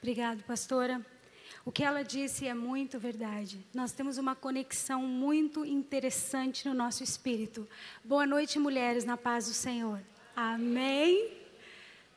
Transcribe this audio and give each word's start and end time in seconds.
Obrigado, 0.00 0.44
pastora. 0.44 1.04
O 1.64 1.72
que 1.72 1.82
ela 1.82 2.02
disse 2.02 2.46
é 2.46 2.54
muito 2.54 2.98
verdade. 2.98 3.66
Nós 3.74 3.92
temos 3.92 4.16
uma 4.16 4.34
conexão 4.34 5.02
muito 5.02 5.64
interessante 5.64 6.66
no 6.68 6.72
nosso 6.72 7.02
espírito. 7.02 7.68
Boa 8.04 8.24
noite, 8.24 8.58
mulheres, 8.58 9.04
na 9.04 9.16
paz 9.16 9.46
do 9.46 9.54
Senhor. 9.54 10.00
Amém? 10.36 11.36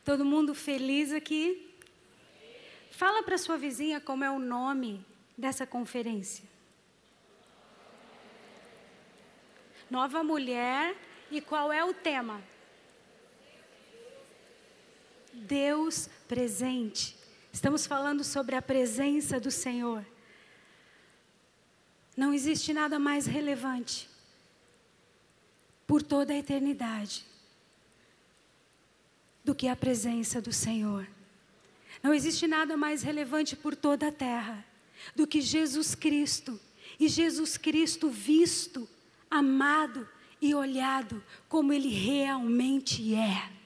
Todo 0.05 0.23
mundo 0.23 0.54
feliz 0.54 1.12
aqui? 1.12 1.75
Fala 2.91 3.23
para 3.23 3.38
sua 3.38 3.57
vizinha 3.57 4.00
como 4.00 4.23
é 4.23 4.29
o 4.29 4.38
nome 4.38 5.04
dessa 5.36 5.66
conferência. 5.66 6.45
Nova 9.89 10.23
mulher 10.23 10.95
e 11.32 11.41
qual 11.41 11.73
é 11.73 11.84
o 11.84 11.93
tema? 11.93 12.41
Deus 15.34 16.07
presente. 16.27 17.21
Estamos 17.52 17.86
falando 17.86 18.23
sobre 18.23 18.55
a 18.55 18.61
presença 18.61 19.39
do 19.39 19.51
Senhor. 19.51 20.05
Não 22.15 22.33
existe 22.33 22.73
nada 22.73 22.97
mais 22.97 23.25
relevante 23.25 24.09
por 25.86 26.01
toda 26.01 26.33
a 26.33 26.37
eternidade 26.37 27.25
do 29.43 29.54
que 29.54 29.68
a 29.68 29.75
presença 29.75 30.42
do 30.42 30.54
Senhor. 30.54 31.07
Não 32.02 32.14
existe 32.14 32.47
nada 32.47 32.78
mais 32.78 33.03
relevante 33.03 33.56
por 33.56 33.75
toda 33.75 34.08
a 34.08 34.11
terra 34.11 34.66
do 35.16 35.28
que 35.28 35.42
Jesus 35.42 35.94
Cristo. 35.95 36.59
E 37.00 37.08
Jesus 37.08 37.58
Cristo 37.58 38.09
visto, 38.09 38.88
amado 39.30 40.08
e 40.42 40.53
olhado 40.53 41.23
como 41.50 41.73
Ele 41.73 41.89
realmente 41.89 43.14
é. 43.14 43.61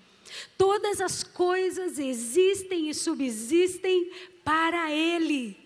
Todas 0.58 1.02
as 1.02 1.24
coisas 1.24 2.00
existem 2.00 2.90
e 2.90 2.94
subsistem 2.94 4.12
para 4.44 4.92
Ele. 4.92 5.66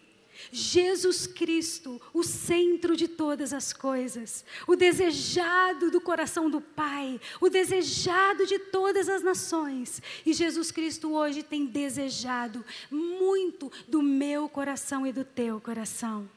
Jesus 0.51 1.27
Cristo, 1.27 2.01
o 2.13 2.23
centro 2.23 2.95
de 2.95 3.07
todas 3.07 3.53
as 3.53 3.73
coisas, 3.73 4.45
o 4.65 4.75
desejado 4.75 5.91
do 5.91 5.99
coração 5.99 6.49
do 6.49 6.61
Pai, 6.61 7.19
o 7.41 7.49
desejado 7.49 8.45
de 8.45 8.57
todas 8.57 9.09
as 9.09 9.21
nações. 9.21 10.01
E 10.25 10.33
Jesus 10.33 10.71
Cristo 10.71 11.11
hoje 11.11 11.43
tem 11.43 11.65
desejado 11.65 12.65
muito 12.89 13.71
do 13.87 14.01
meu 14.01 14.47
coração 14.47 15.05
e 15.05 15.11
do 15.11 15.23
teu 15.25 15.59
coração. 15.59 16.29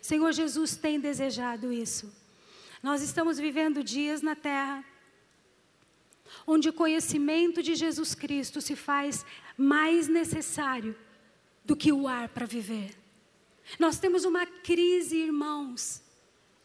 Senhor 0.00 0.32
Jesus 0.32 0.76
tem 0.76 0.98
desejado 0.98 1.72
isso. 1.72 2.10
Nós 2.82 3.02
estamos 3.02 3.38
vivendo 3.38 3.84
dias 3.84 4.22
na 4.22 4.34
terra 4.34 4.84
onde 6.52 6.68
o 6.68 6.72
conhecimento 6.72 7.62
de 7.62 7.76
Jesus 7.76 8.12
Cristo 8.12 8.60
se 8.60 8.74
faz 8.74 9.24
mais 9.56 10.08
necessário 10.08 10.96
do 11.64 11.76
que 11.76 11.92
o 11.92 12.08
ar 12.08 12.28
para 12.30 12.44
viver. 12.44 12.98
Nós 13.78 14.00
temos 14.00 14.24
uma 14.24 14.44
crise, 14.44 15.16
irmãos, 15.16 16.02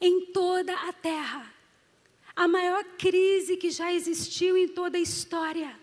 em 0.02 0.32
toda 0.32 0.74
a 0.74 0.92
terra. 0.92 1.54
A 2.36 2.48
maior 2.48 2.84
crise 2.98 3.58
que 3.58 3.70
já 3.70 3.94
existiu 3.94 4.58
em 4.58 4.68
toda 4.68 4.98
a 4.98 5.02
história 5.02 5.80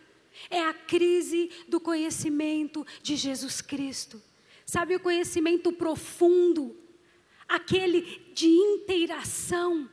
é 0.51 0.61
a 0.61 0.75
crise 0.75 1.49
do 1.69 1.79
conhecimento 1.79 2.85
de 3.01 3.15
Jesus 3.15 3.61
Cristo. 3.61 4.21
Sabe 4.67 4.97
o 4.97 5.01
conhecimento 5.01 5.71
profundo, 5.73 6.77
aquele 7.47 8.03
de 8.35 8.49
inteiração 8.49 9.89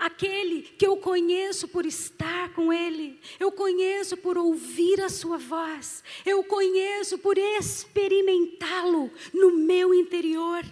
aquele 0.00 0.62
que 0.62 0.86
eu 0.86 0.96
conheço 0.96 1.68
por 1.68 1.84
estar 1.84 2.54
com 2.54 2.72
Ele, 2.72 3.20
eu 3.38 3.52
conheço 3.52 4.16
por 4.16 4.38
ouvir 4.38 4.98
a 5.02 5.10
Sua 5.10 5.36
voz, 5.36 6.02
eu 6.24 6.42
conheço 6.42 7.18
por 7.18 7.36
experimentá-lo 7.36 9.12
no 9.34 9.52
meu 9.58 9.92
interior. 9.92 10.64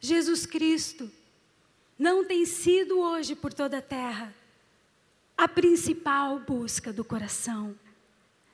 Jesus 0.00 0.46
Cristo 0.46 1.10
não 1.98 2.24
tem 2.24 2.46
sido 2.46 2.98
hoje 2.98 3.34
por 3.34 3.52
toda 3.52 3.78
a 3.78 3.82
terra 3.82 4.34
a 5.36 5.46
principal 5.46 6.40
busca 6.40 6.92
do 6.92 7.04
coração 7.04 7.78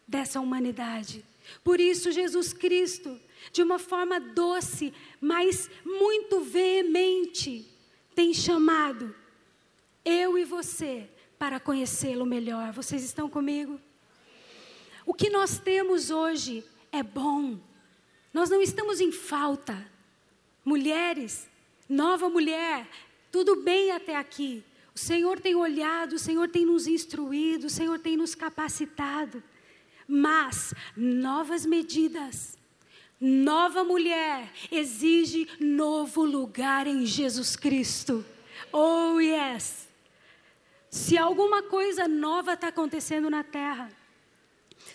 dessa 0.06 0.38
humanidade. 0.38 1.24
Por 1.62 1.80
isso, 1.80 2.12
Jesus 2.12 2.52
Cristo, 2.52 3.18
de 3.52 3.62
uma 3.62 3.78
forma 3.78 4.20
doce, 4.20 4.92
mas 5.18 5.70
muito 5.82 6.40
veemente, 6.40 7.66
tem 8.14 8.34
chamado 8.34 9.14
eu 10.04 10.36
e 10.38 10.44
você, 10.44 11.08
para 11.38 11.58
conhecê-lo 11.58 12.26
melhor. 12.26 12.72
Vocês 12.72 13.02
estão 13.02 13.28
comigo? 13.28 13.80
O 15.06 15.12
que 15.12 15.30
nós 15.30 15.58
temos 15.58 16.10
hoje 16.10 16.64
é 16.92 17.02
bom. 17.02 17.58
Nós 18.32 18.50
não 18.50 18.62
estamos 18.62 19.00
em 19.00 19.12
falta. 19.12 19.90
Mulheres, 20.64 21.48
nova 21.88 22.28
mulher, 22.28 22.88
tudo 23.30 23.56
bem 23.56 23.90
até 23.90 24.16
aqui. 24.16 24.64
O 24.94 24.98
Senhor 24.98 25.40
tem 25.40 25.54
olhado, 25.54 26.14
o 26.14 26.18
Senhor 26.18 26.48
tem 26.48 26.64
nos 26.64 26.86
instruído, 26.86 27.66
o 27.66 27.70
Senhor 27.70 27.98
tem 27.98 28.16
nos 28.16 28.34
capacitado. 28.34 29.42
Mas 30.06 30.72
novas 30.96 31.66
medidas, 31.66 32.56
nova 33.20 33.82
mulher 33.82 34.52
exige 34.70 35.48
novo 35.58 36.24
lugar 36.24 36.86
em 36.86 37.04
Jesus 37.04 37.56
Cristo. 37.56 38.24
Oh, 38.72 39.18
yes. 39.20 39.83
Se 40.94 41.18
alguma 41.18 41.60
coisa 41.60 42.06
nova 42.06 42.52
está 42.52 42.68
acontecendo 42.68 43.28
na 43.28 43.42
terra, 43.42 43.90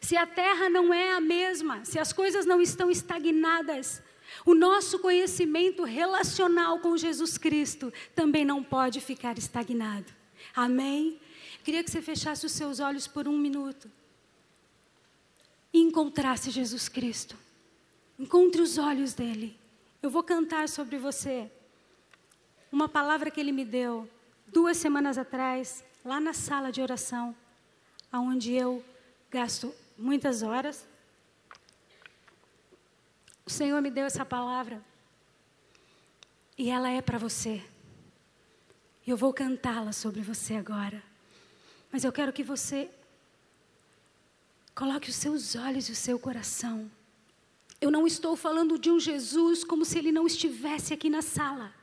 se 0.02 0.16
a 0.16 0.26
terra 0.26 0.70
não 0.70 0.94
é 0.94 1.12
a 1.12 1.20
mesma, 1.20 1.84
se 1.84 2.00
as 2.00 2.14
coisas 2.14 2.46
não 2.46 2.62
estão 2.62 2.90
estagnadas, 2.90 4.02
o 4.46 4.54
nosso 4.54 5.00
conhecimento 5.00 5.84
relacional 5.84 6.80
com 6.80 6.96
Jesus 6.96 7.38
Cristo 7.38 7.92
também 8.16 8.46
não 8.46 8.64
pode 8.64 9.02
ficar 9.02 9.38
estagnado. 9.38 10.06
Amém? 10.56 11.20
Queria 11.66 11.84
que 11.84 11.92
você 11.92 12.02
fechasse 12.02 12.46
os 12.46 12.54
seus 12.54 12.80
olhos 12.80 13.06
por 13.06 13.28
um 13.28 13.38
minuto 13.38 13.92
e 15.74 15.82
encontrasse 15.82 16.50
Jesus 16.50 16.88
Cristo. 16.88 17.36
Encontre 18.18 18.62
os 18.62 18.78
olhos 18.78 19.14
dele. 19.14 19.60
Eu 20.02 20.10
vou 20.10 20.24
cantar 20.24 20.70
sobre 20.70 20.98
você 20.98 21.52
uma 22.72 22.88
palavra 22.88 23.30
que 23.30 23.42
ele 23.42 23.52
me 23.52 23.66
deu 23.66 24.10
duas 24.48 24.78
semanas 24.78 25.18
atrás 25.18 25.84
lá 26.04 26.20
na 26.20 26.34
sala 26.34 26.72
de 26.72 26.82
oração, 26.82 27.36
aonde 28.12 28.54
eu 28.54 28.84
gasto 29.30 29.74
muitas 29.98 30.42
horas. 30.42 30.88
O 33.46 33.50
Senhor 33.50 33.82
me 33.82 33.92
deu 33.92 34.06
essa 34.06 34.26
palavra 34.26 34.82
e 36.58 36.70
ela 36.70 36.90
é 36.90 37.02
para 37.02 37.18
você. 37.18 37.64
Eu 39.06 39.18
vou 39.18 39.34
cantá-la 39.34 39.92
sobre 39.92 40.22
você 40.22 40.56
agora. 40.56 41.04
Mas 41.92 42.04
eu 42.04 42.12
quero 42.12 42.32
que 42.32 42.44
você 42.44 42.90
coloque 44.76 45.10
os 45.10 45.16
seus 45.16 45.56
olhos 45.56 45.90
e 45.90 45.92
o 45.92 45.96
seu 45.96 46.20
coração. 46.20 46.90
Eu 47.82 47.90
não 47.90 48.06
estou 48.06 48.36
falando 48.36 48.78
de 48.78 48.92
um 48.92 49.00
Jesus 49.00 49.64
como 49.64 49.84
se 49.84 49.98
ele 49.98 50.12
não 50.12 50.28
estivesse 50.28 50.94
aqui 50.94 51.10
na 51.10 51.22
sala. 51.22 51.74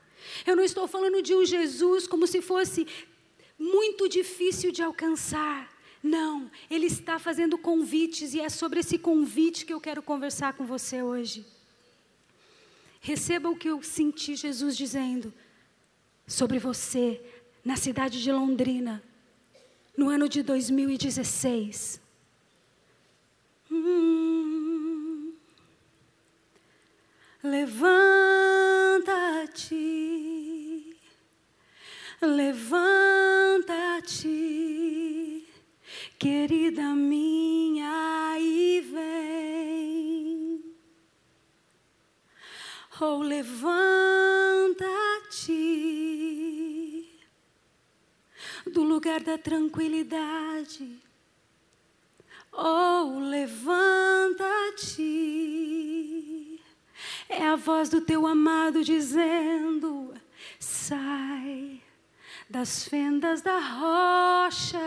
Eu 0.46 0.54
não 0.54 0.62
estou 0.62 0.86
falando 0.86 1.22
de 1.22 1.34
um 1.34 1.44
Jesus 1.44 2.06
como 2.06 2.26
se 2.26 2.40
fosse 2.40 2.86
muito 3.58 4.08
difícil 4.08 4.70
de 4.70 4.82
alcançar. 4.82 5.70
Não, 6.02 6.50
Ele 6.70 6.86
está 6.86 7.18
fazendo 7.18 7.58
convites 7.58 8.34
e 8.34 8.40
é 8.40 8.48
sobre 8.48 8.80
esse 8.80 8.98
convite 8.98 9.64
que 9.64 9.72
eu 9.72 9.80
quero 9.80 10.02
conversar 10.02 10.54
com 10.54 10.64
você 10.64 11.02
hoje. 11.02 11.44
Receba 13.00 13.48
o 13.48 13.56
que 13.56 13.68
eu 13.68 13.82
senti 13.82 14.36
Jesus 14.36 14.76
dizendo 14.76 15.32
sobre 16.26 16.58
você 16.58 17.20
na 17.64 17.76
cidade 17.76 18.22
de 18.22 18.30
Londrina, 18.32 19.02
no 19.96 20.08
ano 20.08 20.28
de 20.28 20.42
2016. 20.42 22.00
Hum, 23.70 24.36
Levanta-te 27.42 27.86
Levanta-te, 32.20 33.76
querida 36.18 36.94
minha, 36.94 38.38
e 38.38 38.80
vem. 38.80 40.64
Oh, 42.98 43.22
levanta-te 43.22 43.76
do 48.66 48.82
lugar 48.82 49.20
da 49.20 49.36
tranquilidade. 49.36 50.98
Oh, 52.50 53.18
levanta-te. 53.20 54.46
É 57.28 57.46
a 57.46 57.56
voz 57.56 57.90
do 57.90 58.00
teu 58.00 58.26
amado 58.26 58.82
dizendo: 58.82 60.14
sai 60.58 61.82
das 62.48 62.88
fendas 62.88 63.42
da 63.42 63.58
rocha. 63.58 64.78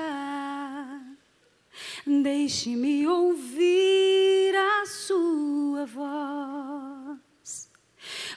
Deixe-me 2.06 3.07
ouvir 3.07 4.56
a 4.56 4.85
sua 4.85 5.85
voz. 5.85 7.69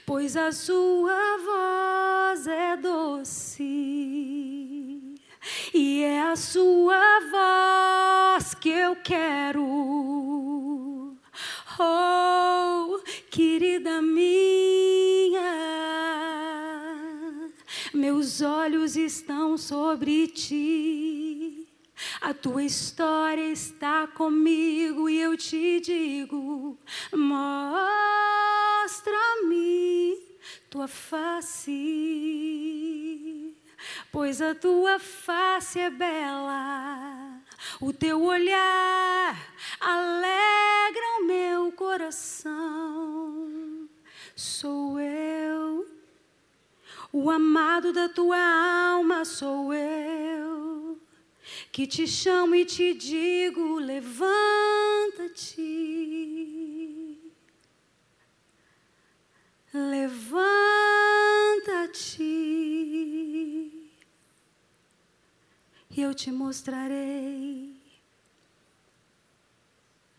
pois 0.05 0.37
a 0.37 0.53
sua 0.53 1.39
voz 1.39 2.47
é 2.47 2.77
doce 2.77 3.63
e 5.73 6.03
é 6.03 6.21
a 6.23 6.37
sua 6.37 7.21
voz 7.31 8.55
que 8.55 8.69
eu 8.69 8.97
quero. 8.97 9.63
Oh, 11.79 13.01
querida 13.31 14.03
minha, 14.03 15.41
meus 17.95 18.41
olhos 18.41 18.97
estão 18.97 19.57
sobre 19.59 20.27
ti. 20.29 21.69
A 22.21 22.35
tua 22.35 22.65
história 22.65 23.53
está 23.53 24.07
comigo 24.07 25.09
e 25.09 25.21
eu 25.21 25.37
te 25.37 25.81
digo: 25.81 26.79
mostra-me 27.13 27.93
tua 30.73 30.89
face, 30.89 31.71
pois 34.11 34.41
a 34.41 34.55
tua 34.55 34.99
face 34.99 35.79
é 35.79 35.91
bela, 35.91 37.41
o 37.79 37.93
teu 37.93 38.23
olhar 38.23 39.37
alegra 39.79 41.21
o 41.21 41.25
meu 41.27 41.71
coração. 41.73 43.53
Sou 44.35 44.99
eu, 44.99 45.87
o 47.13 47.31
amado 47.31 47.93
da 47.93 48.09
tua 48.09 48.39
alma, 48.39 49.25
sou 49.25 49.75
eu 49.75 50.63
que 51.71 51.87
te 51.87 52.07
chamo 52.07 52.55
e 52.55 52.65
te 52.65 52.95
digo: 52.95 53.79
levanta-te. 53.79 54.23
Levanta-te. 59.73 60.23
E 65.95 66.01
eu 66.01 66.15
te 66.15 66.31
mostrarei 66.31 67.75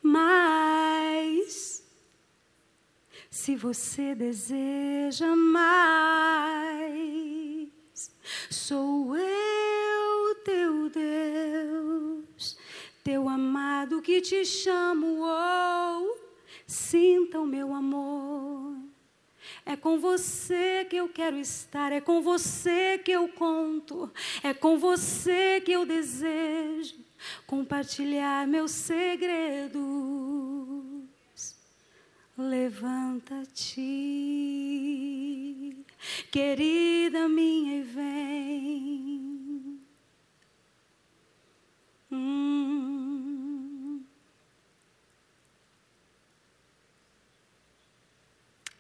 mais. 0.02 1.83
Se 3.34 3.56
você 3.56 4.14
deseja 4.14 5.36
mais, 5.36 5.72
sou 8.48 9.18
eu, 9.18 10.36
teu 10.46 10.88
Deus, 10.88 12.56
teu 13.04 13.28
amado 13.28 14.04
que 14.04 14.22
te 14.22 14.46
chamo. 14.46 15.22
Oh, 15.24 16.16
sinta 16.68 17.40
o 17.40 17.46
meu 17.48 17.74
amor. 17.74 18.78
É 19.66 19.76
com 19.76 19.98
você 19.98 20.86
que 20.88 20.98
eu 20.98 21.10
quero 21.10 21.38
estar, 21.40 21.92
é 21.92 22.00
com 22.00 22.22
você 22.22 23.00
que 23.00 23.14
eu 23.14 23.28
conto, 23.30 24.12
é 24.44 24.54
com 24.54 24.78
você 24.78 25.60
que 25.60 25.72
eu 25.72 25.88
desejo 25.88 26.98
compartilhar 27.48 28.46
meus 28.48 28.70
segredos. 28.70 29.82
Levanta-te, 32.50 33.80
querida 36.30 37.30
minha, 37.30 37.78
e 37.78 37.84
vem. 37.84 39.80
Hum. 42.12 44.04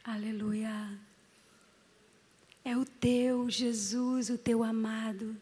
Aleluia. 0.03 0.99
É 2.65 2.75
o 2.75 2.83
teu 2.83 3.49
Jesus, 3.49 4.29
o 4.29 4.37
teu 4.37 4.61
amado. 4.61 5.37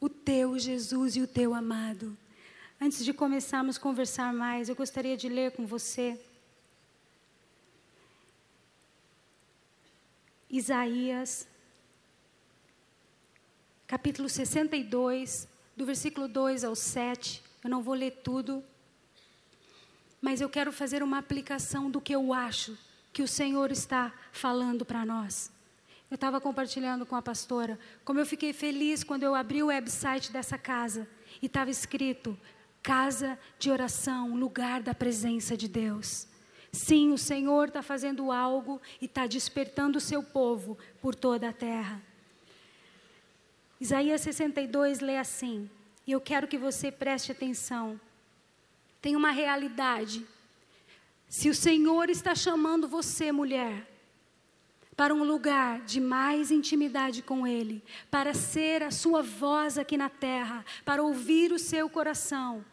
O 0.00 0.08
teu 0.08 0.58
Jesus 0.58 1.14
e 1.16 1.20
o 1.20 1.26
teu 1.26 1.52
amado. 1.52 2.16
Antes 2.80 3.04
de 3.04 3.12
começarmos 3.12 3.76
a 3.76 3.80
conversar 3.80 4.32
mais, 4.32 4.70
eu 4.70 4.74
gostaria 4.74 5.16
de 5.16 5.28
ler 5.28 5.52
com 5.52 5.66
você 5.66 6.18
Isaías, 10.54 11.48
capítulo 13.88 14.28
62, 14.28 15.48
do 15.76 15.84
versículo 15.84 16.28
2 16.28 16.62
ao 16.62 16.76
7. 16.76 17.42
Eu 17.64 17.68
não 17.68 17.82
vou 17.82 17.92
ler 17.92 18.20
tudo, 18.22 18.62
mas 20.22 20.40
eu 20.40 20.48
quero 20.48 20.70
fazer 20.70 21.02
uma 21.02 21.18
aplicação 21.18 21.90
do 21.90 22.00
que 22.00 22.14
eu 22.14 22.32
acho 22.32 22.78
que 23.12 23.20
o 23.20 23.26
Senhor 23.26 23.72
está 23.72 24.14
falando 24.30 24.84
para 24.84 25.04
nós. 25.04 25.50
Eu 26.08 26.14
estava 26.14 26.40
compartilhando 26.40 27.04
com 27.04 27.16
a 27.16 27.22
pastora 27.22 27.76
como 28.04 28.20
eu 28.20 28.26
fiquei 28.26 28.52
feliz 28.52 29.02
quando 29.02 29.24
eu 29.24 29.34
abri 29.34 29.60
o 29.60 29.66
website 29.66 30.30
dessa 30.30 30.56
casa 30.56 31.08
e 31.42 31.46
estava 31.46 31.68
escrito: 31.68 32.38
Casa 32.80 33.36
de 33.58 33.72
oração, 33.72 34.36
lugar 34.36 34.80
da 34.84 34.94
presença 34.94 35.56
de 35.56 35.66
Deus. 35.66 36.28
Sim, 36.74 37.12
o 37.12 37.18
Senhor 37.18 37.68
está 37.68 37.82
fazendo 37.82 38.32
algo 38.32 38.82
e 39.00 39.04
está 39.04 39.26
despertando 39.26 39.98
o 39.98 40.00
seu 40.00 40.22
povo 40.22 40.76
por 41.00 41.14
toda 41.14 41.48
a 41.48 41.52
terra. 41.52 42.02
Isaías 43.80 44.20
62 44.22 44.98
lê 44.98 45.16
assim, 45.16 45.70
e 46.04 46.10
eu 46.10 46.20
quero 46.20 46.48
que 46.48 46.58
você 46.58 46.90
preste 46.90 47.30
atenção. 47.30 48.00
Tem 49.00 49.14
uma 49.14 49.30
realidade. 49.30 50.26
Se 51.28 51.48
o 51.48 51.54
Senhor 51.54 52.10
está 52.10 52.34
chamando 52.34 52.88
você, 52.88 53.30
mulher, 53.30 53.88
para 54.96 55.14
um 55.14 55.22
lugar 55.22 55.80
de 55.82 56.00
mais 56.00 56.50
intimidade 56.50 57.22
com 57.22 57.46
Ele, 57.46 57.84
para 58.10 58.34
ser 58.34 58.82
a 58.82 58.90
sua 58.90 59.22
voz 59.22 59.78
aqui 59.78 59.96
na 59.96 60.08
terra, 60.08 60.64
para 60.84 61.02
ouvir 61.02 61.52
o 61.52 61.58
seu 61.58 61.88
coração, 61.88 62.64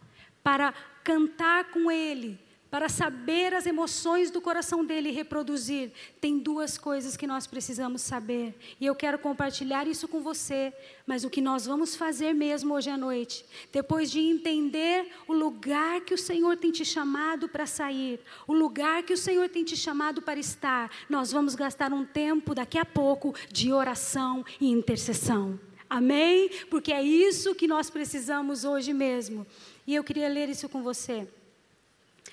para 0.44 0.74
cantar 1.04 1.66
com 1.66 1.92
Ele, 1.92 2.40
para 2.72 2.88
saber 2.88 3.54
as 3.54 3.66
emoções 3.66 4.32
do 4.32 4.40
coração 4.40 4.86
dele 4.86 5.12
reproduzir, 5.12 5.92
tem 6.22 6.40
duas 6.40 6.78
coisas 6.78 7.18
que 7.18 7.28
nós 7.28 7.46
precisamos 7.46 8.02
saber. 8.02 8.56
E 8.80 8.86
eu 8.86 8.96
quero 8.96 9.20
compartilhar 9.20 9.86
isso 9.88 10.08
com 10.08 10.22
você, 10.22 10.74
mas 11.06 11.26
o 11.26 11.30
que 11.30 11.42
nós 11.42 11.66
vamos 11.66 11.98
fazer 11.98 12.34
mesmo 12.34 12.74
hoje 12.74 12.90
à 12.90 12.96
noite, 12.96 13.46
depois 13.74 14.10
de 14.10 14.22
entender 14.22 15.12
o 15.28 15.34
lugar 15.34 16.00
que 16.00 16.14
o 16.14 16.18
Senhor 16.18 16.56
tem 16.56 16.72
te 16.72 16.86
chamado 16.86 17.50
para 17.50 17.66
sair, 17.66 18.22
o 18.48 18.54
lugar 18.54 19.04
que 19.04 19.14
o 19.14 19.18
Senhor 19.18 19.50
tem 19.50 19.66
te 19.66 19.76
chamado 19.76 20.22
para 20.22 20.40
estar, 20.40 20.90
nós 21.10 21.30
vamos 21.30 21.56
gastar 21.56 21.92
um 21.92 22.06
tempo 22.06 22.56
daqui 22.56 22.78
a 22.78 22.86
pouco 22.86 23.36
de 23.52 23.74
oração 23.74 24.46
e 24.62 24.70
intercessão. 24.70 25.60
Amém? 25.90 26.50
Porque 26.70 26.94
é 26.94 27.04
isso 27.04 27.54
que 27.54 27.68
nós 27.68 27.90
precisamos 27.90 28.64
hoje 28.64 28.94
mesmo. 28.94 29.46
E 29.86 29.94
eu 29.94 30.06
queria 30.06 30.30
ler 30.30 30.48
isso 30.48 30.70
com 30.70 30.82
você. 30.82 31.28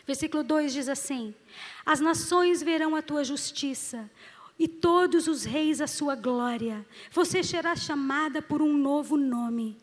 Versículo 0.09 0.43
2 0.43 0.73
diz 0.73 0.89
assim: 0.89 1.35
As 1.85 2.01
nações 2.01 2.63
verão 2.63 2.97
a 2.97 3.03
tua 3.03 3.23
justiça, 3.23 4.11
e 4.59 4.67
todos 4.67 5.29
os 5.29 5.45
reis 5.45 5.83
a 5.83 5.87
sua 5.87 6.15
glória. 6.15 6.85
Você 7.13 7.43
será 7.43 7.77
chamada 7.77 8.41
por 8.41 8.63
um 8.63 8.73
novo 8.73 9.19
nome, 9.19 9.77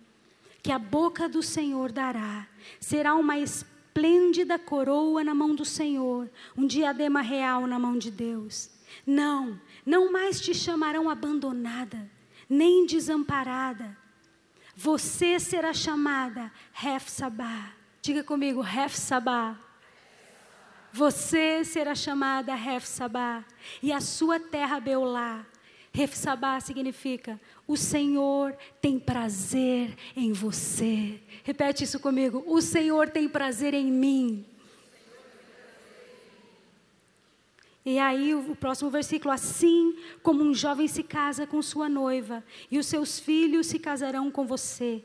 que 0.63 0.71
a 0.71 0.79
boca 0.79 1.29
do 1.29 1.43
Senhor 1.43 1.91
dará. 1.91 2.47
Será 2.79 3.13
uma 3.13 3.37
esplêndida 3.37 4.57
coroa 4.57 5.23
na 5.23 5.35
mão 5.35 5.53
do 5.53 5.63
Senhor, 5.63 6.27
um 6.57 6.65
diadema 6.65 7.21
real 7.21 7.67
na 7.67 7.77
mão 7.77 7.95
de 7.95 8.09
Deus. 8.09 8.71
Não, 9.05 9.61
não 9.85 10.11
mais 10.11 10.41
te 10.41 10.55
chamarão 10.55 11.07
abandonada, 11.07 12.09
nem 12.49 12.87
desamparada. 12.87 13.95
Você 14.75 15.39
será 15.39 15.71
chamada 15.71 16.51
Ref 16.73 17.09
Sabá. 17.09 17.73
Diga 18.01 18.23
comigo, 18.23 18.59
Ref 18.61 18.95
Sabá. 18.95 19.64
Você 20.95 21.65
será 21.65 21.93
chamada 21.93 22.55
Refsabá 22.55 23.43
e 23.83 23.91
a 23.91 23.99
sua 23.99 24.39
terra 24.39 24.79
Beulá. 24.79 25.45
Refsabá 25.91 26.57
significa 26.61 27.37
o 27.67 27.75
Senhor 27.75 28.55
tem 28.79 28.97
prazer 28.97 29.93
em 30.15 30.31
você. 30.31 31.19
Repete 31.43 31.83
isso 31.83 31.99
comigo. 31.99 32.45
O 32.47 32.61
Senhor 32.61 33.09
tem 33.09 33.27
prazer 33.27 33.73
em 33.73 33.91
mim. 33.91 34.45
E 37.85 37.99
aí 37.99 38.33
o 38.33 38.55
próximo 38.55 38.89
versículo, 38.89 39.33
assim 39.33 39.97
como 40.23 40.41
um 40.45 40.53
jovem 40.53 40.87
se 40.87 41.03
casa 41.03 41.45
com 41.45 41.61
sua 41.61 41.89
noiva, 41.89 42.41
e 42.71 42.79
os 42.79 42.85
seus 42.85 43.19
filhos 43.19 43.67
se 43.67 43.79
casarão 43.79 44.31
com 44.31 44.47
você. 44.47 45.03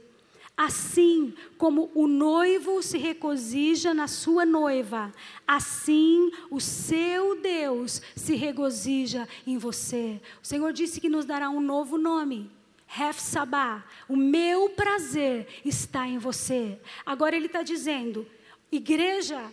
Assim 0.62 1.32
como 1.56 1.90
o 1.94 2.06
noivo 2.06 2.82
se 2.82 2.98
regozija 2.98 3.94
na 3.94 4.06
sua 4.06 4.44
noiva, 4.44 5.10
assim 5.46 6.30
o 6.50 6.60
seu 6.60 7.40
Deus 7.40 8.02
se 8.14 8.34
regozija 8.34 9.26
em 9.46 9.56
você. 9.56 10.20
O 10.42 10.46
Senhor 10.46 10.70
disse 10.74 11.00
que 11.00 11.08
nos 11.08 11.24
dará 11.24 11.48
um 11.48 11.62
novo 11.62 11.96
nome. 11.96 12.50
Ref 12.86 13.18
Sabá, 13.18 13.82
o 14.06 14.14
meu 14.14 14.68
prazer 14.68 15.48
está 15.64 16.06
em 16.06 16.18
você. 16.18 16.78
Agora 17.06 17.34
ele 17.34 17.46
está 17.46 17.62
dizendo, 17.62 18.26
igreja 18.70 19.50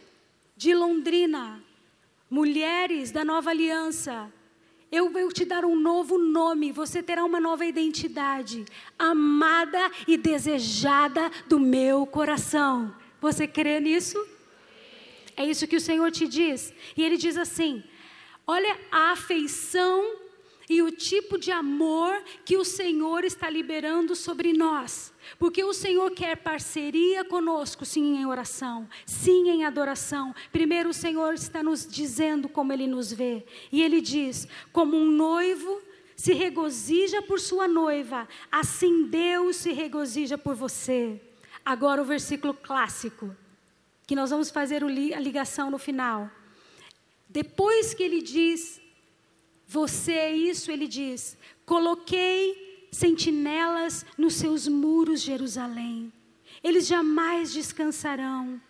de 0.58 0.76
Londrina, 0.76 1.64
mulheres 2.30 3.12
da 3.12 3.24
nova 3.24 3.52
aliança, 3.52 4.30
eu 4.91 5.10
vou 5.10 5.32
te 5.32 5.44
dar 5.44 5.65
um 5.65 5.75
novo 5.75 6.17
nome, 6.17 6.72
você 6.72 7.03
terá 7.03 7.24
uma 7.25 7.39
nova 7.39 7.65
identidade, 7.65 8.63
amada 8.98 9.91
e 10.08 10.17
desejada 10.17 11.29
do 11.48 11.60
meu 11.60 12.06
coração. 12.06 12.96
Você 13.20 13.48
crê 13.48 13.79
nisso? 13.79 14.17
É 15.36 15.46
isso 15.46 15.67
que 15.67 15.75
o 15.75 15.82
Senhor 15.82 16.10
te 16.12 16.27
diz. 16.27 16.74
E 16.96 17.03
Ele 17.03 17.17
diz 17.17 17.38
assim: 17.38 17.84
olha 18.46 18.79
a 18.91 19.12
afeição 19.12 20.27
e 20.70 20.82
o 20.82 20.92
tipo 20.92 21.38
de 21.38 21.50
amor 21.50 22.22
que 22.44 22.58
o 22.58 22.66
Senhor 22.66 23.24
está 23.24 23.50
liberando 23.50 24.16
sobre 24.16 24.52
nós. 24.52 25.14
Porque 25.40 25.64
o 25.64 25.74
Senhor 25.74 26.12
quer 26.12 26.38
parceria 26.38 27.24
conosco, 27.24 27.86
sim, 27.86 28.18
em 28.18 28.26
oração, 28.26 28.88
sim, 29.06 29.50
em 29.50 29.64
adoração. 29.64 30.36
Primeiro, 30.52 30.90
o 30.90 30.94
Senhor 30.94 31.34
está 31.34 31.64
nos 31.64 31.88
dizendo 31.88 32.50
como 32.50 32.74
Ele 32.74 32.86
nos 32.86 33.12
vê. 33.14 33.46
E 33.72 33.82
Ele 33.82 34.02
diz: 34.02 34.48
como 34.74 34.98
um 34.98 35.10
noivo 35.10 35.82
se 36.16 36.34
regozija 36.34 37.22
por 37.22 37.40
sua 37.40 37.68
noiva, 37.68 38.28
assim 38.52 39.06
Deus 39.06 39.58
se 39.58 39.72
regozija 39.72 40.38
por 40.38 40.56
você. 40.56 41.22
Agora, 41.64 42.02
o 42.02 42.06
versículo 42.06 42.54
clássico, 42.54 43.36
que 44.06 44.16
nós 44.16 44.32
vamos 44.32 44.50
fazer 44.50 44.84
a 44.84 45.20
ligação 45.20 45.70
no 45.70 45.78
final. 45.78 46.30
Depois 47.30 47.94
que 47.94 48.02
Ele 48.02 48.22
diz, 48.22 48.82
você 49.68 50.14
é 50.14 50.36
isso, 50.36 50.72
Ele 50.72 50.88
diz: 50.88 51.38
coloquei 51.66 52.88
sentinelas 52.92 54.06
nos 54.18 54.36
seus 54.36 54.68
muros, 54.68 55.22
Jerusalém. 55.22 56.12
Eles 56.64 56.88
jamais 56.88 57.52
descansarão 57.52 58.62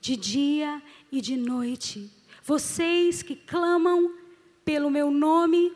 de 0.00 0.16
dia 0.16 0.82
e 1.10 1.20
de 1.20 1.36
noite. 1.36 2.10
Vocês 2.42 3.22
que 3.22 3.36
clamam 3.36 4.12
pelo 4.64 4.90
meu 4.90 5.10
nome, 5.10 5.72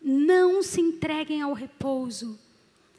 não 0.00 0.62
se 0.62 0.80
entreguem 0.80 1.42
ao 1.42 1.52
repouso, 1.52 2.38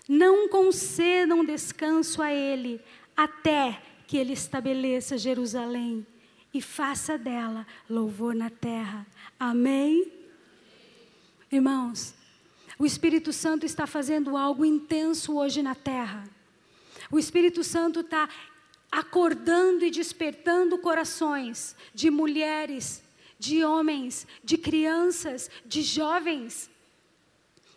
não 0.08 0.50
concedam 0.50 1.46
descanso 1.46 2.22
a 2.22 2.32
Ele, 2.32 2.82
até 3.15 3.82
que 4.05 4.17
Ele 4.17 4.34
estabeleça 4.34 5.17
Jerusalém 5.17 6.05
e 6.53 6.62
faça 6.62 7.17
dela 7.17 7.65
louvor 7.89 8.36
na 8.36 8.50
terra. 8.50 9.05
Amém? 9.39 10.12
Irmãos, 11.55 12.13
o 12.77 12.85
Espírito 12.85 13.31
Santo 13.31 13.65
está 13.65 13.88
fazendo 13.88 14.35
algo 14.35 14.65
intenso 14.65 15.38
hoje 15.38 15.63
na 15.63 15.74
terra. 15.74 16.24
O 17.09 17.17
Espírito 17.17 17.63
Santo 17.63 18.01
está 18.01 18.27
acordando 18.91 19.85
e 19.85 19.89
despertando 19.89 20.77
corações 20.77 21.75
de 21.93 22.12
mulheres, 22.12 23.01
de 23.39 23.63
homens, 23.63 24.27
de 24.43 24.57
crianças, 24.57 25.50
de 25.65 25.81
jovens, 25.81 26.69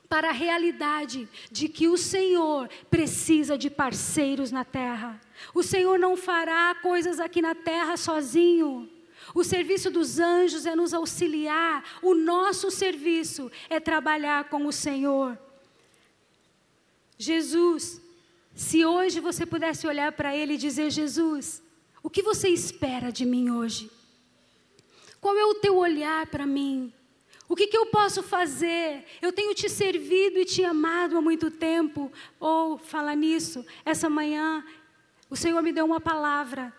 para 0.09 0.31
a 0.31 0.33
realidade 0.33 1.29
de 1.51 1.69
que 1.69 1.87
o 1.87 1.97
Senhor 1.97 2.69
precisa 2.91 3.57
de 3.57 3.71
parceiros 3.71 4.51
na 4.51 4.65
terra. 4.65 5.21
O 5.55 5.63
Senhor 5.63 5.99
não 5.99 6.17
fará 6.17 6.75
coisas 6.83 7.21
aqui 7.21 7.41
na 7.41 7.55
terra 7.55 7.97
sozinho. 7.97 8.91
O 9.35 9.45
serviço 9.45 9.91
dos 9.91 10.19
anjos 10.19 10.67
é 10.67 10.75
nos 10.75 10.95
auxiliar, 10.95 11.85
o 12.03 12.15
nosso 12.15 12.71
serviço 12.71 13.51
é 13.69 13.79
trabalhar 13.79 14.49
com 14.49 14.67
o 14.67 14.73
Senhor. 14.73 15.39
Jesus, 17.19 18.01
se 18.55 18.85
hoje 18.85 19.21
você 19.21 19.45
pudesse 19.45 19.87
olhar 19.87 20.13
para 20.13 20.35
Ele 20.35 20.55
e 20.55 20.59
dizer: 20.59 20.91
Jesus, 20.91 21.63
o 22.03 22.09
que 22.09 22.23
você 22.23 22.49
espera 22.49 23.11
de 23.11 23.25
mim 23.25 23.51
hoje? 23.51 23.91
Qual 25.21 25.37
é 25.37 25.45
o 25.45 25.57
teu 25.57 25.77
olhar 25.77 26.27
para 26.27 26.47
mim? 26.47 26.93
O 27.49 27.57
que, 27.57 27.67
que, 27.67 27.77
eu 27.77 27.87
posso 27.87 28.23
fazer? 28.23 29.05
Eu 29.23 29.33
tenho 29.33 29.55
te 29.55 29.71
servido 29.71 30.39
e 30.39 30.45
te 30.45 30.63
amado 30.63 31.17
há 31.17 31.21
muito 31.21 31.51
tempo. 31.51 32.13
Ou, 32.39 32.77
fala 32.77 33.15
nisso, 33.15 33.65
essa 33.85 34.09
manhã 34.11 34.63
o 35.31 35.37
Senhor 35.37 35.63
me 35.63 35.73
deu 35.73 35.85
uma 35.85 36.01
palavra 36.01 36.75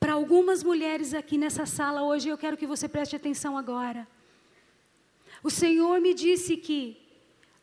para 0.00 0.14
algumas 0.14 0.64
mulheres 0.64 1.12
aqui 1.12 1.36
nessa 1.36 1.66
sala 1.66 2.02
hoje, 2.02 2.30
eu 2.30 2.38
quero 2.38 2.56
que 2.56 2.66
você 2.66 2.88
preste 2.88 3.14
atenção 3.14 3.58
agora. 3.58 4.08
O 5.42 5.50
Senhor 5.50 6.00
me 6.00 6.14
disse 6.14 6.56
que 6.56 6.96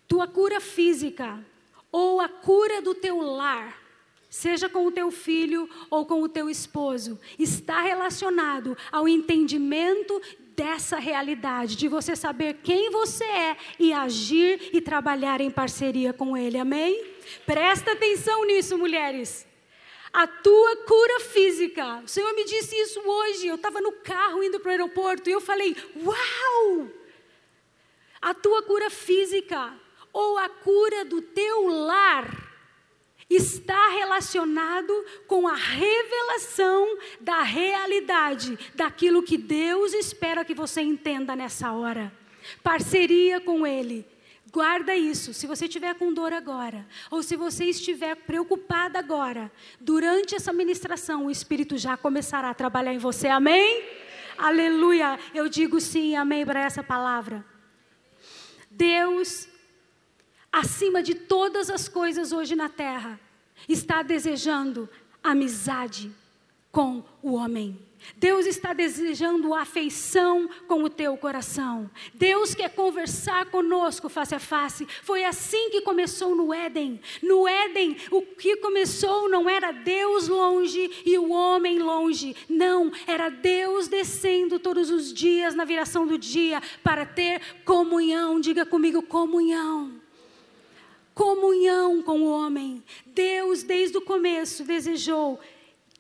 tua 0.08 0.28
cura 0.28 0.62
física 0.62 1.44
ou 1.92 2.22
a 2.22 2.30
cura 2.30 2.80
do 2.80 2.94
teu 2.94 3.20
lar, 3.22 3.82
seja 4.30 4.70
com 4.70 4.86
o 4.86 4.92
teu 4.92 5.10
filho 5.10 5.68
ou 5.90 6.06
com 6.06 6.22
o 6.22 6.30
teu 6.30 6.48
esposo, 6.48 7.20
está 7.40 7.82
relacionado 7.82 8.78
ao 8.92 9.08
entendimento 9.08 10.22
dessa 10.56 10.98
realidade, 10.98 11.76
de 11.76 11.88
você 11.88 12.16
saber 12.16 12.60
quem 12.64 12.92
você 12.92 13.24
é 13.24 13.58
e 13.80 13.92
agir 13.92 14.70
e 14.74 14.80
trabalhar 14.80 15.42
em 15.42 15.50
parceria 15.50 16.14
com 16.14 16.38
Ele. 16.38 16.60
Amém? 16.60 17.04
Presta 17.48 17.94
atenção 17.94 18.46
nisso, 18.46 18.78
mulheres 18.78 19.48
a 20.18 20.26
tua 20.26 20.78
cura 20.78 21.20
física. 21.20 22.02
O 22.04 22.08
Senhor 22.08 22.34
me 22.34 22.44
disse 22.44 22.76
isso 22.76 23.00
hoje. 23.00 23.46
Eu 23.46 23.54
estava 23.54 23.80
no 23.80 23.92
carro 23.92 24.44
indo 24.44 24.60
para 24.60 24.70
o 24.70 24.72
aeroporto 24.72 25.30
e 25.30 25.34
eu 25.34 25.40
falei: 25.40 25.76
Uau! 26.04 26.90
A 28.20 28.34
tua 28.34 28.64
cura 28.64 28.90
física 28.90 29.76
ou 30.12 30.40
a 30.40 30.50
cura 30.50 31.06
do 31.06 31.22
teu 31.22 31.68
lar 31.68 32.48
está 33.30 33.90
relacionado 33.90 35.06
com 35.28 35.48
a 35.48 35.54
revelação 35.54 36.98
da 37.20 37.44
realidade 37.44 38.58
daquilo 38.74 39.22
que 39.22 39.38
Deus 39.38 39.94
espera 39.94 40.44
que 40.44 40.56
você 40.56 40.82
entenda 40.82 41.36
nessa 41.36 41.72
hora. 41.74 42.12
Parceria 42.64 43.40
com 43.40 43.68
Ele 43.68 44.04
Guarda 44.52 44.96
isso. 44.96 45.34
Se 45.34 45.46
você 45.46 45.66
estiver 45.66 45.94
com 45.96 46.14
dor 46.14 46.32
agora, 46.32 46.86
ou 47.12 47.22
se 47.22 47.36
você 47.36 47.66
estiver 47.66 48.16
preocupada 48.16 48.98
agora, 48.98 49.52
durante 49.80 50.36
essa 50.36 50.54
ministração, 50.54 51.26
o 51.26 51.32
Espírito 51.32 51.78
já 51.78 51.98
começará 51.98 52.50
a 52.50 52.54
trabalhar 52.54 52.94
em 52.94 52.98
você. 52.98 53.28
Amém? 53.28 53.84
Aleluia. 54.38 55.20
Eu 55.34 55.50
digo 55.50 55.82
sim, 55.82 56.16
amém 56.16 56.46
para 56.46 56.62
essa 56.62 56.84
palavra. 56.84 57.44
Deus, 58.70 59.50
acima 60.52 61.02
de 61.02 61.16
todas 61.16 61.70
as 61.70 61.90
coisas 61.90 62.32
hoje 62.32 62.56
na 62.56 62.70
terra, 62.70 63.20
está 63.68 64.02
desejando 64.02 64.88
amizade 65.24 66.12
com 66.72 67.04
o 67.22 67.34
homem. 67.34 67.87
Deus 68.16 68.46
está 68.46 68.74
desejando 68.74 69.54
afeição 69.54 70.50
com 70.68 70.84
o 70.84 70.90
teu 70.90 71.18
coração. 71.18 71.90
Deus 72.14 72.56
quer 72.56 72.70
conversar 72.70 73.48
conosco 73.48 74.10
face 74.10 74.34
a 74.34 74.40
face. 74.40 74.88
Foi 75.04 75.24
assim 75.24 75.70
que 75.70 75.82
começou 75.82 76.36
no 76.36 76.54
Éden. 76.54 77.00
No 77.22 77.48
Éden, 77.48 77.98
o 78.12 78.22
que 78.22 78.58
começou 78.58 79.30
não 79.30 79.50
era 79.50 79.72
Deus 79.72 80.28
longe 80.28 81.04
e 81.06 81.18
o 81.18 81.32
homem 81.32 81.80
longe. 81.80 82.36
Não, 82.50 82.92
era 83.06 83.30
Deus 83.30 83.88
descendo 83.88 84.60
todos 84.60 84.90
os 84.90 85.14
dias 85.14 85.54
na 85.54 85.66
viração 85.66 86.08
do 86.08 86.18
dia 86.18 86.62
para 86.84 87.06
ter 87.06 87.42
comunhão. 87.66 88.40
Diga 88.40 88.66
comigo, 88.66 89.02
comunhão. 89.02 89.94
Comunhão 91.14 92.02
com 92.04 92.22
o 92.22 92.30
homem. 92.30 92.84
Deus, 93.06 93.64
desde 93.64 93.98
o 93.98 94.02
começo, 94.02 94.64
desejou 94.64 95.40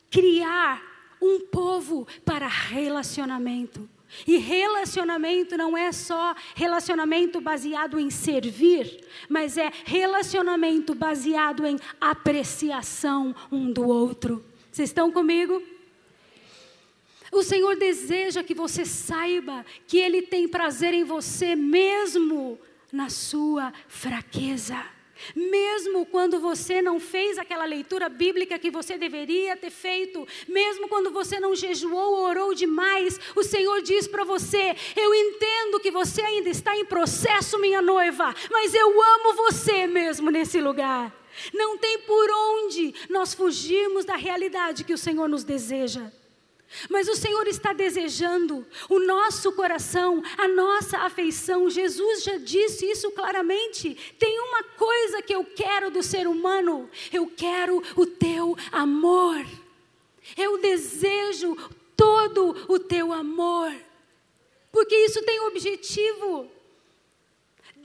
criar 0.10 0.87
um 1.22 1.40
povo 1.40 2.08
para 2.26 2.48
relacionamento. 2.48 3.90
E 4.26 4.38
relacionamento 4.38 5.58
não 5.58 5.78
é 5.78 5.92
só 5.92 6.34
relacionamento 6.56 7.42
baseado 7.42 8.00
em 8.00 8.10
servir, 8.10 9.06
mas 9.28 9.58
é 9.58 9.72
relacionamento 9.86 10.96
baseado 10.96 11.66
em 11.66 11.78
apreciação 12.00 13.36
um 13.52 13.72
do 13.72 13.86
outro. 13.88 14.44
Vocês 14.72 14.90
estão 14.90 15.12
comigo? 15.12 15.62
O 17.32 17.44
Senhor 17.44 17.76
deseja 17.76 18.44
que 18.44 18.54
você 18.54 18.86
saiba 18.86 19.66
que 19.86 19.98
Ele 19.98 20.22
tem 20.22 20.48
prazer 20.48 20.94
em 20.94 21.04
você, 21.04 21.56
mesmo 21.56 22.58
na 22.92 23.10
sua 23.10 23.74
fraqueza. 23.88 24.97
Mesmo 25.36 26.06
quando 26.06 26.40
você 26.40 26.82
não 26.82 27.00
fez 27.00 27.38
aquela 27.38 27.66
leitura 27.66 28.10
bíblica 28.10 28.60
que 28.60 28.72
você 28.72 28.98
deveria 28.98 29.58
ter 29.58 29.72
feito, 29.72 30.28
mesmo 30.48 30.88
quando 30.88 31.12
você 31.12 31.40
não 31.40 31.56
jejuou 31.56 32.18
ou 32.18 32.24
orou 32.24 32.54
demais, 32.54 33.20
o 33.36 33.44
Senhor 33.44 33.82
diz 33.82 34.08
para 34.08 34.24
você: 34.24 34.76
Eu 34.96 35.14
entendo 35.14 35.80
que 35.80 35.92
você 35.92 36.22
ainda 36.22 36.50
está 36.50 36.76
em 36.76 36.86
processo, 36.86 37.60
minha 37.60 37.82
noiva, 37.82 38.34
mas 38.52 38.74
eu 38.74 38.90
amo 38.90 39.34
você 39.34 39.88
mesmo 39.88 40.30
nesse 40.30 40.60
lugar. 40.60 41.14
Não 41.54 41.78
tem 41.78 42.00
por 42.00 42.30
onde 42.32 42.94
nós 43.10 43.34
fugirmos 43.34 44.06
da 44.06 44.16
realidade 44.16 44.84
que 44.84 44.94
o 44.94 44.98
Senhor 44.98 45.28
nos 45.28 45.44
deseja. 45.44 46.12
Mas 46.90 47.08
o 47.08 47.16
Senhor 47.16 47.48
está 47.48 47.74
desejando 47.74 48.66
o 48.90 49.00
nosso 49.00 49.52
coração, 49.54 50.22
a 50.38 50.48
nossa 50.48 51.00
afeição. 51.00 51.70
Jesus 51.70 52.24
já 52.24 52.38
disse 52.38 52.86
isso 52.86 53.10
claramente. 53.12 53.98
Tem 54.20 54.40
uma 54.40 54.64
coisa 54.64 55.22
que 55.22 55.34
eu 55.34 55.44
quero 55.46 55.90
do 55.90 56.04
ser 56.04 56.28
humano: 56.28 56.90
eu 57.12 57.28
quero 57.28 57.82
o 57.96 58.06
teu 58.06 58.58
amor. 58.72 59.46
Eu 60.36 60.58
desejo 60.58 61.56
todo 61.96 62.56
o 62.68 62.78
teu 62.78 63.14
amor. 63.14 63.74
Porque 64.72 64.96
isso 64.96 65.24
tem 65.24 65.40
um 65.42 65.48
objetivo. 65.48 66.57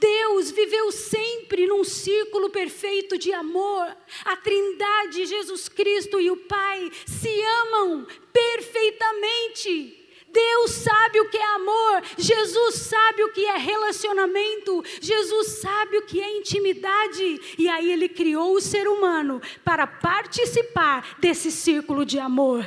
Deus 0.03 0.51
viveu 0.51 0.91
sempre 0.91 1.65
num 1.65 1.85
círculo 1.85 2.51
perfeito 2.51 3.17
de 3.17 3.33
amor. 3.33 3.97
A 4.25 4.37
Trindade, 4.37 5.27
Jesus 5.27 5.69
Cristo 5.69 6.21
e 6.21 6.29
o 6.29 6.37
Pai 6.37 6.91
se 7.07 7.31
amam 7.63 8.05
perfeitamente. 8.33 10.01
Deus 10.27 10.73
sabe 10.73 11.21
o 11.21 11.29
que 11.29 11.37
é 11.37 11.55
amor, 11.55 12.03
Jesus 12.17 12.77
sabe 12.77 13.23
o 13.23 13.33
que 13.33 13.45
é 13.45 13.59
relacionamento, 13.59 14.83
Jesus 14.99 15.61
sabe 15.61 15.99
o 15.99 16.03
que 16.07 16.23
é 16.23 16.39
intimidade, 16.39 17.55
e 17.59 17.69
aí 17.69 17.93
Ele 17.93 18.09
criou 18.09 18.55
o 18.55 18.61
ser 18.61 18.89
humano 18.89 19.43
para 19.63 19.87
participar 19.87 21.17
desse 21.21 21.53
círculo 21.53 22.07
de 22.07 22.19
amor. 22.19 22.67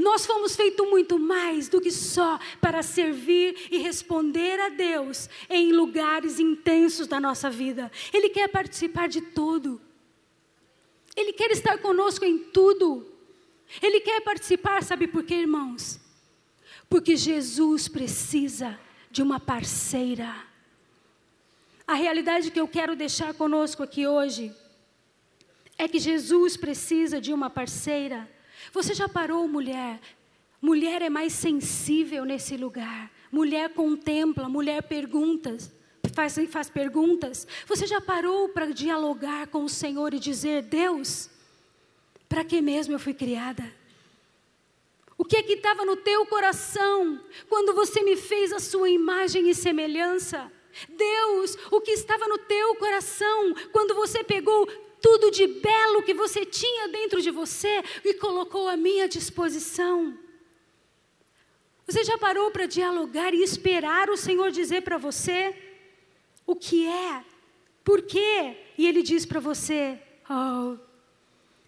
Nós 0.00 0.24
fomos 0.24 0.56
feitos 0.56 0.88
muito 0.88 1.18
mais 1.18 1.68
do 1.68 1.78
que 1.78 1.90
só 1.90 2.40
para 2.58 2.82
servir 2.82 3.68
e 3.70 3.76
responder 3.78 4.58
a 4.58 4.70
Deus 4.70 5.28
em 5.48 5.72
lugares 5.72 6.40
intensos 6.40 7.06
da 7.06 7.20
nossa 7.20 7.50
vida. 7.50 7.92
Ele 8.10 8.30
quer 8.30 8.48
participar 8.48 9.08
de 9.08 9.20
tudo. 9.20 9.78
Ele 11.14 11.34
quer 11.34 11.50
estar 11.50 11.76
conosco 11.78 12.24
em 12.24 12.38
tudo. 12.38 13.06
Ele 13.82 14.00
quer 14.00 14.22
participar, 14.22 14.82
sabe 14.82 15.06
por 15.06 15.22
quê, 15.22 15.34
irmãos? 15.34 16.00
Porque 16.88 17.14
Jesus 17.14 17.86
precisa 17.86 18.80
de 19.10 19.22
uma 19.22 19.38
parceira. 19.38 20.34
A 21.86 21.92
realidade 21.94 22.50
que 22.50 22.60
eu 22.60 22.66
quero 22.66 22.96
deixar 22.96 23.34
conosco 23.34 23.82
aqui 23.82 24.06
hoje 24.06 24.50
é 25.76 25.86
que 25.86 25.98
Jesus 25.98 26.56
precisa 26.56 27.20
de 27.20 27.34
uma 27.34 27.50
parceira 27.50 28.26
você 28.72 28.94
já 28.94 29.08
parou, 29.08 29.46
mulher? 29.48 30.00
Mulher 30.60 31.02
é 31.02 31.08
mais 31.08 31.32
sensível 31.32 32.24
nesse 32.24 32.56
lugar. 32.56 33.10
Mulher 33.32 33.72
contempla, 33.72 34.48
mulher 34.48 34.82
perguntas, 34.82 35.72
faz, 36.14 36.36
faz 36.48 36.68
perguntas. 36.68 37.46
Você 37.66 37.86
já 37.86 38.00
parou 38.00 38.48
para 38.48 38.66
dialogar 38.66 39.46
com 39.46 39.64
o 39.64 39.68
Senhor 39.68 40.12
e 40.12 40.18
dizer: 40.18 40.62
Deus, 40.62 41.30
para 42.28 42.44
que 42.44 42.60
mesmo 42.60 42.94
eu 42.94 42.98
fui 42.98 43.14
criada? 43.14 43.72
O 45.16 45.24
que 45.24 45.36
é 45.36 45.42
que 45.42 45.52
estava 45.52 45.84
no 45.84 45.96
teu 45.96 46.24
coração 46.26 47.20
quando 47.48 47.74
você 47.74 48.02
me 48.02 48.16
fez 48.16 48.52
a 48.52 48.58
sua 48.58 48.88
imagem 48.88 49.50
e 49.50 49.54
semelhança? 49.54 50.50
Deus, 50.88 51.56
o 51.70 51.80
que 51.80 51.90
estava 51.90 52.26
no 52.26 52.38
teu 52.38 52.74
coração 52.76 53.54
quando 53.72 53.94
você 53.94 54.24
pegou 54.24 54.66
tudo 55.00 55.30
de 55.30 55.46
belo 55.46 56.02
que 56.02 56.14
você 56.14 56.44
tinha 56.44 56.88
dentro 56.88 57.20
de 57.20 57.30
você 57.30 57.82
e 58.04 58.14
colocou 58.14 58.68
à 58.68 58.76
minha 58.76 59.08
disposição. 59.08 60.18
Você 61.86 62.04
já 62.04 62.16
parou 62.18 62.50
para 62.50 62.66
dialogar 62.66 63.34
e 63.34 63.42
esperar 63.42 64.10
o 64.10 64.16
Senhor 64.16 64.50
dizer 64.50 64.82
para 64.82 64.98
você 64.98 65.54
o 66.46 66.54
que 66.54 66.86
é, 66.86 67.24
por 67.84 68.02
quê? 68.02 68.56
E 68.78 68.86
Ele 68.86 69.02
diz 69.02 69.26
para 69.26 69.40
você: 69.40 69.98
Oh, 70.28 70.76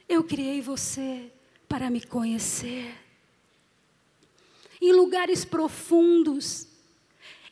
eu 0.09 0.23
criei 0.23 0.61
você 0.61 1.33
para 1.69 1.91
me 1.91 2.05
conhecer. 2.05 2.95
Em 4.81 4.93
lugares 4.93 5.45
profundos, 5.45 6.67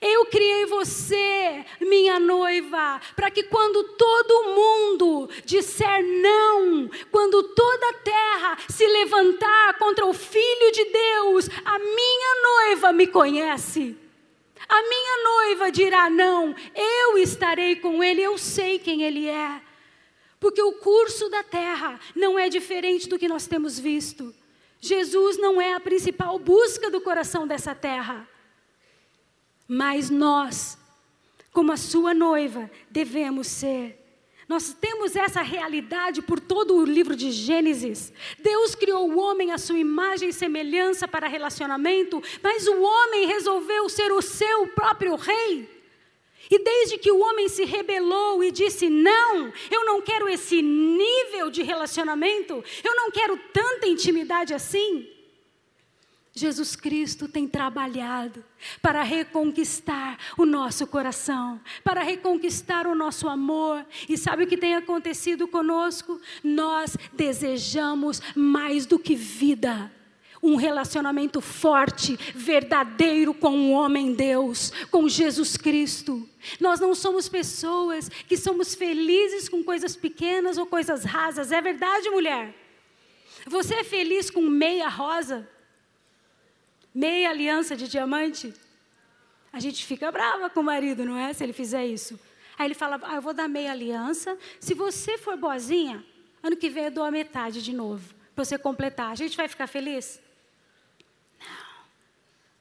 eu 0.00 0.24
criei 0.26 0.64
você, 0.64 1.64
minha 1.78 2.18
noiva, 2.18 3.00
para 3.14 3.30
que 3.30 3.42
quando 3.42 3.84
todo 3.84 4.54
mundo 4.54 5.28
disser 5.44 6.02
não, 6.22 6.88
quando 7.10 7.42
toda 7.42 7.88
a 7.90 7.94
terra 7.94 8.58
se 8.68 8.86
levantar 8.86 9.78
contra 9.78 10.06
o 10.06 10.14
Filho 10.14 10.72
de 10.72 10.84
Deus, 10.86 11.50
a 11.64 11.78
minha 11.78 12.42
noiva 12.42 12.92
me 12.92 13.06
conhece. 13.06 13.94
A 14.66 14.82
minha 14.82 15.24
noiva 15.24 15.70
dirá 15.70 16.08
não, 16.08 16.54
eu 16.74 17.18
estarei 17.18 17.76
com 17.76 18.02
ele, 18.02 18.22
eu 18.22 18.38
sei 18.38 18.78
quem 18.78 19.02
ele 19.02 19.28
é. 19.28 19.60
Porque 20.38 20.62
o 20.62 20.72
curso 20.72 21.28
da 21.28 21.42
terra 21.42 22.00
não 22.14 22.38
é 22.38 22.48
diferente 22.48 23.06
do 23.06 23.18
que 23.18 23.28
nós 23.28 23.46
temos 23.46 23.78
visto. 23.78 24.34
Jesus 24.80 25.36
não 25.36 25.60
é 25.60 25.74
a 25.74 25.80
principal 25.80 26.38
busca 26.38 26.90
do 26.90 27.02
coração 27.02 27.46
dessa 27.46 27.74
terra. 27.74 28.26
Mas 29.72 30.10
nós, 30.10 30.76
como 31.52 31.70
a 31.70 31.76
sua 31.76 32.12
noiva, 32.12 32.68
devemos 32.90 33.46
ser. 33.46 33.96
Nós 34.48 34.74
temos 34.74 35.14
essa 35.14 35.42
realidade 35.42 36.20
por 36.20 36.40
todo 36.40 36.74
o 36.74 36.84
livro 36.84 37.14
de 37.14 37.30
Gênesis. 37.30 38.12
Deus 38.40 38.74
criou 38.74 39.08
o 39.08 39.20
homem 39.20 39.52
à 39.52 39.58
sua 39.58 39.78
imagem 39.78 40.30
e 40.30 40.32
semelhança 40.32 41.06
para 41.06 41.28
relacionamento, 41.28 42.20
mas 42.42 42.66
o 42.66 42.82
homem 42.82 43.28
resolveu 43.28 43.88
ser 43.88 44.10
o 44.10 44.20
seu 44.20 44.66
próprio 44.74 45.14
rei. 45.14 45.70
E 46.50 46.58
desde 46.58 46.98
que 46.98 47.12
o 47.12 47.20
homem 47.20 47.48
se 47.48 47.64
rebelou 47.64 48.42
e 48.42 48.50
disse: 48.50 48.90
Não, 48.90 49.52
eu 49.70 49.84
não 49.84 50.02
quero 50.02 50.28
esse 50.28 50.60
nível 50.60 51.48
de 51.48 51.62
relacionamento, 51.62 52.64
eu 52.82 52.96
não 52.96 53.12
quero 53.12 53.38
tanta 53.52 53.86
intimidade 53.86 54.52
assim. 54.52 55.19
Jesus 56.32 56.76
Cristo 56.76 57.26
tem 57.26 57.48
trabalhado 57.48 58.44
para 58.80 59.02
reconquistar 59.02 60.16
o 60.38 60.46
nosso 60.46 60.86
coração, 60.86 61.60
para 61.82 62.02
reconquistar 62.02 62.86
o 62.86 62.94
nosso 62.94 63.28
amor. 63.28 63.84
E 64.08 64.16
sabe 64.16 64.44
o 64.44 64.46
que 64.46 64.56
tem 64.56 64.76
acontecido 64.76 65.48
conosco? 65.48 66.20
Nós 66.42 66.96
desejamos 67.12 68.22
mais 68.36 68.86
do 68.86 68.98
que 68.98 69.16
vida. 69.16 69.90
Um 70.42 70.54
relacionamento 70.54 71.40
forte, 71.40 72.16
verdadeiro 72.34 73.34
com 73.34 73.58
o 73.58 73.72
homem 73.72 74.14
Deus, 74.14 74.72
com 74.90 75.08
Jesus 75.08 75.56
Cristo. 75.56 76.26
Nós 76.58 76.80
não 76.80 76.94
somos 76.94 77.28
pessoas 77.28 78.08
que 78.08 78.36
somos 78.36 78.74
felizes 78.74 79.48
com 79.48 79.62
coisas 79.64 79.96
pequenas 79.96 80.56
ou 80.56 80.64
coisas 80.64 81.04
rasas. 81.04 81.52
É 81.52 81.60
verdade, 81.60 82.08
mulher? 82.08 82.54
Você 83.46 83.74
é 83.74 83.84
feliz 83.84 84.30
com 84.30 84.42
meia 84.42 84.88
rosa? 84.88 85.46
Meia 86.94 87.30
aliança 87.30 87.76
de 87.76 87.88
diamante, 87.88 88.54
a 89.52 89.58
gente 89.58 89.84
fica 89.84 90.10
brava 90.12 90.48
com 90.48 90.60
o 90.60 90.64
marido, 90.64 91.04
não 91.04 91.16
é? 91.16 91.32
Se 91.32 91.42
ele 91.42 91.52
fizer 91.52 91.86
isso. 91.86 92.18
Aí 92.58 92.66
ele 92.66 92.74
fala: 92.74 93.00
ah, 93.02 93.16
Eu 93.16 93.22
vou 93.22 93.32
dar 93.32 93.48
meia 93.48 93.72
aliança. 93.72 94.36
Se 94.60 94.74
você 94.74 95.18
for 95.18 95.36
boazinha, 95.36 96.04
ano 96.42 96.56
que 96.56 96.68
vem 96.68 96.84
eu 96.84 96.90
dou 96.90 97.04
a 97.04 97.10
metade 97.10 97.62
de 97.62 97.72
novo, 97.72 98.14
para 98.34 98.44
você 98.44 98.58
completar. 98.58 99.10
A 99.10 99.14
gente 99.14 99.36
vai 99.36 99.48
ficar 99.48 99.66
feliz? 99.66 100.20
Não. 101.38 101.84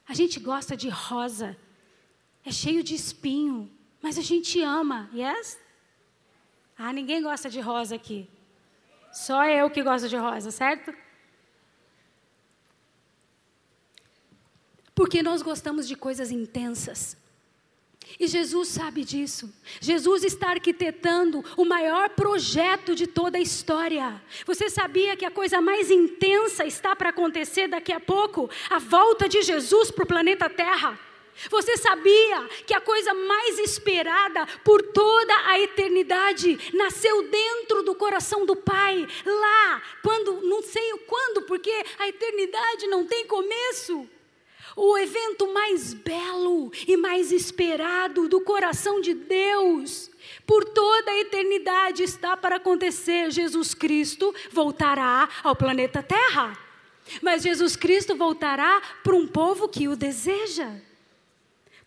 A 0.08 0.14
gente 0.14 0.40
gosta 0.40 0.76
de 0.76 0.88
rosa, 0.88 1.56
é 2.44 2.50
cheio 2.50 2.82
de 2.82 2.94
espinho, 2.94 3.70
mas 4.02 4.18
a 4.18 4.22
gente 4.22 4.60
ama, 4.60 5.08
yes? 5.14 5.58
Ah, 6.76 6.92
ninguém 6.92 7.22
gosta 7.22 7.50
de 7.50 7.60
rosa 7.60 7.94
aqui. 7.94 8.28
Só 9.12 9.44
eu 9.44 9.68
que 9.68 9.82
gosto 9.82 10.08
de 10.08 10.16
rosa, 10.16 10.50
certo? 10.50 10.94
Porque 15.00 15.22
nós 15.22 15.40
gostamos 15.40 15.88
de 15.88 15.96
coisas 15.96 16.30
intensas. 16.30 17.16
E 18.18 18.26
Jesus 18.26 18.68
sabe 18.68 19.02
disso. 19.02 19.50
Jesus 19.80 20.24
está 20.24 20.50
arquitetando 20.50 21.42
o 21.56 21.64
maior 21.64 22.10
projeto 22.10 22.94
de 22.94 23.06
toda 23.06 23.38
a 23.38 23.40
história. 23.40 24.22
Você 24.44 24.68
sabia 24.68 25.16
que 25.16 25.24
a 25.24 25.30
coisa 25.30 25.58
mais 25.58 25.90
intensa 25.90 26.66
está 26.66 26.94
para 26.94 27.08
acontecer 27.08 27.66
daqui 27.66 27.94
a 27.94 27.98
pouco? 27.98 28.50
A 28.68 28.78
volta 28.78 29.26
de 29.26 29.40
Jesus 29.40 29.90
para 29.90 30.04
o 30.04 30.06
planeta 30.06 30.50
Terra. 30.50 31.00
Você 31.48 31.78
sabia 31.78 32.46
que 32.66 32.74
a 32.74 32.80
coisa 32.82 33.14
mais 33.14 33.58
esperada 33.58 34.46
por 34.62 34.82
toda 34.82 35.34
a 35.46 35.58
eternidade 35.60 36.58
nasceu 36.74 37.22
dentro 37.22 37.82
do 37.84 37.94
coração 37.94 38.44
do 38.44 38.54
Pai, 38.54 39.08
lá, 39.24 39.82
quando, 40.02 40.42
não 40.42 40.60
sei 40.60 40.92
quando, 41.06 41.40
porque 41.46 41.72
a 41.98 42.06
eternidade 42.06 42.86
não 42.88 43.06
tem 43.06 43.26
começo. 43.26 44.06
O 44.76 44.96
evento 44.98 45.52
mais 45.52 45.92
belo 45.94 46.72
e 46.86 46.96
mais 46.96 47.32
esperado 47.32 48.28
do 48.28 48.40
coração 48.40 49.00
de 49.00 49.14
Deus, 49.14 50.10
por 50.46 50.64
toda 50.64 51.10
a 51.10 51.18
eternidade 51.18 52.02
está 52.02 52.36
para 52.36 52.56
acontecer. 52.56 53.30
Jesus 53.30 53.74
Cristo 53.74 54.34
voltará 54.50 55.28
ao 55.42 55.56
planeta 55.56 56.02
Terra. 56.02 56.58
Mas 57.20 57.42
Jesus 57.42 57.74
Cristo 57.74 58.14
voltará 58.14 58.80
para 59.02 59.16
um 59.16 59.26
povo 59.26 59.68
que 59.68 59.88
o 59.88 59.96
deseja 59.96 60.70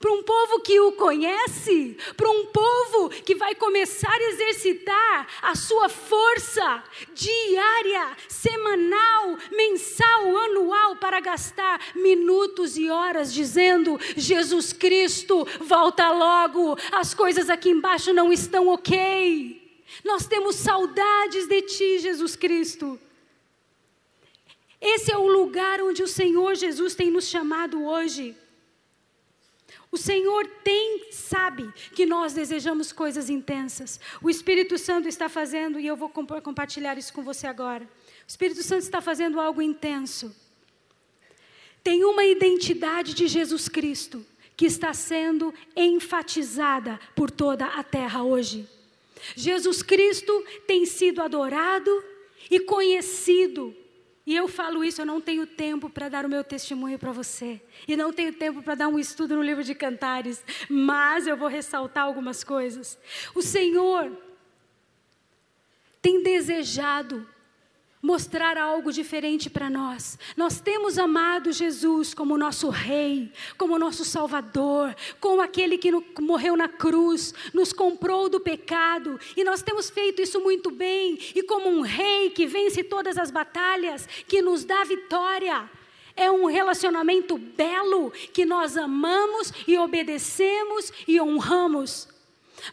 para 0.04 0.12
um 0.12 0.22
povo 0.22 0.60
que 0.60 0.78
o 0.82 0.92
conhece, 0.92 1.96
para 2.18 2.30
um 2.30 2.48
povo 2.48 3.08
que 3.08 3.34
vai 3.36 3.56
começar 3.56 4.14
a 4.14 4.30
exercitar 4.32 5.28
a 5.42 5.56
sua 5.56 5.88
força 5.88 6.84
diária, 7.14 8.12
semanal, 8.28 9.38
mensal, 9.50 10.38
anual, 10.40 10.98
para 10.98 11.22
gastar 11.22 11.80
minutos 11.96 12.76
e 12.76 12.90
horas 12.90 13.34
dizendo: 13.34 13.98
Jesus 14.18 14.74
Cristo, 14.74 15.48
volta 15.62 16.12
logo, 16.12 16.78
as 16.92 17.14
coisas 17.14 17.50
aqui 17.50 17.70
embaixo 17.70 18.12
não 18.12 18.34
estão 18.34 18.68
ok. 18.68 19.82
Nós 20.04 20.28
temos 20.28 20.58
saudades 20.58 21.48
de 21.48 21.62
Ti, 21.62 22.00
Jesus 22.00 22.36
Cristo. 22.36 23.00
Esse 24.82 25.14
é 25.14 25.18
o 25.18 25.30
lugar 25.30 25.82
onde 25.82 26.04
o 26.04 26.10
Senhor 26.10 26.56
Jesus 26.56 26.94
tem 26.94 27.10
nos 27.10 27.30
chamado 27.30 27.86
hoje. 27.86 28.43
O 29.94 29.98
Senhor 29.98 30.48
tem, 30.64 31.06
sabe 31.12 31.72
que 31.94 32.04
nós 32.04 32.34
desejamos 32.34 32.92
coisas 32.92 33.30
intensas. 33.30 34.00
O 34.24 34.28
Espírito 34.28 34.76
Santo 34.76 35.08
está 35.08 35.30
fazendo, 35.30 35.80
e 35.80 35.86
eu 35.86 35.96
vou 35.96 36.10
compartilhar 36.10 36.98
isso 36.98 37.14
com 37.14 37.22
você 37.22 37.46
agora. 37.46 37.84
O 37.84 38.28
Espírito 38.28 38.64
Santo 38.64 38.82
está 38.82 39.02
fazendo 39.02 39.40
algo 39.40 39.62
intenso. 39.62 40.36
Tem 41.84 42.04
uma 42.04 42.26
identidade 42.26 43.14
de 43.14 43.28
Jesus 43.28 43.70
Cristo 43.70 44.26
que 44.58 44.66
está 44.66 44.96
sendo 44.96 45.54
enfatizada 45.76 47.00
por 47.16 47.30
toda 47.30 47.68
a 47.68 47.84
terra 47.84 48.24
hoje. 48.24 48.68
Jesus 49.36 49.84
Cristo 49.84 50.44
tem 50.66 50.88
sido 50.88 51.22
adorado 51.22 52.04
e 52.50 52.60
conhecido 52.62 53.76
e 54.26 54.36
eu 54.36 54.48
falo 54.48 54.84
isso, 54.84 55.02
eu 55.02 55.06
não 55.06 55.20
tenho 55.20 55.46
tempo 55.46 55.90
para 55.90 56.08
dar 56.08 56.26
o 56.26 56.30
meu 56.30 56.44
testemunho 56.44 56.98
para 56.98 57.12
você. 57.12 57.62
E 57.86 57.98
não 57.98 58.14
tenho 58.14 58.32
tempo 58.32 58.64
para 58.64 58.76
dar 58.76 58.88
um 58.88 58.98
estudo 58.98 59.36
no 59.36 59.44
livro 59.44 59.64
de 59.64 59.76
cantares. 59.76 60.42
Mas 60.70 61.28
eu 61.28 61.36
vou 61.36 61.50
ressaltar 61.50 62.06
algumas 62.06 62.42
coisas. 62.42 62.98
O 63.36 63.42
Senhor 63.42 64.18
tem 66.02 66.24
desejado 66.24 67.28
mostrar 68.04 68.58
algo 68.58 68.92
diferente 68.92 69.50
para 69.50 69.70
nós. 69.70 70.20
Nós 70.36 70.60
temos 70.60 71.00
amado 71.00 71.54
Jesus 71.54 72.14
como 72.14 72.38
nosso 72.38 72.68
Rei, 72.70 73.32
como 73.58 73.80
nosso 73.80 74.04
Salvador, 74.04 74.94
como 75.22 75.42
aquele 75.42 75.78
que 75.78 75.90
morreu 76.20 76.58
na 76.58 76.68
cruz, 76.68 77.34
nos 77.54 77.72
comprou 77.72 78.28
do 78.28 78.42
pecado, 78.42 79.18
e 79.38 79.44
nós 79.46 79.62
temos 79.62 79.90
feito 79.90 80.22
isso 80.22 80.42
muito 80.42 80.70
bem, 80.70 81.18
e 81.34 81.42
como 81.44 81.70
um 81.70 81.80
Rei 81.80 82.30
que 82.30 82.46
vence 82.46 82.84
todas 82.84 83.18
as 83.18 83.32
batalhas, 83.32 84.06
que 84.28 84.42
nos 84.42 84.66
dá 84.66 84.84
vitória. 84.84 85.70
É 86.14 86.30
um 86.30 86.46
relacionamento 86.46 87.38
belo 87.38 88.12
que 88.34 88.46
nós 88.46 88.76
amamos 88.76 89.52
e 89.66 89.78
obedecemos 89.78 90.92
e 91.08 91.20
honramos. 91.20 92.13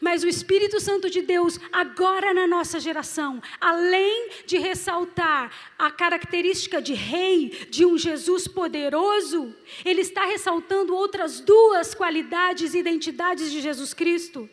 Mas 0.00 0.22
o 0.22 0.28
Espírito 0.28 0.78
Santo 0.80 1.08
de 1.08 1.22
Deus, 1.22 1.58
agora 1.72 2.34
na 2.34 2.46
nossa 2.46 2.78
geração, 2.78 3.42
além 3.60 4.30
de 4.46 4.58
ressaltar 4.58 5.50
a 5.78 5.90
característica 5.90 6.80
de 6.82 6.94
rei, 6.94 7.66
de 7.70 7.86
um 7.86 7.96
Jesus 7.96 8.46
poderoso, 8.46 9.54
ele 9.84 10.02
está 10.02 10.26
ressaltando 10.26 10.94
outras 10.94 11.40
duas 11.40 11.94
qualidades 11.94 12.74
e 12.74 12.78
identidades 12.78 13.50
de 13.50 13.60
Jesus 13.60 13.94
Cristo. 13.94 14.48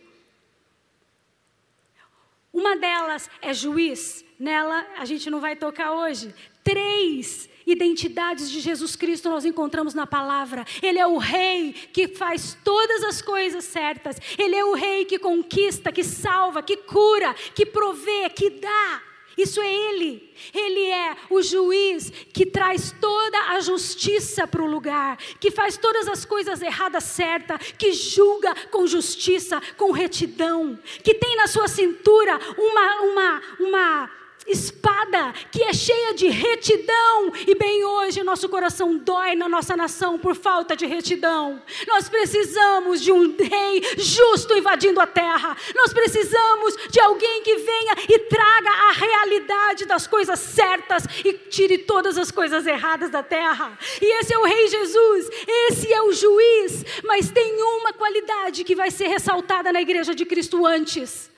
Uma 2.52 2.76
delas 2.76 3.30
é 3.41 3.54
juiz, 3.54 4.26
nela 4.39 4.88
a 4.97 5.06
gente 5.06 5.30
não 5.30 5.39
vai 5.39 5.56
tocar 5.56 5.91
hoje. 5.91 6.34
Três 6.63 7.47
identidades 7.68 8.50
de 8.50 8.62
Jesus 8.62 8.96
Cristo 8.96 9.30
nós 9.30 9.46
encontramos 9.46 9.94
na 9.94 10.08
palavra. 10.08 10.66
Ele 10.82 10.98
é 10.98 11.06
o 11.06 11.18
rei 11.18 11.74
que 11.92 12.08
faz 12.08 12.58
todas 12.64 13.04
as 13.04 13.22
coisas 13.22 13.66
certas. 13.66 14.18
Ele 14.38 14.56
é 14.56 14.64
o 14.64 14.74
rei 14.74 15.06
que 15.06 15.20
conquista, 15.20 15.92
que 15.92 16.04
salva, 16.04 16.64
que 16.64 16.78
cura, 16.78 17.34
que 17.54 17.66
provê, 17.66 18.30
que 18.30 18.50
dá. 18.50 19.04
Isso 19.38 19.62
é 19.62 19.72
Ele. 19.72 20.34
Ele 20.52 20.90
é 20.90 21.16
o 21.30 21.44
juiz 21.44 22.10
que 22.34 22.46
traz 22.46 22.96
toda 23.00 23.38
a 23.52 23.60
justiça 23.60 24.48
para 24.48 24.64
o 24.64 24.68
lugar, 24.68 25.18
que 25.40 25.52
faz 25.52 25.78
todas 25.78 26.08
as 26.08 26.26
coisas 26.26 26.60
erradas 26.62 27.04
certas, 27.04 27.72
que 27.78 27.94
julga 27.94 28.56
com 28.72 28.88
justiça, 28.88 29.62
com 29.78 29.92
retidão, 29.92 30.80
que 31.04 31.14
tem 31.14 31.36
na 31.36 31.46
sua 31.46 31.68
cintura 31.68 32.40
uma, 32.58 33.02
uma, 33.02 33.42
uma 33.60 34.12
espada 34.48 35.34
que 35.52 35.64
é 35.64 35.74
cheia 35.74 36.14
de 36.14 36.28
retidão, 36.28 37.32
e 37.48 37.56
bem 37.56 37.84
hoje 37.84 38.24
nosso 38.24 38.48
coração 38.50 38.98
dói 38.98 39.36
na 39.36 39.50
nossa 39.50 39.76
nação 39.76 40.18
por 40.18 40.36
falta 40.36 40.76
de 40.76 40.86
retidão. 40.86 41.62
Nós 41.88 42.10
precisamos 42.10 43.02
de 43.02 43.12
um 43.12 43.36
rei 43.38 43.82
justo 43.98 44.58
invadindo 44.58 45.00
a 45.00 45.08
terra. 45.08 45.56
Nós 45.76 45.94
precisamos 45.94 46.76
de 46.90 47.00
alguém 47.00 47.42
que 47.42 47.56
venha 47.56 47.96
e 48.10 48.20
traga 48.20 48.70
a 48.70 48.92
realidade 48.92 49.86
das 49.86 50.08
coisas 50.08 50.40
certas 50.40 51.04
e 51.24 51.34
tire 51.34 51.80
todas 51.80 52.18
as 52.18 52.32
coisas 52.32 52.66
erradas 52.66 53.10
da 53.10 53.24
terra. 53.24 53.78
E 54.02 54.20
esse 54.20 54.34
é 54.34 54.38
o 54.38 54.44
rei 54.44 54.68
Jesus, 54.68 55.30
esse 55.48 55.92
é 55.92 56.02
o 56.02 56.14
juiz, 56.14 56.86
mas 57.04 57.30
tem 57.30 57.62
uma 57.62 57.94
qualidade 57.94 58.64
que 58.64 58.76
vai 58.76 58.92
ser 58.92 59.08
ressaltada 59.08 59.72
na 59.72 59.82
igreja 59.82 60.14
de 60.14 60.26
Cristo 60.26 60.66
antes. 60.66 61.30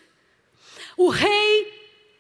O 0.98 1.10
rei 1.10 1.79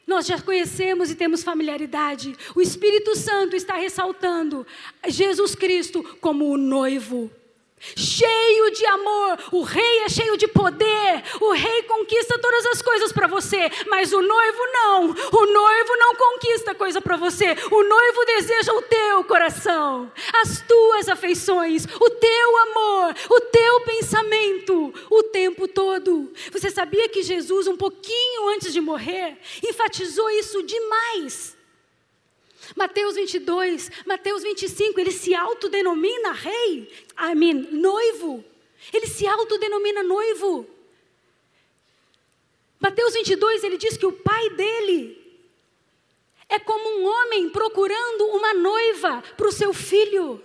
nós 0.09 0.25
já 0.25 0.41
conhecemos 0.41 1.11
e 1.11 1.15
temos 1.15 1.43
familiaridade. 1.43 2.35
O 2.55 2.61
Espírito 2.61 3.15
Santo 3.15 3.55
está 3.55 3.75
ressaltando 3.75 4.65
Jesus 5.07 5.53
Cristo 5.53 6.03
como 6.19 6.49
o 6.49 6.57
noivo 6.57 7.31
cheio 7.95 8.71
de 8.71 8.85
amor. 8.85 9.39
O 9.51 9.63
rei 9.63 9.99
é 9.99 10.09
cheio 10.09 10.37
de 10.37 10.47
poder. 10.47 11.23
O 11.41 11.51
rei 11.53 11.83
conquista 11.83 12.39
todas 12.39 12.65
as 12.67 12.81
coisas 12.81 13.11
para 13.11 13.27
você, 13.27 13.69
mas 13.87 14.13
o 14.13 14.21
noivo 14.21 14.63
não. 14.73 15.09
O 15.09 15.45
noivo 15.45 15.97
não 15.97 16.15
conquista 16.15 16.75
coisa 16.75 17.01
para 17.01 17.17
você. 17.17 17.55
O 17.71 17.83
noivo 17.83 18.25
deseja 18.25 18.73
o 18.73 18.81
teu 18.81 19.23
coração, 19.23 20.11
as 20.41 20.61
tuas 20.61 21.09
afeições, 21.09 21.85
o 21.85 22.09
teu 22.09 22.57
amor, 22.57 23.15
o 23.29 23.41
teu 23.41 23.81
pensamento 23.81 24.93
o 25.09 25.23
tempo 25.23 25.67
todo. 25.67 26.31
Você 26.51 26.69
sabia 26.69 27.09
que 27.09 27.23
Jesus, 27.23 27.67
um 27.67 27.77
pouquinho 27.77 28.49
antes 28.49 28.73
de 28.73 28.81
morrer, 28.81 29.37
enfatizou 29.63 30.29
isso 30.31 30.63
demais? 30.63 31.58
Mateus 32.79 33.15
22, 33.15 33.91
Mateus 34.05 34.41
25, 34.41 35.01
ele 35.01 35.11
se 35.11 35.35
autodenomina 35.35 36.31
rei, 36.31 36.89
I 37.19 37.35
mean, 37.35 37.67
noivo. 37.71 38.41
Ele 38.93 39.05
se 39.05 39.27
autodenomina 39.27 40.01
noivo. 40.01 40.65
Mateus 42.79 43.13
22, 43.15 43.65
ele 43.65 43.77
diz 43.77 43.97
que 43.97 44.05
o 44.05 44.13
pai 44.13 44.51
dele 44.51 45.19
é 46.47 46.57
como 46.57 47.01
um 47.01 47.05
homem 47.05 47.49
procurando 47.49 48.27
uma 48.27 48.53
noiva 48.53 49.21
para 49.35 49.49
o 49.49 49.51
seu 49.51 49.73
filho. 49.73 50.41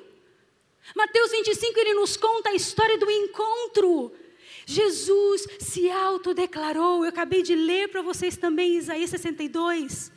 Mateus 0.96 1.30
25, 1.30 1.78
ele 1.78 1.94
nos 1.94 2.16
conta 2.16 2.50
a 2.50 2.54
história 2.54 2.98
do 2.98 3.08
encontro. 3.08 4.10
Jesus 4.66 5.46
se 5.60 5.88
autodeclarou. 5.88 7.04
Eu 7.04 7.10
acabei 7.10 7.42
de 7.42 7.54
ler 7.54 7.88
para 7.90 8.02
vocês 8.02 8.36
também 8.36 8.76
Isaías 8.76 9.10
62. 9.10 10.12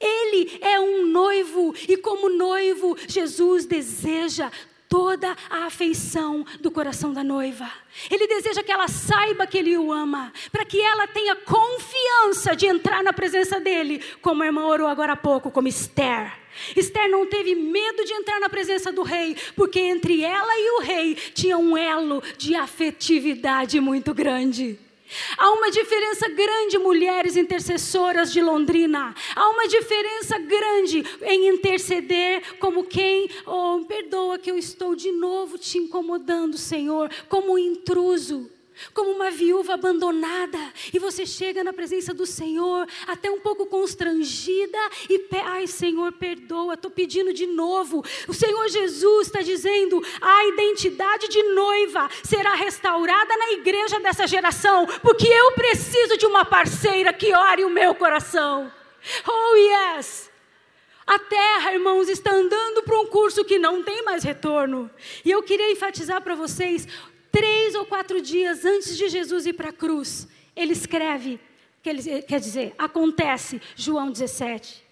Ele 0.00 0.58
é 0.60 0.78
um 0.78 1.06
noivo 1.06 1.74
e, 1.88 1.96
como 1.96 2.28
noivo, 2.28 2.96
Jesus 3.08 3.64
deseja 3.64 4.50
toda 4.88 5.36
a 5.50 5.66
afeição 5.66 6.44
do 6.60 6.70
coração 6.70 7.12
da 7.12 7.24
noiva. 7.24 7.70
Ele 8.10 8.26
deseja 8.26 8.62
que 8.62 8.72
ela 8.72 8.88
saiba 8.88 9.46
que 9.46 9.58
ele 9.58 9.76
o 9.76 9.92
ama, 9.92 10.32
para 10.52 10.64
que 10.64 10.80
ela 10.80 11.06
tenha 11.06 11.34
confiança 11.36 12.54
de 12.54 12.66
entrar 12.66 13.02
na 13.02 13.12
presença 13.12 13.58
dele, 13.58 14.02
como 14.20 14.42
a 14.42 14.46
irmã 14.46 14.66
orou 14.66 14.86
agora 14.86 15.14
há 15.14 15.16
pouco, 15.16 15.50
como 15.50 15.68
Esther. 15.68 16.32
Esther 16.74 17.10
não 17.10 17.26
teve 17.26 17.54
medo 17.54 18.04
de 18.04 18.12
entrar 18.12 18.40
na 18.40 18.48
presença 18.48 18.92
do 18.92 19.02
rei, 19.02 19.36
porque 19.54 19.78
entre 19.80 20.22
ela 20.22 20.52
e 20.56 20.78
o 20.78 20.80
rei 20.80 21.14
tinha 21.34 21.58
um 21.58 21.76
elo 21.76 22.22
de 22.38 22.54
afetividade 22.54 23.78
muito 23.80 24.14
grande. 24.14 24.78
Há 25.36 25.50
uma 25.52 25.70
diferença 25.70 26.28
grande, 26.28 26.78
mulheres 26.78 27.36
intercessoras 27.36 28.32
de 28.32 28.40
Londrina. 28.40 29.14
Há 29.34 29.48
uma 29.48 29.68
diferença 29.68 30.38
grande 30.38 31.04
em 31.22 31.48
interceder 31.48 32.58
como 32.58 32.84
quem, 32.84 33.28
oh, 33.46 33.84
perdoa 33.86 34.38
que 34.38 34.50
eu 34.50 34.58
estou 34.58 34.94
de 34.94 35.12
novo 35.12 35.58
te 35.58 35.78
incomodando, 35.78 36.56
Senhor, 36.56 37.10
como 37.28 37.54
um 37.54 37.58
intruso 37.58 38.50
como 38.92 39.10
uma 39.10 39.30
viúva 39.30 39.74
abandonada, 39.74 40.58
e 40.92 40.98
você 40.98 41.26
chega 41.26 41.64
na 41.64 41.72
presença 41.72 42.12
do 42.12 42.26
Senhor, 42.26 42.86
até 43.06 43.30
um 43.30 43.40
pouco 43.40 43.66
constrangida, 43.66 44.78
e 45.08 45.26
ai 45.44 45.66
Senhor, 45.66 46.12
perdoa, 46.12 46.74
estou 46.74 46.90
pedindo 46.90 47.32
de 47.32 47.46
novo. 47.46 48.04
O 48.28 48.34
Senhor 48.34 48.68
Jesus 48.68 49.26
está 49.28 49.40
dizendo: 49.40 50.02
a 50.20 50.46
identidade 50.46 51.28
de 51.28 51.42
noiva 51.42 52.08
será 52.22 52.54
restaurada 52.54 53.36
na 53.36 53.52
igreja 53.52 54.00
dessa 54.00 54.26
geração, 54.26 54.86
porque 55.02 55.26
eu 55.26 55.52
preciso 55.52 56.16
de 56.16 56.26
uma 56.26 56.44
parceira 56.44 57.12
que 57.12 57.32
ore 57.32 57.64
o 57.64 57.70
meu 57.70 57.94
coração. 57.94 58.72
Oh, 59.26 59.56
yes! 59.56 60.30
A 61.06 61.20
terra, 61.20 61.72
irmãos, 61.72 62.08
está 62.08 62.32
andando 62.32 62.82
para 62.82 62.98
um 62.98 63.06
curso 63.06 63.44
que 63.44 63.60
não 63.60 63.80
tem 63.80 64.02
mais 64.02 64.24
retorno. 64.24 64.90
E 65.24 65.30
eu 65.30 65.40
queria 65.40 65.70
enfatizar 65.70 66.20
para 66.20 66.34
vocês 66.34 66.88
três 67.36 67.74
ou 67.74 67.84
quatro 67.84 68.22
dias 68.22 68.64
antes 68.64 68.96
de 68.96 69.10
Jesus 69.10 69.44
ir 69.44 69.52
para 69.52 69.68
a 69.68 69.72
cruz, 69.72 70.26
ele 70.56 70.72
escreve, 70.72 71.38
quer 71.82 72.40
dizer, 72.40 72.74
acontece, 72.78 73.60
João 73.74 74.10
17. 74.10 74.82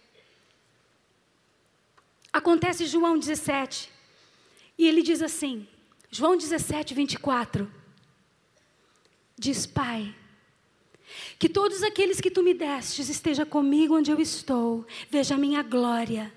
Acontece 2.31 2.85
João 2.85 3.19
17. 3.19 3.91
E 4.77 4.87
ele 4.87 5.01
diz 5.01 5.23
assim, 5.23 5.67
João 6.11 6.37
17, 6.37 6.93
24. 6.93 7.73
Diz, 9.39 9.65
Pai, 9.65 10.15
que 11.39 11.49
todos 11.49 11.83
aqueles 11.83 12.21
que 12.21 12.31
tu 12.31 12.43
me 12.43 12.53
destes 12.53 13.09
esteja 13.09 13.47
comigo 13.47 13.97
onde 13.97 14.11
eu 14.11 14.21
estou, 14.21 14.87
veja 15.09 15.35
a 15.35 15.39
minha 15.39 15.63
glória, 15.63 16.31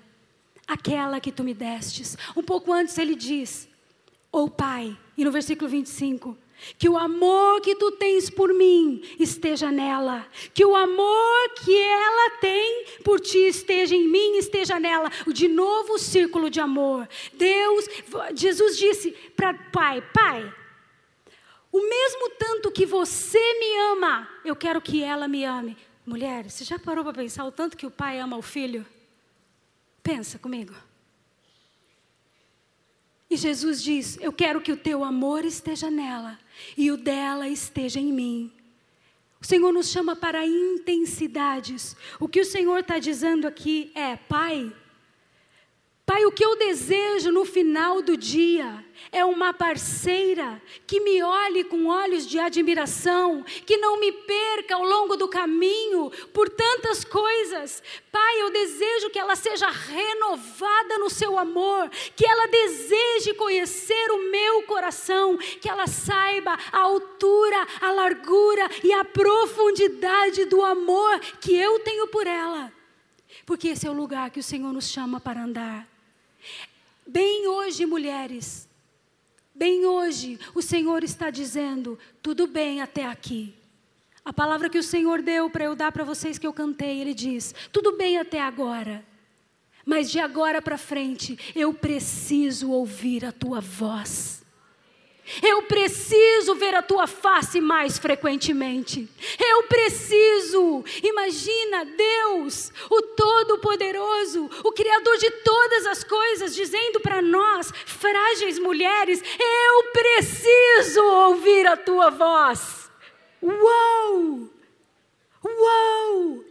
aquela 0.66 1.20
que 1.20 1.30
tu 1.30 1.44
me 1.44 1.52
destes. 1.52 2.16
Um 2.34 2.42
pouco 2.42 2.72
antes 2.72 2.96
ele 2.96 3.14
diz: 3.14 3.68
ou 4.32 4.48
Pai, 4.48 4.96
e 5.18 5.24
no 5.24 5.32
versículo 5.32 5.68
25, 5.68 6.38
que 6.78 6.88
o 6.88 6.96
amor 6.96 7.60
que 7.60 7.74
tu 7.74 7.90
tens 7.90 8.30
por 8.30 8.54
mim 8.54 9.02
esteja 9.18 9.70
nela. 9.72 10.24
Que 10.54 10.64
o 10.64 10.76
amor 10.76 11.50
que 11.64 11.76
ela 11.76 12.38
tem 12.38 12.84
por 13.02 13.18
ti 13.18 13.38
esteja 13.38 13.96
em 13.96 14.08
mim, 14.08 14.36
esteja 14.36 14.78
nela. 14.78 15.10
De 15.26 15.48
novo 15.48 15.94
o 15.94 15.98
círculo 15.98 16.48
de 16.48 16.60
amor. 16.60 17.08
Deus, 17.34 17.84
Jesus 18.32 18.78
disse 18.78 19.10
para 19.36 19.54
Pai: 19.54 20.00
Pai, 20.14 20.54
o 21.72 21.80
mesmo 21.80 22.30
tanto 22.38 22.70
que 22.70 22.86
você 22.86 23.40
me 23.58 23.76
ama, 23.92 24.28
eu 24.44 24.54
quero 24.54 24.80
que 24.80 25.02
ela 25.02 25.26
me 25.26 25.44
ame. 25.44 25.76
Mulher, 26.06 26.48
você 26.48 26.62
já 26.62 26.78
parou 26.78 27.02
para 27.02 27.12
pensar 27.12 27.44
o 27.44 27.52
tanto 27.52 27.76
que 27.76 27.86
o 27.86 27.90
pai 27.90 28.20
ama 28.20 28.36
o 28.36 28.42
filho? 28.42 28.86
Pensa 30.00 30.38
comigo. 30.38 30.74
E 33.30 33.36
Jesus 33.36 33.82
diz: 33.82 34.18
Eu 34.20 34.32
quero 34.32 34.60
que 34.60 34.72
o 34.72 34.76
teu 34.76 35.04
amor 35.04 35.44
esteja 35.44 35.90
nela 35.90 36.38
e 36.76 36.90
o 36.90 36.96
dela 36.96 37.48
esteja 37.48 38.00
em 38.00 38.12
mim. 38.12 38.52
O 39.40 39.46
Senhor 39.46 39.72
nos 39.72 39.90
chama 39.90 40.16
para 40.16 40.46
intensidades. 40.46 41.96
O 42.18 42.28
que 42.28 42.40
o 42.40 42.44
Senhor 42.44 42.78
está 42.78 42.98
dizendo 42.98 43.46
aqui 43.46 43.92
é: 43.94 44.16
Pai, 44.16 44.72
Pai, 46.08 46.24
o 46.24 46.32
que 46.32 46.42
eu 46.42 46.56
desejo 46.56 47.30
no 47.30 47.44
final 47.44 48.00
do 48.00 48.16
dia 48.16 48.82
é 49.12 49.22
uma 49.26 49.52
parceira 49.52 50.58
que 50.86 51.00
me 51.00 51.22
olhe 51.22 51.64
com 51.64 51.84
olhos 51.84 52.26
de 52.26 52.38
admiração, 52.38 53.42
que 53.42 53.76
não 53.76 54.00
me 54.00 54.10
perca 54.10 54.76
ao 54.76 54.84
longo 54.84 55.18
do 55.18 55.28
caminho 55.28 56.10
por 56.32 56.48
tantas 56.48 57.04
coisas. 57.04 57.82
Pai, 58.10 58.40
eu 58.40 58.50
desejo 58.50 59.10
que 59.10 59.18
ela 59.18 59.36
seja 59.36 59.68
renovada 59.68 60.96
no 60.96 61.10
seu 61.10 61.38
amor, 61.38 61.90
que 62.16 62.24
ela 62.24 62.46
deseje 62.46 63.34
conhecer 63.34 64.10
o 64.10 64.30
meu 64.30 64.62
coração, 64.62 65.36
que 65.36 65.68
ela 65.68 65.86
saiba 65.86 66.58
a 66.72 66.78
altura, 66.78 67.66
a 67.82 67.90
largura 67.90 68.66
e 68.82 68.94
a 68.94 69.04
profundidade 69.04 70.46
do 70.46 70.64
amor 70.64 71.20
que 71.38 71.54
eu 71.54 71.78
tenho 71.80 72.06
por 72.06 72.26
ela. 72.26 72.72
Porque 73.44 73.68
esse 73.68 73.86
é 73.86 73.90
o 73.90 73.92
lugar 73.92 74.30
que 74.30 74.40
o 74.40 74.42
Senhor 74.42 74.72
nos 74.72 74.88
chama 74.88 75.20
para 75.20 75.44
andar. 75.44 75.97
Bem 77.10 77.48
hoje, 77.48 77.86
mulheres, 77.86 78.68
bem 79.54 79.86
hoje, 79.86 80.38
o 80.54 80.60
Senhor 80.60 81.02
está 81.02 81.30
dizendo: 81.30 81.98
tudo 82.20 82.46
bem 82.46 82.82
até 82.82 83.06
aqui. 83.06 83.54
A 84.22 84.30
palavra 84.30 84.68
que 84.68 84.76
o 84.76 84.82
Senhor 84.82 85.22
deu 85.22 85.48
para 85.48 85.64
eu 85.64 85.74
dar 85.74 85.90
para 85.90 86.04
vocês 86.04 86.36
que 86.36 86.46
eu 86.46 86.52
cantei, 86.52 87.00
Ele 87.00 87.14
diz: 87.14 87.54
tudo 87.72 87.96
bem 87.96 88.18
até 88.18 88.42
agora, 88.42 89.02
mas 89.86 90.10
de 90.10 90.20
agora 90.20 90.60
para 90.60 90.76
frente 90.76 91.38
eu 91.56 91.72
preciso 91.72 92.70
ouvir 92.72 93.24
a 93.24 93.32
tua 93.32 93.58
voz. 93.58 94.37
Eu 95.42 95.62
preciso 95.62 96.54
ver 96.54 96.74
a 96.74 96.82
tua 96.82 97.06
face 97.06 97.60
mais 97.60 97.98
frequentemente. 97.98 99.08
Eu 99.38 99.64
preciso. 99.64 100.84
Imagina 101.02 101.84
Deus, 101.84 102.72
o 102.90 103.02
Todo-Poderoso, 103.02 104.48
o 104.64 104.72
Criador 104.72 105.16
de 105.18 105.30
todas 105.30 105.86
as 105.86 106.02
coisas, 106.02 106.54
dizendo 106.54 107.00
para 107.00 107.20
nós, 107.20 107.70
frágeis 107.84 108.58
mulheres: 108.58 109.22
Eu 109.38 109.92
preciso 109.92 111.02
ouvir 111.02 111.66
a 111.66 111.76
tua 111.76 112.10
voz. 112.10 112.90
Uau! 113.42 114.48
Uau! 115.44 116.44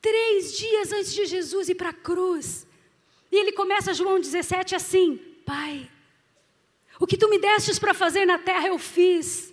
Três 0.00 0.56
dias 0.56 0.92
antes 0.92 1.14
de 1.14 1.26
Jesus 1.26 1.68
ir 1.68 1.74
para 1.74 1.90
a 1.90 1.94
cruz. 1.94 2.66
E 3.30 3.36
ele 3.36 3.52
começa 3.52 3.94
João 3.94 4.18
17 4.18 4.74
assim: 4.74 5.16
Pai 5.46 5.88
o 6.98 7.06
que 7.06 7.16
tu 7.16 7.28
me 7.28 7.38
destes 7.38 7.78
para 7.78 7.94
fazer 7.94 8.24
na 8.24 8.38
terra 8.38 8.68
eu 8.68 8.78
fiz. 8.78 9.52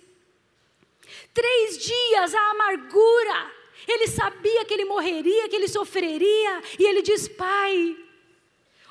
Três 1.32 1.78
dias 1.78 2.34
a 2.34 2.50
amargura. 2.50 3.52
Ele 3.88 4.06
sabia 4.06 4.64
que 4.64 4.74
ele 4.74 4.84
morreria, 4.84 5.48
que 5.48 5.56
ele 5.56 5.68
sofreria. 5.68 6.62
E 6.78 6.84
ele 6.84 7.02
diz: 7.02 7.26
Pai, 7.26 7.96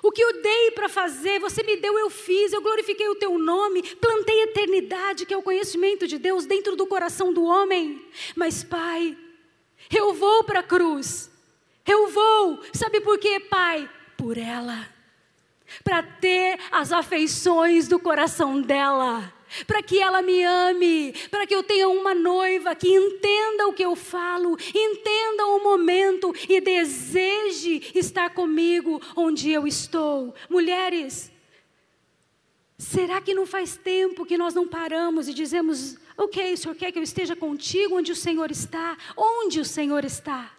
o 0.01 0.11
que 0.11 0.21
eu 0.21 0.41
dei 0.41 0.71
para 0.71 0.89
fazer, 0.89 1.39
você 1.39 1.63
me 1.63 1.77
deu, 1.77 1.97
eu 1.97 2.09
fiz, 2.09 2.51
eu 2.51 2.61
glorifiquei 2.61 3.07
o 3.07 3.15
teu 3.15 3.37
nome, 3.37 3.83
plantei 3.95 4.41
eternidade, 4.43 5.25
que 5.25 5.33
é 5.33 5.37
o 5.37 5.43
conhecimento 5.43 6.07
de 6.07 6.17
Deus 6.17 6.45
dentro 6.45 6.75
do 6.75 6.87
coração 6.87 7.31
do 7.31 7.43
homem. 7.43 8.05
Mas, 8.35 8.63
Pai, 8.63 9.17
eu 9.95 10.13
vou 10.13 10.43
para 10.43 10.61
a 10.61 10.63
cruz, 10.63 11.29
eu 11.85 12.07
vou, 12.07 12.61
sabe 12.73 12.99
por 13.01 13.17
quê, 13.19 13.39
Pai? 13.39 13.89
Por 14.17 14.37
ela 14.37 14.98
para 15.83 16.03
ter 16.03 16.59
as 16.71 16.91
afeições 16.91 17.87
do 17.87 17.99
coração 17.99 18.61
dela, 18.61 19.33
para 19.65 19.81
que 19.81 19.99
ela 19.99 20.21
me 20.21 20.43
ame, 20.43 21.13
para 21.31 21.45
que 21.45 21.55
eu 21.55 21.63
tenha 21.63 21.87
uma 21.89 22.13
noiva 22.13 22.75
que 22.75 22.87
entenda 22.87 23.67
o 23.67 23.73
que 23.73 23.83
eu 23.83 23.95
falo, 23.95 24.57
entenda 24.73 25.45
o 25.47 25.63
momento 25.63 26.33
e 26.47 26.61
deseje 26.61 27.91
estar 27.95 28.29
comigo 28.31 29.01
onde 29.15 29.51
eu 29.51 29.65
estou. 29.65 30.33
Mulheres, 30.49 31.31
será 32.77 33.19
que 33.21 33.33
não 33.33 33.45
faz 33.45 33.75
tempo 33.75 34.25
que 34.25 34.37
nós 34.37 34.53
não 34.53 34.67
paramos 34.67 35.27
e 35.27 35.33
dizemos: 35.33 35.97
Ok, 36.17 36.53
o 36.53 36.57
Senhor 36.57 36.75
quer 36.75 36.91
que 36.91 36.99
eu 36.99 37.03
esteja 37.03 37.35
contigo 37.35 37.95
onde 37.95 38.11
o 38.11 38.15
Senhor 38.15 38.51
está? 38.51 38.97
Onde 39.15 39.59
o 39.61 39.65
Senhor 39.65 40.03
está? 40.03 40.51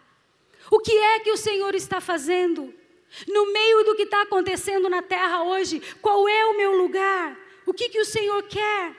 O 0.70 0.79
que 0.79 0.92
é 0.92 1.20
que 1.20 1.31
o 1.31 1.37
Senhor 1.37 1.75
está 1.75 2.01
fazendo? 2.01 2.73
No 3.27 3.53
meio 3.53 3.85
do 3.85 3.96
que 3.96 4.03
está 4.03 4.23
acontecendo 4.23 4.88
na 4.88 5.03
terra 5.03 5.42
hoje, 5.42 5.81
qual 6.01 6.29
é 6.29 6.46
o 6.46 6.57
meu 6.57 6.77
lugar? 6.77 7.37
O 7.66 7.73
que, 7.73 7.88
que 7.88 8.01
o 8.01 8.05
Senhor 8.05 8.42
quer? 8.44 8.90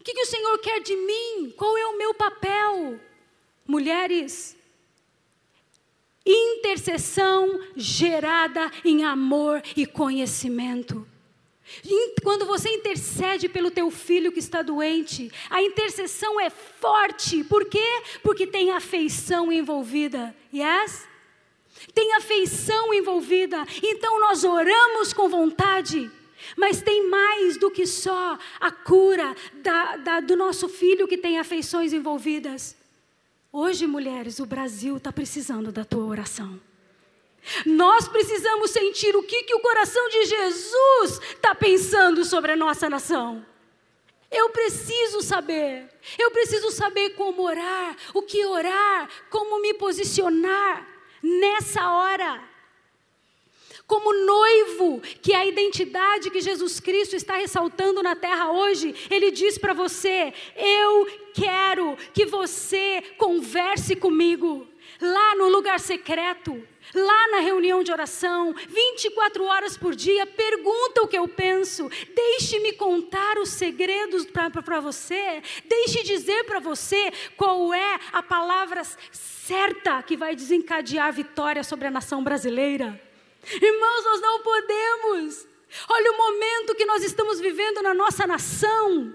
O 0.00 0.04
que, 0.04 0.14
que 0.14 0.22
o 0.22 0.26
Senhor 0.26 0.58
quer 0.58 0.80
de 0.80 0.94
mim? 0.94 1.52
Qual 1.56 1.76
é 1.76 1.86
o 1.86 1.98
meu 1.98 2.14
papel? 2.14 3.00
Mulheres, 3.66 4.56
intercessão 6.24 7.60
gerada 7.74 8.70
em 8.84 9.04
amor 9.04 9.62
e 9.76 9.84
conhecimento. 9.86 11.06
Quando 12.22 12.46
você 12.46 12.68
intercede 12.70 13.48
pelo 13.48 13.70
teu 13.70 13.90
filho 13.90 14.32
que 14.32 14.38
está 14.38 14.62
doente, 14.62 15.30
a 15.50 15.62
intercessão 15.62 16.40
é 16.40 16.50
forte. 16.50 17.44
Por 17.44 17.64
quê? 17.64 18.02
Porque 18.22 18.46
tem 18.46 18.70
afeição 18.70 19.52
envolvida. 19.52 20.34
Yes? 20.52 21.06
Tem 21.94 22.14
afeição 22.14 22.94
envolvida. 22.94 23.66
Então 23.82 24.20
nós 24.20 24.44
oramos 24.44 25.12
com 25.12 25.28
vontade. 25.28 26.10
Mas 26.56 26.80
tem 26.80 27.08
mais 27.08 27.56
do 27.56 27.70
que 27.70 27.86
só 27.86 28.38
a 28.60 28.70
cura 28.70 29.34
da, 29.54 29.96
da, 29.96 30.20
do 30.20 30.36
nosso 30.36 30.68
filho 30.68 31.08
que 31.08 31.18
tem 31.18 31.38
afeições 31.38 31.92
envolvidas. 31.92 32.76
Hoje, 33.52 33.86
mulheres, 33.86 34.38
o 34.38 34.46
Brasil 34.46 34.98
está 34.98 35.10
precisando 35.10 35.72
da 35.72 35.84
tua 35.84 36.04
oração. 36.04 36.60
Nós 37.64 38.08
precisamos 38.08 38.70
sentir 38.70 39.16
o 39.16 39.22
que, 39.22 39.44
que 39.44 39.54
o 39.54 39.60
coração 39.60 40.08
de 40.08 40.24
Jesus 40.24 41.20
está 41.34 41.54
pensando 41.54 42.24
sobre 42.24 42.52
a 42.52 42.56
nossa 42.56 42.88
nação. 42.90 43.44
Eu 44.30 44.50
preciso 44.50 45.22
saber, 45.22 45.88
eu 46.18 46.30
preciso 46.30 46.70
saber 46.70 47.10
como 47.10 47.42
orar, 47.42 47.96
o 48.12 48.22
que 48.22 48.44
orar, 48.44 49.08
como 49.30 49.60
me 49.60 49.74
posicionar 49.74 50.86
nessa 51.22 51.92
hora. 51.92 52.42
Como 53.86 54.12
noivo, 54.12 55.00
que 55.22 55.32
é 55.32 55.36
a 55.36 55.46
identidade 55.46 56.28
que 56.30 56.40
Jesus 56.40 56.80
Cristo 56.80 57.14
está 57.14 57.36
ressaltando 57.36 58.02
na 58.02 58.16
terra 58.16 58.50
hoje, 58.50 58.92
Ele 59.08 59.30
diz 59.30 59.58
para 59.58 59.72
você: 59.72 60.34
Eu 60.56 61.06
quero 61.32 61.96
que 62.12 62.26
você 62.26 63.00
converse 63.16 63.94
comigo 63.94 64.66
lá 65.00 65.36
no 65.36 65.48
lugar 65.48 65.78
secreto 65.78 66.66
lá 66.94 67.28
na 67.28 67.38
reunião 67.40 67.82
de 67.82 67.92
oração, 67.92 68.54
24 68.68 69.44
horas 69.44 69.76
por 69.76 69.94
dia, 69.94 70.26
pergunta 70.26 71.02
o 71.02 71.08
que 71.08 71.18
eu 71.18 71.28
penso, 71.28 71.88
deixe-me 72.14 72.72
contar 72.72 73.38
os 73.38 73.50
segredos 73.50 74.26
para 74.26 74.80
você, 74.80 75.42
deixe 75.64 76.02
dizer 76.02 76.44
para 76.44 76.60
você 76.60 77.12
qual 77.36 77.72
é 77.74 77.98
a 78.12 78.22
palavra 78.22 78.82
certa 79.12 80.02
que 80.02 80.16
vai 80.16 80.34
desencadear 80.34 81.08
a 81.08 81.10
vitória 81.10 81.62
sobre 81.62 81.86
a 81.86 81.90
nação 81.90 82.22
brasileira. 82.22 83.00
Irmãos, 83.60 84.04
nós 84.04 84.20
não 84.20 84.42
podemos. 84.42 85.46
Olha 85.88 86.12
o 86.12 86.16
momento 86.16 86.74
que 86.74 86.86
nós 86.86 87.02
estamos 87.02 87.40
vivendo 87.40 87.82
na 87.82 87.94
nossa 87.94 88.26
nação. 88.26 89.14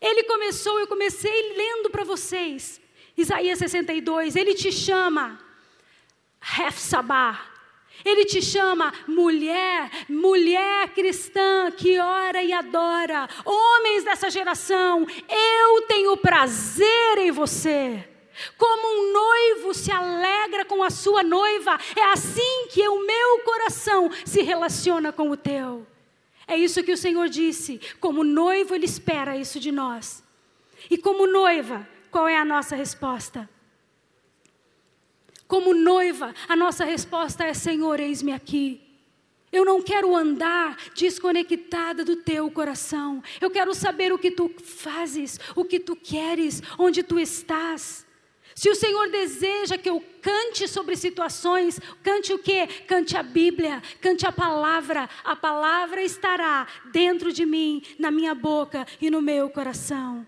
Ele 0.00 0.22
começou, 0.24 0.80
eu 0.80 0.86
comecei 0.86 1.56
lendo 1.56 1.90
para 1.90 2.04
vocês. 2.04 2.80
Isaías 3.16 3.58
62, 3.58 4.36
ele 4.36 4.54
te 4.54 4.72
chama 4.72 5.38
Hefsabá. 6.42 7.52
Ele 8.04 8.24
te 8.24 8.42
chama 8.42 8.92
mulher, 9.06 9.90
mulher 10.08 10.88
cristã 10.88 11.70
que 11.70 11.98
ora 11.98 12.42
e 12.42 12.52
adora. 12.52 13.28
Homens 13.44 14.02
dessa 14.02 14.28
geração, 14.28 15.06
eu 15.28 15.82
tenho 15.82 16.16
prazer 16.16 17.18
em 17.18 17.30
você. 17.30 18.08
Como 18.56 18.88
um 18.88 19.12
noivo 19.12 19.74
se 19.74 19.92
alegra 19.92 20.64
com 20.64 20.82
a 20.82 20.90
sua 20.90 21.22
noiva, 21.22 21.78
é 21.94 22.04
assim 22.12 22.66
que 22.70 22.86
o 22.88 23.06
meu 23.06 23.40
coração 23.40 24.10
se 24.24 24.42
relaciona 24.42 25.12
com 25.12 25.30
o 25.30 25.36
teu. 25.36 25.86
É 26.46 26.56
isso 26.56 26.82
que 26.82 26.92
o 26.92 26.96
Senhor 26.96 27.28
disse. 27.28 27.80
Como 28.00 28.24
noivo, 28.24 28.74
Ele 28.74 28.86
espera 28.86 29.36
isso 29.36 29.60
de 29.60 29.70
nós. 29.70 30.24
E 30.90 30.98
como 30.98 31.26
noiva, 31.26 31.86
qual 32.10 32.26
é 32.26 32.36
a 32.36 32.44
nossa 32.44 32.74
resposta? 32.74 33.48
Como 35.52 35.74
noiva, 35.74 36.34
a 36.48 36.56
nossa 36.56 36.82
resposta 36.82 37.44
é: 37.44 37.52
Senhor, 37.52 38.00
eis-me 38.00 38.32
aqui. 38.32 38.80
Eu 39.52 39.66
não 39.66 39.82
quero 39.82 40.16
andar 40.16 40.78
desconectada 40.94 42.02
do 42.02 42.16
teu 42.16 42.50
coração. 42.50 43.22
Eu 43.38 43.50
quero 43.50 43.74
saber 43.74 44.14
o 44.14 44.18
que 44.18 44.30
tu 44.30 44.50
fazes, 44.64 45.38
o 45.54 45.62
que 45.62 45.78
tu 45.78 45.94
queres, 45.94 46.62
onde 46.78 47.02
tu 47.02 47.20
estás. 47.20 48.06
Se 48.54 48.70
o 48.70 48.74
Senhor 48.74 49.10
deseja 49.10 49.76
que 49.76 49.90
eu 49.90 50.02
cante 50.22 50.66
sobre 50.66 50.96
situações, 50.96 51.78
cante 52.02 52.32
o 52.32 52.38
que? 52.38 52.66
Cante 52.88 53.14
a 53.14 53.22
Bíblia, 53.22 53.82
cante 54.00 54.26
a 54.26 54.32
palavra. 54.32 55.06
A 55.22 55.36
palavra 55.36 56.02
estará 56.02 56.66
dentro 56.90 57.30
de 57.30 57.44
mim, 57.44 57.82
na 57.98 58.10
minha 58.10 58.34
boca 58.34 58.86
e 59.02 59.10
no 59.10 59.20
meu 59.20 59.50
coração. 59.50 60.26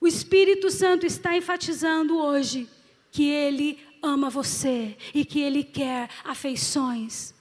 O 0.00 0.06
Espírito 0.08 0.68
Santo 0.68 1.06
está 1.06 1.36
enfatizando 1.36 2.18
hoje 2.18 2.68
que 3.10 3.28
Ele 3.28 3.78
ama 4.02 4.30
você 4.30 4.96
e 5.14 5.24
que 5.24 5.40
Ele 5.40 5.64
quer 5.64 6.08
afeições. 6.24 7.34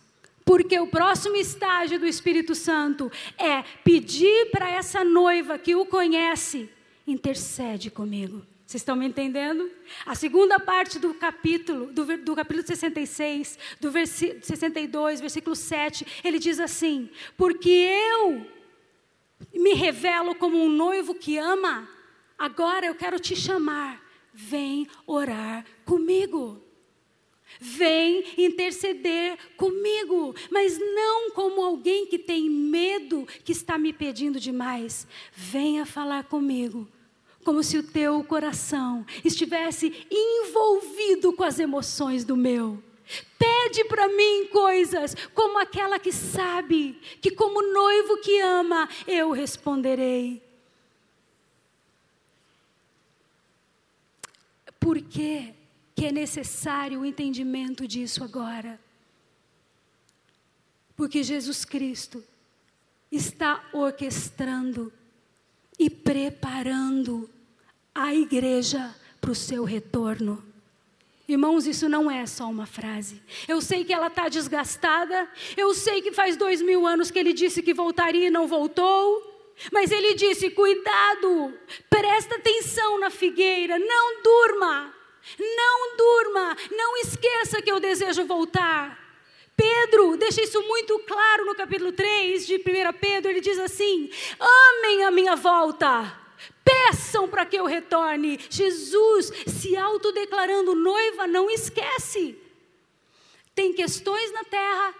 Porque 0.45 0.79
o 0.79 0.87
próximo 0.87 1.35
estágio 1.35 1.99
do 1.99 2.07
Espírito 2.07 2.55
Santo 2.55 3.11
é 3.37 3.63
pedir 3.83 4.49
para 4.49 4.69
essa 4.69 5.03
noiva 5.03 5.57
que 5.57 5.75
o 5.75 5.85
conhece, 5.85 6.69
intercede 7.05 7.91
comigo. 7.91 8.45
Vocês 8.65 8.81
estão 8.81 8.97
me 8.97 9.05
entendendo? 9.05 9.71
A 10.05 10.13
segunda 10.13 10.59
parte 10.59 10.99
do 10.99 11.13
capítulo, 11.13 11.87
do, 11.87 12.17
do 12.17 12.35
capítulo 12.35 12.67
66, 12.67 13.57
do 13.79 13.89
versículo 13.89 14.43
62, 14.43 15.21
versículo 15.21 15.55
7, 15.55 16.05
ele 16.21 16.37
diz 16.37 16.59
assim: 16.59 17.09
Porque 17.37 17.69
eu 17.69 18.45
me 19.53 19.73
revelo 19.73 20.35
como 20.35 20.57
um 20.57 20.67
noivo 20.67 21.15
que 21.15 21.37
ama, 21.37 21.89
agora 22.37 22.85
eu 22.85 22.95
quero 22.95 23.19
te 23.19 23.37
chamar, 23.37 24.01
vem 24.37 24.87
orar 25.07 25.65
comigo. 25.83 26.61
Vem 27.59 28.23
interceder 28.37 29.37
comigo, 29.57 30.35
mas 30.51 30.77
não 30.77 31.31
como 31.31 31.63
alguém 31.63 32.05
que 32.05 32.19
tem 32.19 32.47
medo, 32.47 33.25
que 33.43 33.51
está 33.51 33.79
me 33.79 33.91
pedindo 33.91 34.39
demais. 34.39 35.07
Venha 35.33 35.85
falar 35.85 36.25
comigo 36.25 36.87
como 37.43 37.63
se 37.63 37.77
o 37.77 37.83
teu 37.83 38.21
coração 38.25 39.05
estivesse 39.23 40.05
envolvido 40.11 41.31
com 41.31 41.45
as 41.45 41.57
emoções 41.57 42.25
do 42.25 42.35
meu. 42.35 42.83
Pede 43.39 43.85
para 43.85 44.09
mim 44.09 44.47
coisas 44.51 45.15
como 45.33 45.57
aquela 45.57 45.97
que 45.97 46.11
sabe 46.11 46.99
que, 47.21 47.31
como 47.31 47.61
noivo 47.61 48.17
que 48.17 48.37
ama, 48.41 48.89
eu 49.07 49.31
responderei. 49.31 50.46
Por 54.79 55.01
que, 55.01 55.53
que 55.95 56.05
é 56.05 56.11
necessário 56.11 57.01
o 57.01 57.05
entendimento 57.05 57.87
disso 57.87 58.23
agora? 58.23 58.79
Porque 60.95 61.21
Jesus 61.23 61.63
Cristo 61.63 62.23
está 63.11 63.63
orquestrando 63.71 64.91
e 65.77 65.89
preparando 65.89 67.29
a 67.93 68.13
igreja 68.13 68.95
para 69.19 69.31
o 69.31 69.35
seu 69.35 69.63
retorno. 69.63 70.43
Irmãos, 71.27 71.67
isso 71.67 71.89
não 71.89 72.09
é 72.09 72.25
só 72.25 72.49
uma 72.49 72.65
frase. 72.65 73.21
Eu 73.47 73.61
sei 73.61 73.83
que 73.83 73.91
ela 73.91 74.07
está 74.07 74.29
desgastada. 74.29 75.29
Eu 75.57 75.73
sei 75.73 76.01
que 76.01 76.13
faz 76.13 76.37
dois 76.37 76.61
mil 76.61 76.87
anos 76.87 77.11
que 77.11 77.19
ele 77.19 77.33
disse 77.33 77.61
que 77.61 77.73
voltaria 77.73 78.27
e 78.27 78.31
não 78.31 78.47
voltou. 78.47 79.36
Mas 79.71 79.91
ele 79.91 80.13
disse: 80.13 80.49
cuidado, 80.49 81.53
presta 81.89 82.35
atenção 82.35 82.99
na 82.99 83.09
figueira, 83.09 83.77
não 83.79 84.21
durma, 84.21 84.93
não 85.39 85.97
durma, 85.97 86.57
não 86.71 86.97
esqueça 86.97 87.61
que 87.61 87.71
eu 87.71 87.79
desejo 87.79 88.25
voltar. 88.25 89.05
Pedro 89.55 90.15
deixa 90.17 90.41
isso 90.41 90.61
muito 90.63 90.99
claro 90.99 91.45
no 91.45 91.55
capítulo 91.55 91.91
3 91.91 92.45
de 92.45 92.55
1 92.57 92.59
Pedro. 92.99 93.31
Ele 93.31 93.41
diz 93.41 93.57
assim: 93.59 94.09
amem 94.39 95.03
a 95.03 95.11
minha 95.11 95.35
volta 95.35 96.27
peçam 96.67 97.29
para 97.29 97.45
que 97.45 97.55
eu 97.55 97.65
retorne. 97.65 98.39
Jesus, 98.49 99.31
se 99.47 99.77
autodeclarando 99.77 100.75
noiva, 100.75 101.25
não 101.25 101.49
esquece. 101.49 102.37
Tem 103.55 103.73
questões 103.73 104.31
na 104.33 104.43
terra, 104.43 104.93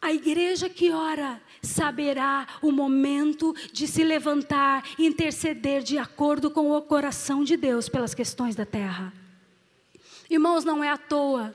a 0.00 0.12
igreja 0.12 0.68
que 0.68 0.90
ora 0.90 1.40
saberá 1.62 2.46
o 2.60 2.72
momento 2.72 3.54
de 3.72 3.86
se 3.86 4.02
levantar 4.02 4.84
e 4.98 5.06
interceder 5.06 5.82
de 5.82 5.96
acordo 5.96 6.50
com 6.50 6.70
o 6.70 6.82
coração 6.82 7.44
de 7.44 7.56
Deus 7.56 7.88
pelas 7.88 8.14
questões 8.14 8.56
da 8.56 8.66
terra. 8.66 9.12
Irmãos, 10.28 10.64
não 10.64 10.82
é 10.82 10.88
à 10.90 10.96
toa 10.96 11.54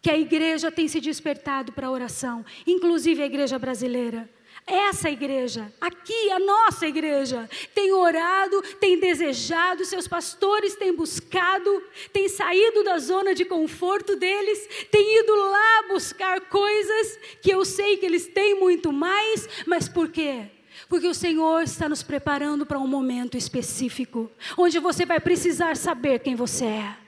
que 0.00 0.10
a 0.10 0.16
igreja 0.16 0.70
tem 0.70 0.86
se 0.86 1.00
despertado 1.00 1.72
para 1.72 1.88
a 1.88 1.90
oração, 1.90 2.44
inclusive 2.66 3.22
a 3.22 3.26
igreja 3.26 3.58
brasileira. 3.58 4.30
Essa 4.66 5.08
igreja, 5.08 5.72
aqui, 5.80 6.32
a 6.32 6.40
nossa 6.40 6.88
igreja, 6.88 7.48
tem 7.72 7.92
orado, 7.92 8.60
tem 8.80 8.98
desejado, 8.98 9.84
seus 9.84 10.08
pastores 10.08 10.74
têm 10.74 10.92
buscado, 10.92 11.82
têm 12.12 12.28
saído 12.28 12.82
da 12.82 12.98
zona 12.98 13.32
de 13.32 13.44
conforto 13.44 14.16
deles, 14.16 14.68
têm 14.90 15.20
ido 15.20 15.32
lá 15.36 15.84
buscar 15.88 16.40
coisas 16.40 17.16
que 17.40 17.50
eu 17.50 17.64
sei 17.64 17.96
que 17.96 18.06
eles 18.06 18.26
têm 18.26 18.58
muito 18.58 18.92
mais, 18.92 19.48
mas 19.66 19.88
por 19.88 20.08
quê? 20.08 20.46
Porque 20.88 21.06
o 21.06 21.14
Senhor 21.14 21.62
está 21.62 21.88
nos 21.88 22.02
preparando 22.02 22.66
para 22.66 22.78
um 22.78 22.88
momento 22.88 23.36
específico, 23.36 24.28
onde 24.58 24.80
você 24.80 25.06
vai 25.06 25.20
precisar 25.20 25.76
saber 25.76 26.18
quem 26.18 26.34
você 26.34 26.64
é. 26.64 27.05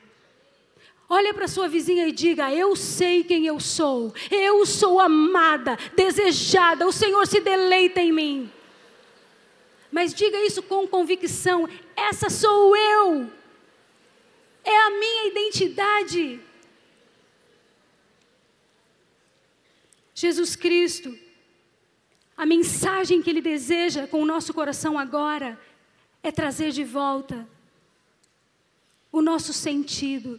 Olha 1.10 1.32
para 1.32 1.48
sua 1.48 1.68
vizinha 1.68 2.06
e 2.06 2.12
diga: 2.12 2.52
Eu 2.52 2.76
sei 2.76 3.24
quem 3.24 3.46
eu 3.46 3.58
sou. 3.58 4.12
Eu 4.30 4.66
sou 4.66 5.00
amada, 5.00 5.78
desejada. 5.96 6.86
O 6.86 6.92
Senhor 6.92 7.26
se 7.26 7.40
deleita 7.40 8.00
em 8.00 8.12
mim. 8.12 8.52
Mas 9.90 10.12
diga 10.12 10.38
isso 10.44 10.62
com 10.62 10.86
convicção: 10.86 11.66
Essa 11.96 12.28
sou 12.28 12.76
eu. 12.76 13.32
É 14.62 14.76
a 14.76 14.90
minha 14.90 15.26
identidade. 15.28 16.40
Jesus 20.14 20.56
Cristo, 20.56 21.16
a 22.36 22.44
mensagem 22.44 23.22
que 23.22 23.30
Ele 23.30 23.40
deseja 23.40 24.06
com 24.06 24.20
o 24.20 24.26
nosso 24.26 24.52
coração 24.52 24.98
agora 24.98 25.58
é 26.22 26.30
trazer 26.30 26.70
de 26.72 26.84
volta 26.84 27.48
o 29.10 29.22
nosso 29.22 29.54
sentido 29.54 30.38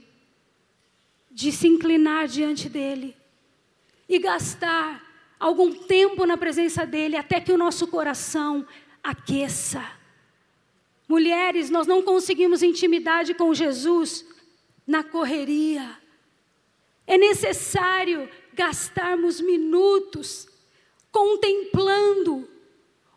de 1.31 1.51
se 1.51 1.67
inclinar 1.67 2.27
diante 2.27 2.67
dEle 2.67 3.15
e 4.07 4.17
gastar 4.19 5.05
algum 5.39 5.71
tempo 5.71 6.25
na 6.25 6.35
presença 6.35 6.85
dEle 6.85 7.15
até 7.15 7.39
que 7.39 7.51
o 7.51 7.57
nosso 7.57 7.87
coração 7.87 8.65
aqueça. 9.03 9.83
Mulheres, 11.07 11.69
nós 11.69 11.87
não 11.87 12.01
conseguimos 12.01 12.61
intimidade 12.61 13.33
com 13.33 13.53
Jesus 13.53 14.25
na 14.85 15.03
correria. 15.03 15.97
É 17.07 17.17
necessário 17.17 18.29
gastarmos 18.53 19.39
minutos 19.39 20.47
contemplando 21.11 22.47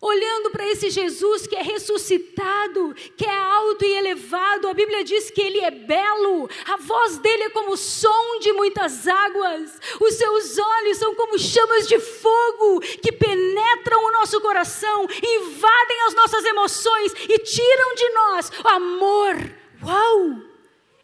olhando 0.03 0.51
para 0.51 0.67
esse 0.69 0.91
Jesus 0.91 1.47
que 1.47 1.55
é 1.55 1.62
ressuscitado, 1.62 2.93
que 3.17 3.25
é 3.25 3.38
alto 3.38 3.85
e 3.85 3.97
elevado. 3.97 4.67
A 4.67 4.75
Bíblia 4.75 5.05
diz 5.05 5.31
que 5.31 5.41
ele 5.41 5.61
é 5.61 5.70
belo, 5.70 6.51
a 6.66 6.76
voz 6.76 7.18
dele 7.18 7.45
é 7.45 7.51
como 7.51 7.72
o 7.72 7.76
som 7.76 8.41
de 8.41 8.53
muitas 8.53 9.07
águas, 9.07 9.81
os 10.01 10.14
seus 10.14 10.59
olhos 10.59 10.99
são 10.99 11.14
como 11.14 11.39
chamas 11.39 11.87
de 11.87 12.01
fogo 12.01 12.81
que 12.81 13.12
penetram 13.12 14.05
o 14.05 14.12
nosso 14.12 14.41
coração, 14.41 15.07
invadem 15.22 16.03
as 16.09 16.14
nossas 16.14 16.45
emoções 16.45 17.12
e 17.29 17.39
tiram 17.39 17.95
de 17.95 18.09
nós 18.11 18.53
o 18.64 18.68
amor. 18.68 19.37
Uau! 19.85 20.43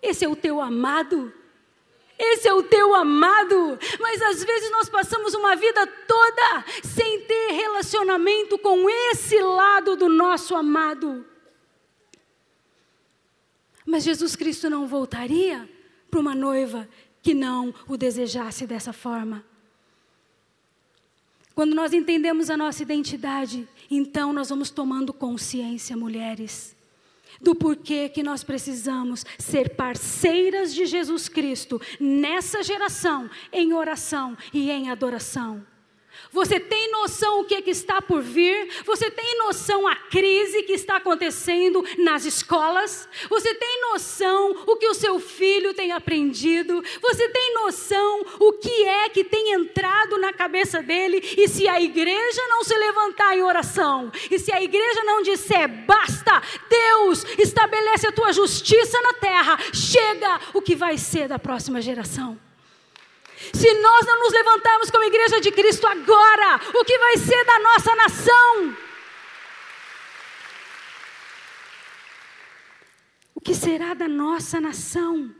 Esse 0.03 0.25
é 0.25 0.29
o 0.29 0.37
teu 0.37 0.61
amado. 0.61 1.33
Esse 2.19 2.49
é 2.49 2.53
o 2.53 2.62
teu 2.62 2.95
amado. 2.95 3.79
Mas 4.01 4.21
às 4.21 4.43
vezes 4.43 4.71
nós 4.71 4.89
passamos 4.89 5.35
uma 5.35 5.55
vida 5.55 5.87
toda 5.87 6.64
sem 6.83 7.21
ter 7.21 7.53
relacionamento 7.53 8.59
com 8.59 8.91
esse 8.91 9.41
lado 9.41 9.97
do 9.97 10.09
nosso 10.09 10.57
amado. 10.57 11.25
Mas 13.87 14.05
Jesus 14.05 14.35
Cristo 14.35 14.69
não 14.69 14.87
voltaria 14.87 15.69
para 16.11 16.21
uma 16.21 16.35
noiva 16.35 16.89
que 17.23 17.33
não 17.35 17.75
o 17.87 17.97
desejasse 17.97 18.66
dessa 18.66 18.93
forma. 18.93 19.45
Quando 21.55 21.75
nós 21.75 21.93
entendemos 21.93 22.51
a 22.51 22.57
nossa 22.57 22.83
identidade, 22.83 23.69
então 23.91 24.33
nós 24.33 24.49
vamos 24.49 24.71
tomando 24.71 25.12
consciência, 25.12 25.97
mulheres. 25.97 26.77
Do 27.41 27.55
porquê 27.55 28.09
que 28.09 28.22
nós 28.22 28.43
precisamos 28.43 29.24
ser 29.39 29.76
parceiras 29.76 30.74
de 30.74 30.86
Jesus 30.86 31.28
Cristo 31.28 31.80
nessa 32.01 32.62
geração, 32.62 33.30
em 33.53 33.72
oração 33.72 34.36
e 34.53 34.70
em 34.70 34.91
adoração. 34.91 35.64
Você 36.33 36.61
tem 36.61 36.91
noção 36.91 37.41
o 37.41 37.45
que, 37.45 37.55
é 37.55 37.62
que 37.62 37.70
está 37.70 38.03
por 38.03 38.20
vir? 38.20 38.68
Você 38.85 39.11
tem 39.11 39.39
noção 39.39 39.87
a 39.87 39.95
crise 39.95 40.62
que 40.62 40.72
está 40.72 40.97
acontecendo 40.97 41.85
nas 41.99 42.24
escolas? 42.24 43.09
Você 43.29 43.55
tem 43.55 43.81
noção 43.91 44.64
o 44.66 44.76
que 44.76 44.87
o 44.87 44.95
seu 44.95 45.18
filho 45.18 45.72
tem 45.74 45.93
aprendido? 45.93 46.83
Você 47.01 47.29
tem 47.29 47.55
noção 47.55 48.24
o 48.39 48.53
que 48.53 48.85
é 48.85 49.09
que 49.09 49.24
tem 49.24 49.53
entrado 49.53 50.18
na 50.18 50.33
cabeça 50.33 50.83
dele? 50.83 51.22
E 51.37 51.49
se 51.49 51.66
a 51.68 51.81
igreja 51.81 52.43
não 52.49 52.62
se 52.62 52.76
levantar 52.76 53.37
em 53.37 53.43
oração, 53.43 54.11
e 54.31 54.39
se 54.39 54.53
a 54.53 54.62
igreja 54.62 55.03
não 55.05 55.22
disser 55.22 55.68
basta, 55.87 56.43
Deus 56.68 57.24
estabelece 57.39 58.07
a 58.07 58.12
tua 58.12 58.33
justiça 58.33 59.01
na 59.01 59.14
terra, 59.14 59.59
chega 59.72 60.41
o 60.53 60.61
que 60.61 60.74
vai 60.74 60.99
ser 60.99 61.29
da 61.29 61.39
próxima 61.39 61.81
geração. 61.81 62.47
Se 63.53 63.72
nós 63.74 64.07
não 64.07 64.18
nos 64.20 64.32
levantarmos 64.32 64.91
como 64.91 65.05
igreja 65.05 65.41
de 65.41 65.51
Cristo 65.53 65.86
agora, 65.86 66.61
o 66.74 66.84
que 66.84 66.99
vai 66.99 67.16
ser 67.16 67.45
da 67.45 67.59
nossa 67.61 67.95
nação? 67.95 68.76
O 73.34 73.41
que 73.41 73.55
será 73.55 73.95
da 73.95 74.09
nossa 74.09 74.61
nação? 74.61 75.34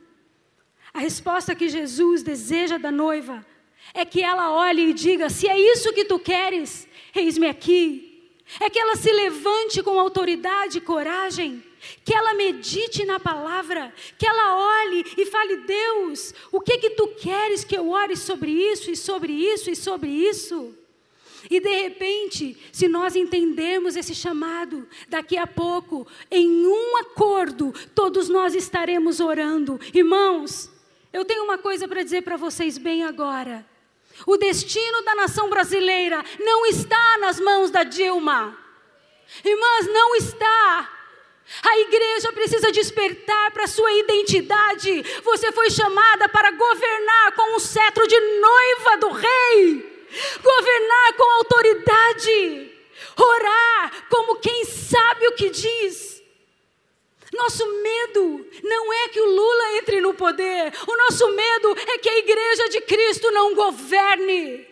A 0.94 1.01
resposta 1.01 1.55
que 1.55 1.68
Jesus 1.68 2.22
deseja 2.22 2.78
da 2.78 2.90
noiva 2.90 3.44
é 3.92 4.05
que 4.05 4.22
ela 4.22 4.53
olhe 4.53 4.90
e 4.90 4.94
diga: 4.94 5.28
se 5.28 5.49
é 5.49 5.59
isso 5.59 5.92
que 5.92 6.05
tu 6.05 6.18
queres, 6.18 6.88
eis-me 7.14 7.49
aqui. 7.49 8.05
É 8.61 8.70
que 8.70 8.78
ela 8.78 8.96
se 8.96 9.12
levante 9.12 9.82
com 9.82 10.01
autoridade 10.01 10.78
e 10.78 10.80
coragem 10.80 11.62
que 12.05 12.14
ela 12.14 12.35
medite 12.35 13.05
na 13.05 13.20
palavra, 13.20 13.93
que 14.18 14.26
ela 14.26 14.83
olhe 14.83 15.05
e 15.16 15.26
fale: 15.26 15.59
Deus, 15.59 16.35
o 16.51 16.61
que 16.61 16.79
que 16.79 16.91
tu 16.91 17.09
queres 17.09 17.64
que 17.64 17.76
eu 17.76 17.91
ore 17.91 18.16
sobre 18.16 18.51
isso 18.51 18.91
e 18.91 18.97
sobre 18.97 19.33
isso 19.33 19.70
e 19.70 19.76
sobre 19.76 20.09
isso? 20.11 20.74
E 21.51 21.61
de 21.61 21.83
repente, 21.83 22.57
se 22.72 22.89
nós 22.89 23.14
entendermos 23.14 23.97
esse 23.97 24.14
chamado, 24.14 24.89
daqui 25.09 25.37
a 25.37 25.47
pouco, 25.47 26.07
em 26.31 26.66
um 26.66 26.97
acordo, 26.99 27.72
todos 27.95 28.29
nós 28.29 28.55
estaremos 28.55 29.20
orando. 29.20 29.81
Irmãos, 29.95 30.70
eu 31.12 31.24
tenho 31.24 31.45
uma 31.45 31.57
coisa 31.57 31.87
para 31.87 32.03
dizer 32.03 32.22
para 32.22 32.37
vocês 32.37 32.76
bem 32.76 33.05
agora. 33.05 33.64
O 34.26 34.37
destino 34.37 35.03
da 35.03 35.14
nação 35.14 35.49
brasileira 35.49 36.24
não 36.41 36.66
está 36.66 37.18
nas 37.18 37.39
mãos 37.39 37.70
da 37.70 37.85
Dilma. 37.85 38.57
Irmãs, 39.45 39.87
não 39.87 40.16
está. 40.16 40.97
A 41.62 41.78
igreja 41.78 42.32
precisa 42.32 42.70
despertar 42.70 43.51
para 43.53 43.64
a 43.64 43.68
sua 43.68 43.92
identidade. 43.92 45.03
Você 45.24 45.51
foi 45.53 45.70
chamada 45.70 46.28
para 46.28 46.51
governar 46.51 47.32
com 47.32 47.57
um 47.57 47.59
cetro 47.59 48.07
de 48.07 48.20
noiva 48.20 48.96
do 48.99 49.11
rei, 49.11 50.07
governar 50.42 51.12
com 51.16 51.30
autoridade, 51.38 52.72
orar 53.16 54.07
como 54.11 54.36
quem 54.36 54.64
sabe 54.64 55.26
o 55.28 55.32
que 55.32 55.51
diz. 55.51 56.22
Nosso 57.32 57.66
medo 57.82 58.46
não 58.62 58.92
é 58.92 59.09
que 59.09 59.20
o 59.20 59.26
Lula 59.26 59.76
entre 59.76 60.01
no 60.01 60.14
poder, 60.14 60.72
o 60.86 60.96
nosso 60.96 61.28
medo 61.30 61.76
é 61.86 61.99
que 61.99 62.09
a 62.09 62.18
igreja 62.18 62.68
de 62.68 62.80
Cristo 62.82 63.30
não 63.30 63.55
governe. 63.55 64.68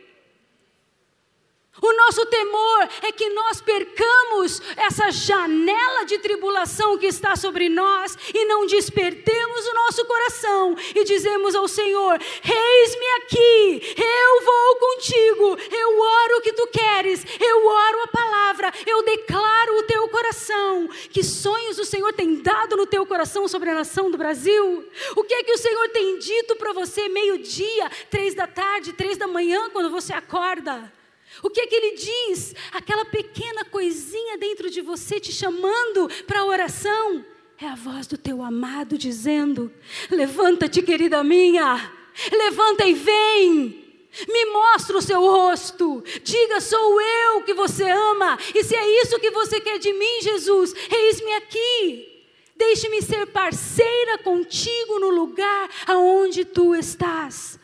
O 1.81 1.93
nosso 1.93 2.24
temor 2.27 2.89
é 3.03 3.12
que 3.12 3.29
nós 3.31 3.61
percamos 3.61 4.62
essa 4.77 5.11
janela 5.11 6.05
de 6.05 6.18
tribulação 6.18 6.97
que 6.97 7.07
está 7.07 7.37
sobre 7.37 7.68
nós 7.68 8.16
e 8.33 8.45
não 8.47 8.66
despertemos 8.66 9.66
o 9.66 9.74
nosso 9.74 10.05
coração 10.07 10.74
e 10.95 11.05
dizemos 11.05 11.55
ao 11.55 11.68
Senhor: 11.68 12.18
Eis-me 12.20 13.07
aqui, 13.18 13.95
eu 13.97 14.45
vou 14.45 14.77
contigo, 14.77 15.59
eu 15.70 16.01
oro 16.01 16.39
o 16.39 16.41
que 16.41 16.53
tu 16.53 16.66
queres, 16.68 17.24
eu 17.39 17.66
oro 17.66 18.03
a 18.05 18.09
palavra, 18.09 18.72
eu 18.87 19.03
declaro 19.03 19.79
o 19.79 19.83
teu 19.83 20.09
coração. 20.09 20.89
Que 21.11 21.22
sonhos 21.22 21.79
o 21.79 21.85
Senhor 21.85 22.12
tem 22.14 22.37
dado 22.37 22.77
no 22.77 22.87
teu 22.87 23.05
coração 23.05 23.47
sobre 23.47 23.70
a 23.70 23.74
nação 23.74 24.11
do 24.11 24.16
Brasil? 24.16 24.89
O 25.14 25.24
que 25.24 25.35
é 25.35 25.43
que 25.43 25.53
o 25.53 25.59
Senhor 25.59 25.89
tem 25.91 26.18
dito 26.18 26.57
para 26.57 26.72
você 26.72 27.09
meio-dia, 27.09 27.91
três 28.11 28.35
da 28.35 28.47
tarde, 28.47 28.95
três 28.95 29.18
da 29.18 29.27
manhã, 29.27 29.68
quando 29.70 29.91
você 29.91 30.12
acorda? 30.12 30.96
O 31.43 31.51
que 31.51 31.61
é 31.61 31.66
que 31.66 31.74
ele 31.74 31.97
diz? 31.97 32.55
Aquela 32.72 33.05
pequena 33.05 33.64
coisinha 33.64 34.39
dentro 34.39 34.70
de 34.70 34.80
você 34.80 35.20
te 35.20 35.32
chamando 35.32 36.09
para 36.26 36.41
a 36.41 36.45
oração. 36.47 37.24
É 37.59 37.66
a 37.66 37.74
voz 37.74 38.07
do 38.07 38.18
teu 38.18 38.43
amado 38.43 38.99
dizendo: 38.99 39.72
Levanta-te, 40.11 40.82
querida 40.82 41.24
minha, 41.24 41.93
levanta 42.30 42.87
e 42.87 42.95
vem. 42.95 43.87
Me 44.28 44.47
mostra 44.47 44.97
o 44.97 45.03
seu 45.03 45.20
rosto. 45.20 46.03
Diga, 46.22 46.61
sou 46.61 47.01
eu 47.01 47.43
que 47.43 47.53
você 47.53 47.84
ama. 47.84 48.39
E 48.55 48.64
se 48.64 48.74
é 48.74 49.03
isso 49.03 49.20
que 49.20 49.30
você 49.30 49.61
quer 49.61 49.78
de 49.78 49.93
mim, 49.93 50.22
Jesus, 50.22 50.74
eis-me 50.91 51.34
aqui. 51.34 52.16
Deixe-me 52.57 53.03
ser 53.03 53.26
parceira 53.26 54.16
contigo 54.18 54.99
no 54.99 55.11
lugar 55.11 55.68
aonde 55.87 56.45
tu 56.45 56.74
estás. 56.74 57.59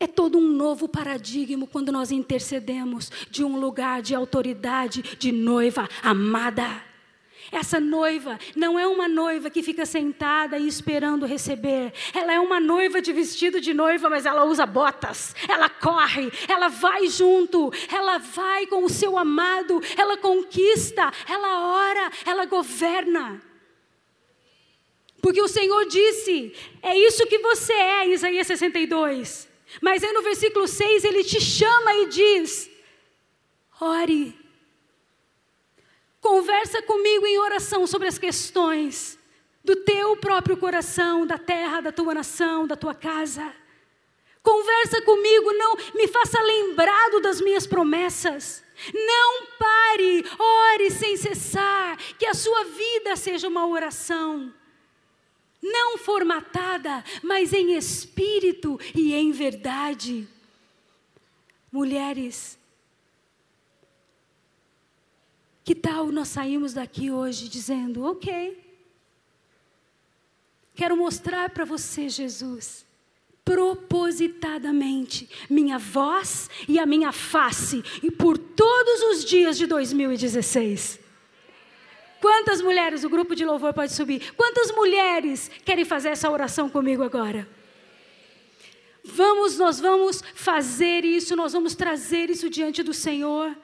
É 0.00 0.06
todo 0.06 0.38
um 0.38 0.48
novo 0.48 0.88
paradigma 0.88 1.66
quando 1.66 1.90
nós 1.90 2.12
intercedemos 2.12 3.10
de 3.30 3.42
um 3.42 3.58
lugar 3.58 4.00
de 4.00 4.14
autoridade, 4.14 5.02
de 5.18 5.32
noiva 5.32 5.88
amada. 6.02 6.88
Essa 7.50 7.80
noiva 7.80 8.38
não 8.54 8.78
é 8.78 8.86
uma 8.86 9.08
noiva 9.08 9.48
que 9.48 9.62
fica 9.62 9.86
sentada 9.86 10.58
e 10.58 10.68
esperando 10.68 11.26
receber. 11.26 11.92
Ela 12.14 12.34
é 12.34 12.38
uma 12.38 12.60
noiva 12.60 13.00
de 13.00 13.12
vestido 13.12 13.60
de 13.60 13.72
noiva, 13.72 14.08
mas 14.10 14.26
ela 14.26 14.44
usa 14.44 14.66
botas. 14.66 15.34
Ela 15.48 15.68
corre, 15.68 16.30
ela 16.46 16.68
vai 16.68 17.08
junto, 17.08 17.72
ela 17.90 18.18
vai 18.18 18.66
com 18.66 18.84
o 18.84 18.90
seu 18.90 19.18
amado, 19.18 19.82
ela 19.96 20.16
conquista, 20.18 21.10
ela 21.26 21.88
ora, 21.88 22.12
ela 22.26 22.44
governa. 22.44 23.40
Porque 25.22 25.40
o 25.40 25.48
Senhor 25.48 25.86
disse: 25.86 26.54
é 26.82 26.96
isso 26.96 27.26
que 27.26 27.38
você 27.38 27.72
é, 27.72 28.08
Isaías 28.08 28.46
62. 28.46 29.47
Mas 29.80 30.02
aí 30.02 30.12
no 30.12 30.22
versículo 30.22 30.66
6 30.66 31.04
ele 31.04 31.22
te 31.22 31.40
chama 31.40 31.94
e 31.94 32.06
diz: 32.06 32.70
ore, 33.80 34.38
conversa 36.20 36.82
comigo 36.82 37.26
em 37.26 37.38
oração 37.38 37.86
sobre 37.86 38.08
as 38.08 38.18
questões 38.18 39.18
do 39.62 39.76
teu 39.76 40.16
próprio 40.16 40.56
coração, 40.56 41.26
da 41.26 41.36
terra, 41.36 41.80
da 41.80 41.92
tua 41.92 42.14
nação, 42.14 42.66
da 42.66 42.76
tua 42.76 42.94
casa. 42.94 43.54
Conversa 44.42 45.02
comigo, 45.02 45.52
não 45.52 45.76
me 45.94 46.08
faça 46.08 46.40
lembrado 46.40 47.20
das 47.20 47.40
minhas 47.40 47.66
promessas. 47.66 48.64
Não 48.94 49.46
pare, 49.58 50.24
ore 50.38 50.90
sem 50.90 51.16
cessar, 51.16 51.98
que 52.18 52.24
a 52.24 52.32
sua 52.32 52.64
vida 52.64 53.16
seja 53.16 53.48
uma 53.48 53.66
oração 53.66 54.54
não 55.62 55.98
formatada, 55.98 57.04
mas 57.22 57.52
em 57.52 57.76
espírito 57.76 58.78
e 58.94 59.14
em 59.14 59.30
verdade. 59.32 60.28
Mulheres, 61.70 62.58
que 65.64 65.74
tal 65.74 66.06
nós 66.10 66.28
saímos 66.28 66.72
daqui 66.72 67.10
hoje 67.10 67.48
dizendo: 67.48 68.04
ok, 68.04 68.58
quero 70.74 70.96
mostrar 70.96 71.50
para 71.50 71.64
você, 71.64 72.08
Jesus, 72.08 72.86
propositadamente, 73.44 75.28
minha 75.50 75.78
voz 75.78 76.48
e 76.66 76.78
a 76.78 76.86
minha 76.86 77.12
face, 77.12 77.82
e 78.02 78.10
por 78.10 78.38
todos 78.38 79.02
os 79.02 79.24
dias 79.24 79.58
de 79.58 79.66
2016. 79.66 81.07
Quantas 82.20 82.60
mulheres, 82.60 83.04
o 83.04 83.08
grupo 83.08 83.34
de 83.34 83.44
louvor 83.44 83.72
pode 83.72 83.92
subir? 83.92 84.32
Quantas 84.34 84.72
mulheres 84.72 85.50
querem 85.64 85.84
fazer 85.84 86.10
essa 86.10 86.30
oração 86.30 86.68
comigo 86.68 87.02
agora? 87.02 87.48
Vamos, 89.04 89.56
nós 89.56 89.80
vamos 89.80 90.22
fazer 90.34 91.04
isso, 91.04 91.34
nós 91.34 91.52
vamos 91.52 91.74
trazer 91.74 92.28
isso 92.28 92.50
diante 92.50 92.82
do 92.82 92.92
Senhor. 92.92 93.56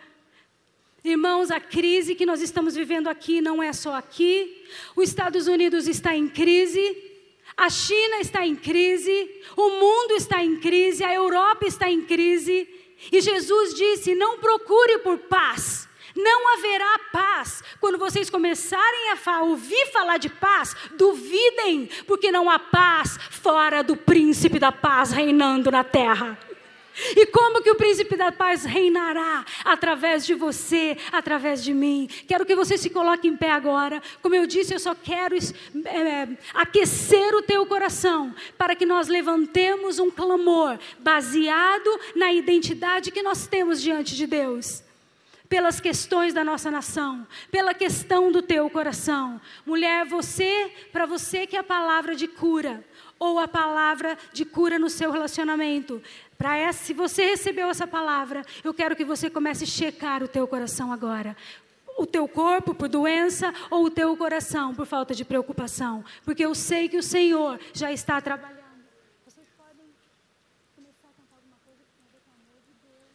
Irmãos, 1.05 1.51
a 1.51 1.61
crise 1.61 2.15
que 2.15 2.25
nós 2.25 2.41
estamos 2.41 2.75
vivendo 2.75 3.09
aqui 3.09 3.43
não 3.43 3.63
é 3.63 3.73
só 3.73 3.95
aqui. 3.95 4.65
Os 4.97 5.09
Estados 5.11 5.47
Unidos 5.47 5.87
está 5.87 6.17
em 6.17 6.27
crise, 6.27 6.97
a 7.57 7.69
China 7.69 8.21
está 8.21 8.47
em 8.47 8.57
crise, 8.57 9.43
o 9.55 9.69
mundo 9.69 10.13
está 10.13 10.43
em 10.43 10.57
crise, 10.57 11.05
a 11.05 11.13
Europa 11.13 11.67
está 11.67 11.91
em 11.91 12.01
crise. 12.01 12.67
E 13.13 13.21
Jesus 13.21 13.75
disse: 13.75 14.15
não 14.15 14.39
procure 14.39 14.99
por 15.01 15.19
paz, 15.19 15.87
não 16.15 16.55
haverá 16.55 16.99
paz. 17.13 17.63
Quando 17.81 17.99
vocês 17.99 18.31
começarem 18.31 19.11
a 19.11 19.43
ouvir 19.43 19.87
falar 19.93 20.19
de 20.19 20.29
paz, 20.29 20.75
duvidem, 20.97 21.89
porque 22.07 22.31
não 22.31 22.49
há 22.49 22.59
paz 22.59 23.19
fora 23.31 23.83
do 23.83 23.97
príncipe 23.97 24.59
da 24.59 24.71
paz 24.71 25.11
reinando 25.11 25.71
na 25.71 25.83
terra. 25.83 26.39
E 27.17 27.27
como 27.27 27.61
que 27.61 27.71
o 27.71 27.75
príncipe 27.75 28.17
da 28.17 28.31
paz 28.31 28.65
reinará 28.65 29.45
através 29.65 30.25
de 30.25 30.33
você, 30.33 30.97
através 31.11 31.63
de 31.65 31.75
mim? 31.75 32.09
Quero 32.29 32.47
que 32.47 32.55
você 32.55 32.79
se 32.79 32.89
coloque 32.89 33.27
em 33.27 33.37
pé 33.37 33.51
agora. 33.51 34.01
Como 34.23 34.35
eu 34.35 34.47
disse, 34.47 34.73
eu 34.73 34.79
só 34.79 34.95
quero 34.95 35.35
é, 35.35 36.29
aquecer 36.55 37.35
o 37.35 37.43
teu 37.43 37.67
coração 37.67 38.33
para 38.57 38.77
que 38.77 38.87
nós 38.87 39.09
levantemos 39.09 39.99
um 39.99 40.09
clamor 40.09 40.79
baseado 41.01 42.01
na 42.15 42.33
identidade 42.33 43.11
que 43.11 43.23
nós 43.23 43.49
temos 43.49 43.83
diante 43.83 44.15
de 44.15 44.27
Deus 44.29 44.84
pelas 45.49 45.81
questões 45.81 46.33
da 46.33 46.43
nossa 46.43 46.71
nação, 46.71 47.27
pela 47.51 47.75
questão 47.75 48.33
do 48.33 48.43
teu 48.43 48.69
coração. 48.71 49.41
Mulher, 49.65 50.05
você, 50.07 50.73
para 50.93 51.07
você 51.07 51.47
que 51.47 51.57
é 51.57 51.61
a 51.61 51.65
palavra 51.65 52.15
de 52.15 52.27
cura, 52.27 52.85
ou 53.19 53.39
a 53.39 53.49
palavra 53.49 54.19
de 54.33 54.45
cura 54.45 54.79
no 54.79 54.91
seu 54.91 55.11
relacionamento. 55.11 56.03
Para 56.37 56.57
essa, 56.57 56.85
se 56.85 56.93
você 56.93 57.25
recebeu 57.25 57.69
essa 57.69 57.87
palavra, 57.87 58.45
eu 58.63 58.75
quero 58.75 58.97
que 58.97 59.05
você 59.05 59.31
comece 59.31 59.65
a 59.65 59.67
checar 59.67 60.23
o 60.23 60.29
teu 60.29 60.47
coração 60.47 60.93
agora. 60.93 61.37
O 61.97 62.07
teu 62.07 62.27
corpo 62.27 62.75
por 62.75 62.89
doença 62.89 63.55
ou 63.71 63.85
o 63.85 63.91
teu 63.91 64.17
coração 64.17 64.75
por 64.75 64.85
falta 64.85 65.15
de 65.15 65.25
preocupação, 65.25 66.05
porque 66.25 66.45
eu 66.45 66.55
sei 66.55 66.89
que 66.89 66.99
o 66.99 67.03
Senhor 67.03 67.59
já 67.73 67.93
está 67.93 68.21
trabalhando. 68.21 68.65
Vocês 69.25 69.47
podem 69.57 69.87
começar 70.75 71.09
a 71.09 71.13
cantar 71.13 71.37
alguma 71.37 71.57
coisa 71.65 71.83
que 71.85 71.93
tem 71.97 72.05
a 72.05 72.13
ver 72.13 72.21
com 72.27 72.31
o 72.31 72.35
amor 72.35 72.61
de 72.67 72.75
Deus. 72.83 73.15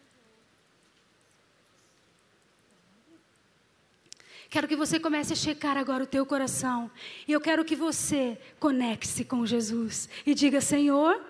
Quero 4.50 4.68
que 4.68 4.76
você 4.76 5.00
comece 5.00 5.34
a 5.34 5.36
checar 5.36 5.78
agora 5.78 6.04
o 6.04 6.08
teu 6.08 6.26
coração. 6.26 6.89
E 7.28 7.32
eu 7.32 7.39
quero 7.39 7.64
que 7.64 7.76
você 7.76 8.36
conecte-se 8.60 9.24
com 9.24 9.45
Jesus 9.45 10.10
e 10.26 10.34
diga: 10.34 10.60
Senhor, 10.60 11.22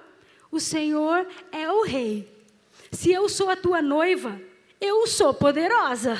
o 0.49 0.59
Senhor 0.59 1.27
é 1.51 1.69
o 1.69 1.83
Rei. 1.83 2.31
Se 2.91 3.11
eu 3.11 3.27
sou 3.27 3.49
a 3.49 3.57
tua 3.57 3.81
noiva, 3.81 4.39
eu 4.79 5.05
sou 5.05 5.33
poderosa. 5.33 6.17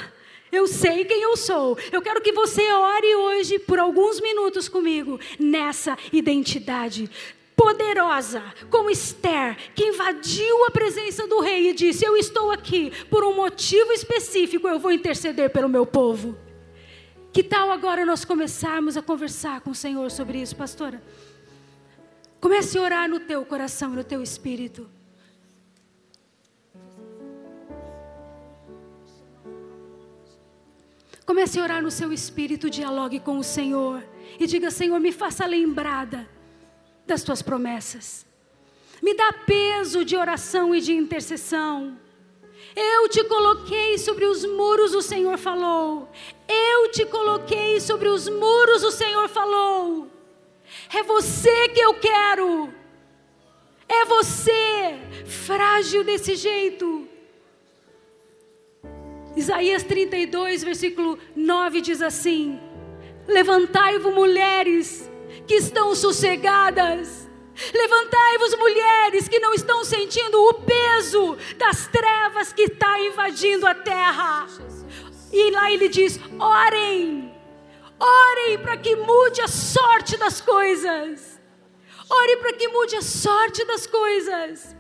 Eu 0.52 0.68
sei 0.68 1.06
quem 1.06 1.22
eu 1.22 1.38
sou. 1.38 1.78
Eu 1.92 2.02
quero 2.02 2.22
que 2.22 2.34
você 2.34 2.70
ore 2.72 3.16
hoje 3.16 3.60
por 3.60 3.80
alguns 3.80 4.20
minutos 4.20 4.68
comigo 4.68 5.20
nessa 5.40 5.98
identidade 6.12 7.10
poderosa, 7.56 8.42
como 8.70 8.90
Esther, 8.90 9.58
que 9.76 9.86
invadiu 9.86 10.66
a 10.66 10.72
presença 10.72 11.28
do 11.28 11.40
rei 11.40 11.70
e 11.70 11.74
disse: 11.74 12.04
Eu 12.04 12.18
estou 12.18 12.52
aqui 12.52 12.92
por 13.10 13.24
um 13.24 13.36
motivo 13.36 13.94
específico, 13.94 14.68
eu 14.68 14.80
vou 14.80 14.92
interceder 14.92 15.50
pelo 15.50 15.70
meu 15.70 15.86
povo. 15.86 16.49
Que 17.32 17.44
tal 17.44 17.72
agora 17.72 18.06
nós 18.06 18.26
começarmos 18.26 18.98
a 18.98 19.02
conversar 19.02 19.62
com 19.62 19.72
o 19.72 19.76
Senhor 19.76 20.10
sobre 20.10 20.42
isso, 20.42 20.56
pastora? 20.56 21.02
Comece 22.42 22.78
a 22.78 22.82
orar 22.82 23.10
no 23.10 23.20
teu 23.20 23.46
coração, 23.46 23.92
no 23.92 24.04
teu 24.04 24.24
espírito. 24.24 24.90
Comece 31.26 31.60
a 31.60 31.64
orar 31.64 31.82
no 31.82 31.92
seu 31.92 32.12
espírito, 32.12 32.70
dialogue 32.70 33.20
com 33.20 33.38
o 33.38 33.44
Senhor 33.44 34.04
e 34.40 34.48
diga: 34.48 34.72
Senhor, 34.72 35.00
me 35.00 35.12
faça 35.12 35.46
lembrada 35.46 36.28
das 37.06 37.22
tuas 37.22 37.44
promessas. 37.44 38.26
Me 39.02 39.14
dá 39.14 39.32
peso 39.32 40.04
de 40.04 40.18
oração 40.18 40.74
e 40.74 40.82
de 40.82 40.94
intercessão. 40.94 41.98
Eu 42.76 43.08
te 43.10 43.24
coloquei 43.26 43.98
sobre 43.98 44.26
os 44.26 44.44
muros, 44.44 44.96
o 44.96 45.02
Senhor 45.02 45.38
falou. 45.38 46.12
Eu 46.50 46.90
te 46.90 47.06
coloquei 47.06 47.80
sobre 47.80 48.10
os 48.10 48.28
muros, 48.28 48.84
o 48.84 48.92
Senhor 48.92 49.30
falou. 49.30 50.08
É 50.92 51.04
você 51.04 51.70
que 51.70 51.80
eu 51.80 51.94
quero. 51.94 52.74
É 53.88 54.06
você, 54.06 55.00
frágil 55.26 56.04
desse 56.04 56.36
jeito. 56.36 57.08
Isaías 59.36 59.84
32, 59.84 60.64
versículo 60.64 61.20
9 61.36 61.82
diz 61.82 62.02
assim: 62.02 62.60
Levantai-vos, 63.28 64.14
mulheres 64.14 65.10
que 65.48 65.56
estão 65.56 65.94
sossegadas. 65.94 67.30
Levantai-vos, 67.74 68.56
mulheres 68.58 69.28
que 69.28 69.40
não 69.40 69.54
estão 69.54 69.84
sentindo 69.84 70.42
o 70.42 70.54
peso 70.56 71.38
das 71.58 71.88
trevas 71.88 72.54
que 72.54 72.64
está 72.64 73.00
invadindo 73.02 73.68
a 73.68 73.76
terra. 73.76 74.48
E 75.32 75.52
lá 75.52 75.72
ele 75.72 75.90
diz: 75.90 76.20
orem 76.40 77.30
Ore 78.00 78.58
para 78.60 78.78
que 78.78 78.96
mude 78.96 79.42
a 79.42 79.48
sorte 79.48 80.16
das 80.16 80.40
coisas. 80.40 81.40
Ore 82.10 82.38
para 82.38 82.54
que 82.54 82.68
mude 82.70 82.96
a 82.96 83.02
sorte 83.02 83.66
das 83.66 83.86
coisas. 83.86 84.76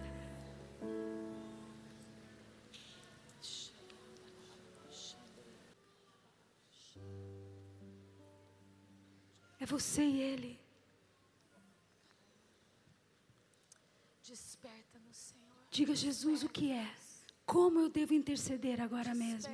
É 9.59 9.65
você 9.65 10.01
e 10.01 10.21
Ele. 10.21 10.59
Desperta 14.23 14.97
no 15.05 15.13
Senhor. 15.13 15.43
Diga, 15.69 15.93
Jesus, 15.93 16.43
o 16.43 16.49
que 16.49 16.71
é? 16.71 16.89
Como 17.45 17.79
eu 17.79 17.89
devo 17.89 18.13
interceder 18.13 18.79
agora 18.79 19.13
mesmo? 19.13 19.53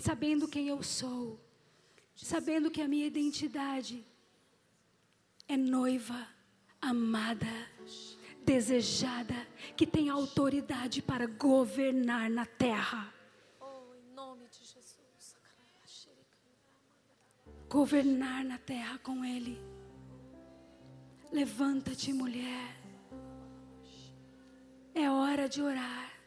Sabendo 0.00 0.48
quem 0.48 0.68
eu 0.68 0.82
sou 0.82 1.38
sabendo 2.22 2.70
que 2.70 2.82
a 2.82 2.88
minha 2.88 3.06
identidade 3.06 4.04
é 5.48 5.56
noiva, 5.56 6.28
amada, 6.80 7.46
desejada, 8.44 9.34
que 9.76 9.86
tem 9.86 10.08
autoridade 10.08 11.00
para 11.02 11.26
governar 11.26 12.30
na 12.30 12.46
terra. 12.46 13.12
Oh. 13.60 14.36
Governar 17.68 18.44
na 18.44 18.58
terra 18.58 18.98
com 18.98 19.24
Ele. 19.24 19.58
Levanta-te, 21.32 22.12
mulher. 22.12 22.76
É 24.92 25.08
hora 25.08 25.48
de 25.48 25.62
orar. 25.62 26.19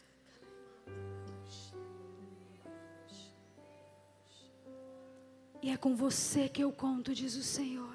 E 5.64 5.70
é 5.70 5.78
com 5.78 5.96
você 5.96 6.50
que 6.50 6.62
eu 6.62 6.74
conto, 6.74 7.16
diz 7.16 7.38
o 7.38 7.42
Senhor. 7.42 7.93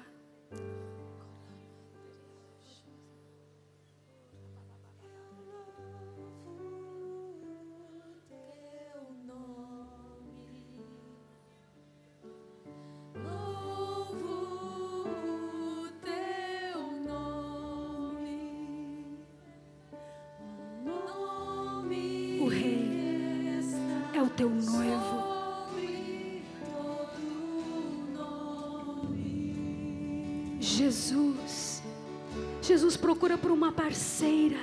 Parceira. 33.89 34.59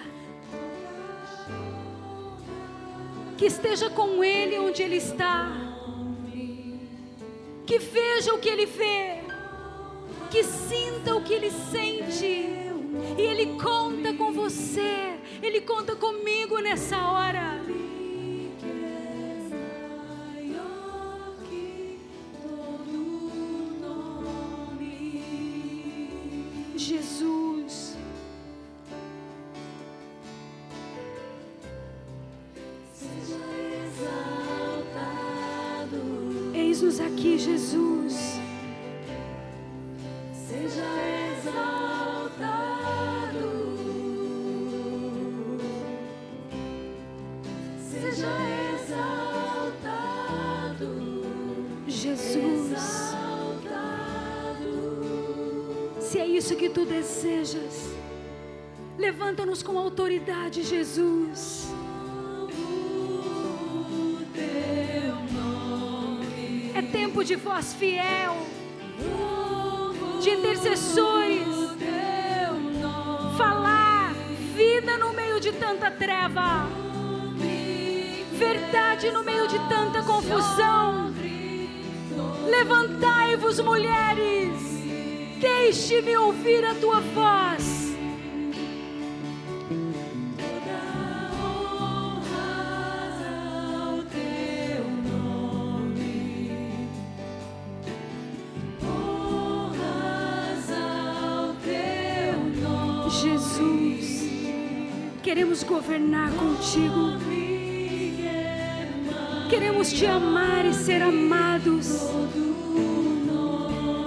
Que 3.37 3.47
esteja 3.47 3.91
com 3.91 4.23
Ele 4.23 4.57
onde 4.59 4.83
Ele 4.83 4.97
está, 4.97 5.51
que 7.67 7.79
veja 7.79 8.33
o 8.33 8.39
que 8.39 8.49
Ele 8.49 8.67
vê, 8.67 9.19
que 10.31 10.45
sinta 10.45 11.17
o 11.17 11.23
que 11.23 11.35
Ele 11.35 11.51
sente, 11.51 12.25
e 12.25 13.21
Ele 13.21 13.61
conta 13.61 14.15
com 14.15 14.33
você, 14.33 15.19
Ele 15.43 15.61
conta 15.61 15.97
comigo 15.97 16.61
nessa 16.61 16.97
hora. 16.97 17.61
De 67.27 67.35
voz 67.35 67.75
fiel, 67.75 68.37
de 70.23 70.31
intercessores. 70.31 71.45
Falar 73.37 74.15
vida 74.55 74.97
no 74.97 75.13
meio 75.13 75.41
de 75.41 75.51
tanta 75.51 75.91
treva, 75.91 76.69
verdade 78.33 79.11
no 79.11 79.25
meio 79.25 79.49
de 79.49 79.59
tanta 79.69 80.05
confusão. 80.05 81.13
Levantai-vos, 82.49 83.59
mulheres, 83.59 84.53
deixe-me 85.41 86.17
ouvir 86.17 86.65
a 86.65 86.77
tua 86.77 87.01
voz. 87.01 87.76
Queremos 105.37 105.63
governar 105.65 106.31
contigo. 106.31 107.19
Queremos 109.51 109.93
te 109.93 110.07
amar 110.07 110.65
e 110.65 110.73
ser 110.73 111.03
amados. 111.03 112.01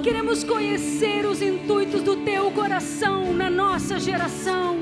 Queremos 0.02 0.44
conhecer 0.44 1.28
os 1.28 1.40
intuitos 1.40 2.02
do 2.02 2.16
teu 2.26 2.50
coração 2.50 3.32
na 3.32 3.48
nossa 3.48 4.00
geração. 4.00 4.79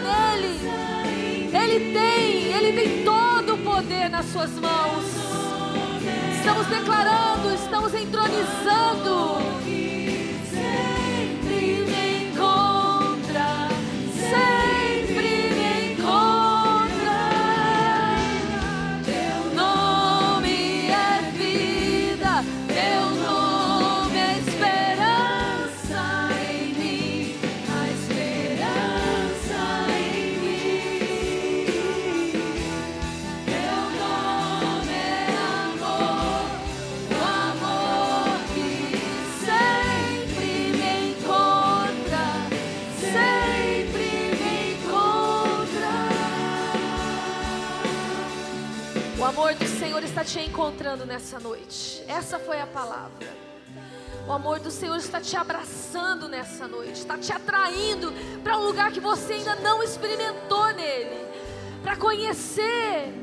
Nele. 0.00 0.60
Ele 1.52 1.92
tem, 1.92 2.52
Ele 2.52 2.72
tem 2.72 3.04
todo 3.04 3.54
o 3.54 3.58
poder 3.58 4.08
nas 4.08 4.26
suas 4.26 4.50
mãos. 4.52 5.04
Estamos 6.36 6.66
declarando, 6.66 7.54
estamos 7.54 7.94
entronizando. 7.94 9.87
Está 50.20 50.40
te 50.40 50.48
encontrando 50.48 51.06
nessa 51.06 51.38
noite. 51.38 52.02
Essa 52.08 52.40
foi 52.40 52.60
a 52.60 52.66
palavra. 52.66 53.28
O 54.26 54.32
amor 54.32 54.58
do 54.58 54.68
Senhor 54.68 54.96
está 54.96 55.20
te 55.20 55.36
abraçando 55.36 56.28
nessa 56.28 56.66
noite, 56.66 56.94
está 56.94 57.16
te 57.16 57.32
atraindo 57.32 58.12
para 58.42 58.58
um 58.58 58.64
lugar 58.64 58.90
que 58.90 58.98
você 58.98 59.34
ainda 59.34 59.54
não 59.56 59.80
experimentou 59.80 60.74
nele, 60.74 61.24
para 61.84 61.96
conhecer, 61.96 63.14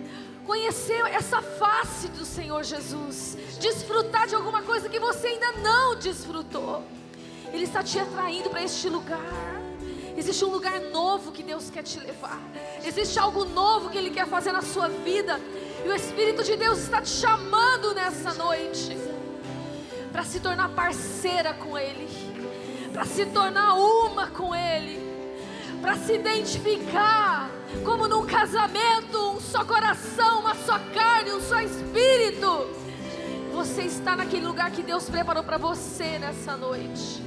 conhecer 0.46 1.06
essa 1.08 1.42
face 1.42 2.08
do 2.08 2.24
Senhor 2.24 2.64
Jesus, 2.64 3.38
desfrutar 3.60 4.26
de 4.26 4.36
alguma 4.36 4.62
coisa 4.62 4.88
que 4.88 4.98
você 4.98 5.28
ainda 5.28 5.52
não 5.62 5.98
desfrutou. 5.98 6.82
Ele 7.52 7.66
está 7.66 7.84
te 7.84 8.00
atraindo 8.00 8.50
para 8.50 8.64
este 8.64 8.88
lugar. 8.88 9.20
Existe 10.16 10.46
um 10.46 10.50
lugar 10.50 10.80
novo 10.80 11.34
que 11.34 11.44
Deus 11.44 11.70
quer 11.70 11.84
te 11.84 12.00
levar. 12.00 12.40
Existe 12.86 13.20
algo 13.20 13.44
novo 13.44 13.90
que 13.90 13.98
Ele 13.98 14.12
quer 14.12 14.28
fazer 14.28 14.54
na 14.54 14.62
sua 14.62 14.88
vida. 14.88 15.42
E 15.86 15.88
o 15.88 15.94
Espírito 15.94 16.44
de 16.44 16.56
Deus 16.58 16.80
está 16.80 17.00
te 17.00 17.10
chamando 17.10 17.94
nessa 17.94 18.34
noite 18.34 18.98
para 20.12 20.24
se 20.24 20.40
tornar 20.40 20.70
parceira 20.70 21.54
com 21.54 21.78
Ele, 21.78 22.08
para 22.92 23.06
se 23.06 23.28
tornar 23.28 23.76
uma 23.76 24.26
com 24.32 24.56
Ele, 24.56 25.00
para 25.82 25.96
se 25.96 26.16
identificar 26.16 27.52
como 27.84 28.08
num 28.08 28.26
casamento, 28.26 29.36
um 29.36 29.40
só 29.40 29.64
coração, 29.64 30.40
uma 30.40 30.56
só 30.56 30.80
carne, 30.92 31.34
um 31.34 31.42
só 31.42 31.62
espírito. 31.62 32.68
Você 33.54 33.84
está 33.84 34.16
naquele 34.16 34.48
lugar 34.48 34.72
que 34.72 34.82
Deus 34.82 35.08
preparou 35.08 35.44
para 35.44 35.60
você 35.60 36.18
nessa 36.18 36.58
noite. 36.58 37.24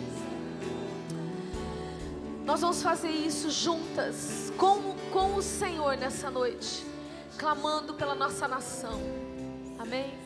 Nós 2.44 2.60
vamos 2.60 2.82
fazer 2.82 3.10
isso 3.10 3.52
juntas, 3.52 4.52
com, 4.56 4.96
com 5.12 5.36
o 5.36 5.42
Senhor 5.42 5.96
nessa 5.96 6.28
noite, 6.28 6.84
clamando 7.38 7.94
pela 7.94 8.14
nossa 8.14 8.48
nação. 8.48 9.00
Amém? 9.78 10.18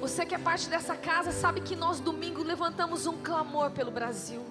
Você 0.00 0.24
que 0.24 0.34
é 0.34 0.38
parte 0.38 0.68
dessa 0.68 0.94
casa 0.94 1.32
sabe 1.32 1.60
que 1.60 1.74
nós 1.74 1.98
domingo 1.98 2.42
levantamos 2.42 3.06
um 3.06 3.18
clamor 3.18 3.70
pelo 3.72 3.90
Brasil. 3.90 4.44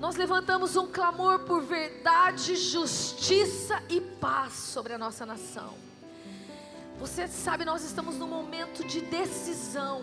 Nós 0.00 0.16
levantamos 0.16 0.76
um 0.76 0.86
clamor 0.86 1.40
por 1.40 1.62
verdade, 1.62 2.56
justiça 2.56 3.82
e 3.88 4.00
paz 4.00 4.52
sobre 4.52 4.92
a 4.94 4.98
nossa 4.98 5.24
nação. 5.24 5.74
Você 6.98 7.28
sabe, 7.28 7.64
nós 7.64 7.84
estamos 7.84 8.16
num 8.16 8.26
momento 8.26 8.84
de 8.84 9.00
decisão. 9.00 10.02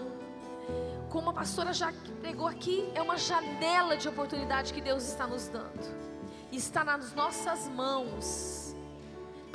Como 1.10 1.30
a 1.30 1.34
pastora 1.34 1.74
já 1.74 1.94
pregou 2.22 2.48
aqui, 2.48 2.90
é 2.94 3.02
uma 3.02 3.18
janela 3.18 3.98
de 3.98 4.08
oportunidade 4.08 4.74
que 4.74 4.82
Deus 4.82 5.04
está 5.04 5.28
nos 5.28 5.48
dando. 5.48 5.96
Está 6.52 6.84
nas 6.84 7.14
nossas 7.14 7.68
mãos 7.70 8.65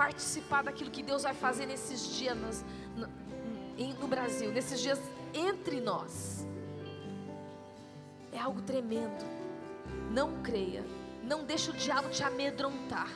participar 0.00 0.62
daquilo 0.62 0.90
que 0.90 1.02
Deus 1.02 1.24
vai 1.24 1.34
fazer 1.34 1.66
nesses 1.66 2.00
dias 2.16 2.34
nas- 2.40 2.64
no, 2.96 3.06
no 4.00 4.08
Brasil, 4.08 4.50
nesses 4.50 4.80
dias 4.80 4.98
entre 5.34 5.78
nós. 5.78 6.46
É 8.32 8.38
algo 8.38 8.62
tremendo. 8.62 9.22
Não 10.10 10.40
creia. 10.42 10.82
Não 11.22 11.44
deixe 11.44 11.68
o 11.68 11.74
diabo 11.74 12.08
te 12.08 12.22
amedrontar. 12.22 13.10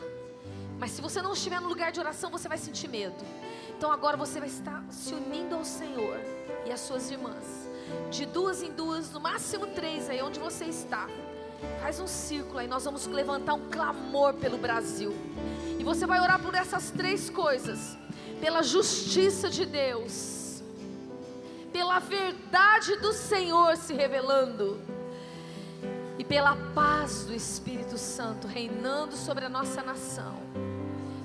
Mas 0.78 0.90
se 0.90 1.00
você 1.00 1.22
não 1.22 1.32
estiver 1.32 1.58
no 1.58 1.68
lugar 1.68 1.90
de 1.90 2.00
oração, 2.00 2.30
você 2.30 2.48
vai 2.50 2.58
sentir 2.58 2.88
medo. 2.88 3.24
Então 3.74 3.90
agora 3.90 4.16
você 4.18 4.38
vai 4.38 4.48
estar 4.48 4.84
se 4.90 5.14
unindo 5.14 5.54
ao 5.54 5.64
Senhor 5.64 6.18
e 6.66 6.70
às 6.70 6.80
suas 6.80 7.10
irmãs. 7.10 7.46
De 8.10 8.26
duas 8.26 8.62
em 8.62 8.70
duas, 8.72 9.10
no 9.10 9.20
máximo 9.20 9.68
três 9.68 10.10
aí 10.10 10.20
onde 10.20 10.38
você 10.38 10.66
está. 10.66 11.08
Faz 11.80 11.98
um 11.98 12.06
círculo 12.06 12.58
aí, 12.58 12.68
nós 12.68 12.84
vamos 12.84 13.06
levantar 13.06 13.54
um 13.54 13.70
clamor 13.70 14.34
pelo 14.34 14.58
Brasil. 14.58 15.14
Você 15.84 16.06
vai 16.06 16.20
orar 16.20 16.40
por 16.40 16.54
essas 16.54 16.90
três 16.90 17.30
coisas: 17.30 17.96
pela 18.40 18.62
justiça 18.62 19.48
de 19.48 19.64
Deus, 19.64 20.62
pela 21.72 21.98
verdade 21.98 22.96
do 22.96 23.12
Senhor 23.12 23.76
se 23.76 23.92
revelando 23.92 24.80
e 26.18 26.24
e 26.24 26.24
pela 26.24 26.56
paz 26.74 27.24
do 27.24 27.34
Espírito 27.34 27.98
Santo 27.98 28.46
reinando 28.46 29.14
sobre 29.14 29.44
a 29.44 29.48
nossa 29.48 29.82
nação. 29.82 30.42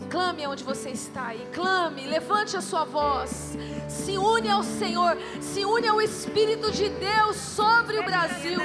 Clame 0.09 0.47
onde 0.47 0.63
você 0.63 0.89
está 0.89 1.27
aí, 1.27 1.47
clame, 1.53 2.07
levante 2.07 2.57
a 2.57 2.61
sua 2.61 2.83
voz, 2.83 3.55
se 3.87 4.17
une 4.17 4.49
ao 4.49 4.63
Senhor, 4.63 5.15
se 5.39 5.63
une 5.63 5.87
ao 5.87 6.01
Espírito 6.01 6.71
de 6.71 6.89
Deus 6.89 7.35
sobre 7.35 7.99
o 7.99 8.03
Brasil, 8.03 8.59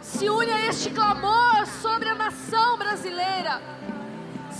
se 0.00 0.30
une 0.30 0.52
a 0.52 0.66
este 0.68 0.90
clamor 0.90 1.66
sobre 1.82 2.08
a 2.08 2.14
nação 2.14 2.78
brasileira, 2.78 3.60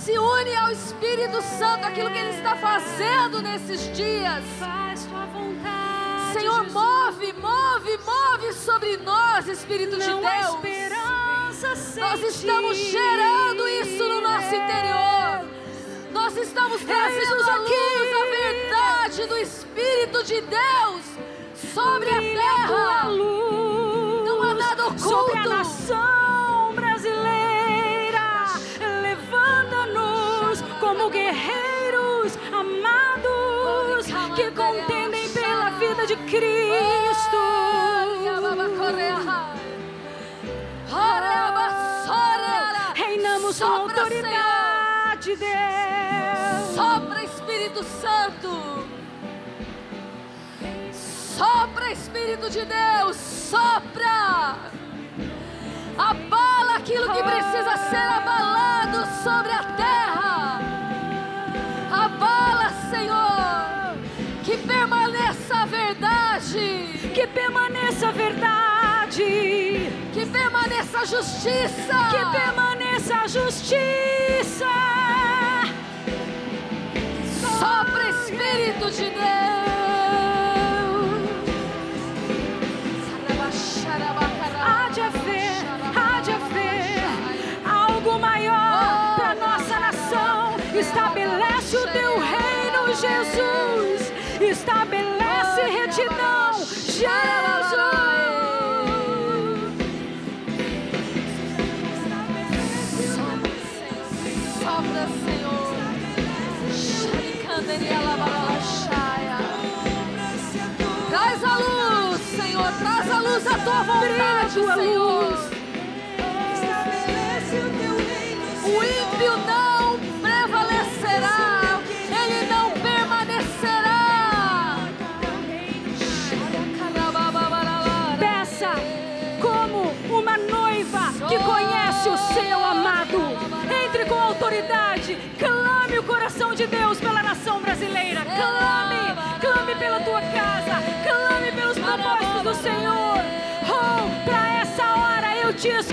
se 0.09 0.17
une 0.17 0.55
ao 0.55 0.71
Espírito 0.71 1.41
Santo, 1.41 1.85
aquilo 1.85 2.09
que 2.09 2.17
Ele 2.17 2.31
está 2.31 2.55
fazendo 2.55 3.41
nesses 3.41 3.95
dias. 3.95 4.43
Faz 4.57 5.05
tua 5.05 5.25
vontade. 5.27 6.33
Senhor, 6.33 6.63
move, 6.71 7.33
move, 7.33 7.99
move 8.05 8.53
sobre 8.53 8.97
nós, 8.97 9.47
Espírito 9.47 9.97
de 9.97 10.07
Não 10.07 10.21
Deus. 10.21 10.57
Nós 11.95 12.23
estamos 12.23 12.77
gerando 12.77 13.67
isso 13.67 14.03
no 14.03 14.21
nosso 14.21 14.55
interior. 14.55 15.45
Nós 16.11 16.37
estamos 16.37 16.81
trazendo 16.81 17.41
a 17.43 17.55
aqui. 17.55 17.73
luz, 17.99 18.11
a 18.13 18.25
verdade 18.41 19.25
do 19.27 19.37
Espírito 19.37 20.23
de 20.23 20.41
Deus 20.41 21.71
sobre 21.73 22.09
a 22.09 22.21
terra. 22.21 23.03
Não 24.25 24.41
há 24.41 24.53
nada 24.55 24.87
oculto. 24.87 25.01
sobre 25.01 25.37
a 25.37 25.45
nação 25.45 26.48
como 30.99 31.09
guerreiros 31.09 32.37
amados 32.51 34.05
que 34.35 34.51
contendem 34.51 35.29
pela 35.29 35.69
vida 35.71 36.05
de 36.05 36.15
Cristo. 36.17 37.37
Reinamos 42.95 43.59
com 43.59 43.65
autoridade, 43.65 45.35
Deus. 45.35 46.75
Sopra 46.75 47.23
Espírito 47.23 47.83
Santo. 47.83 48.85
Sopra 51.37 51.91
Espírito 51.91 52.49
de 52.49 52.65
Deus. 52.65 53.15
Sopra. 53.15 54.57
Abala 55.97 56.75
aquilo 56.77 57.13
que 57.13 57.23
precisa 57.23 57.77
ser 57.89 57.97
abalado 57.97 59.07
sobre 59.23 59.51
a 59.51 59.63
terra. 59.77 60.38
Verdade. 66.49 67.11
Que 67.13 67.27
permaneça 67.27 68.07
a 68.07 68.11
verdade. 68.11 69.91
Que 70.13 70.25
permaneça 70.25 70.99
a 70.99 71.05
justiça. 71.05 71.93
Que 72.09 72.37
permaneça 72.37 73.15
a 73.15 73.27
justiça. 73.27 74.65
Sopra 77.59 78.09
Espírito 78.09 78.91
de 78.91 79.09
Deus. 79.09 79.68
Tua 113.79 113.83
vontade, 113.83 114.53
tua 114.53 114.75
Senhor. 114.75 115.08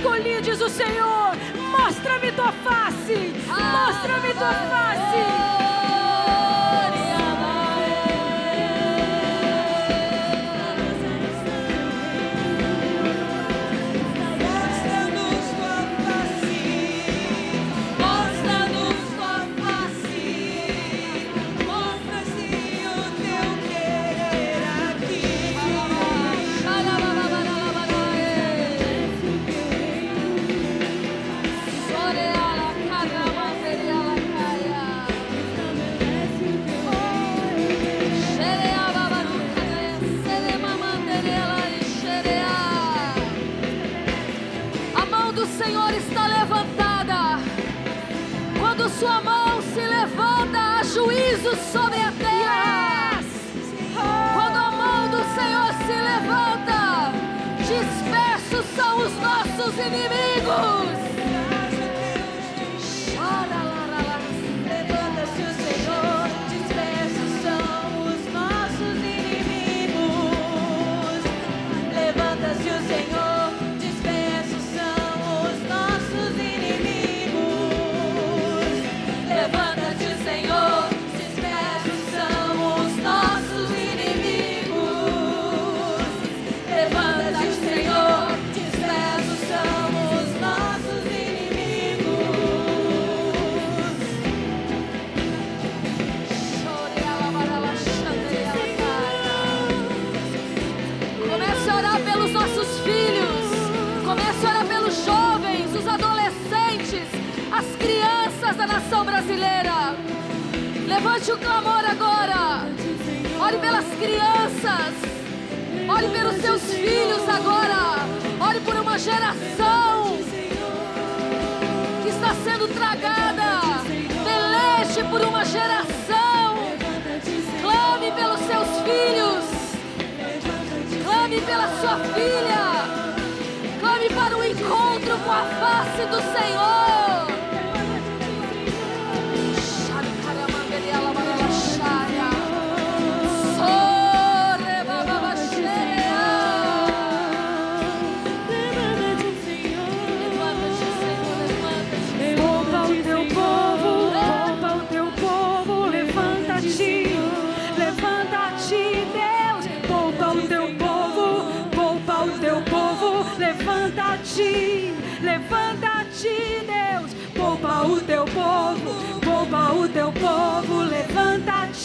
Escolhi, 0.07 0.41
diz 0.41 0.61
o 0.61 0.69
Senhor. 0.69 1.37
Mostra-me 1.71 2.33
tua 2.33 2.53
face. 2.53 3.33
Mostra-me 3.49 4.33
tua 4.35 4.53
face. 4.53 5.76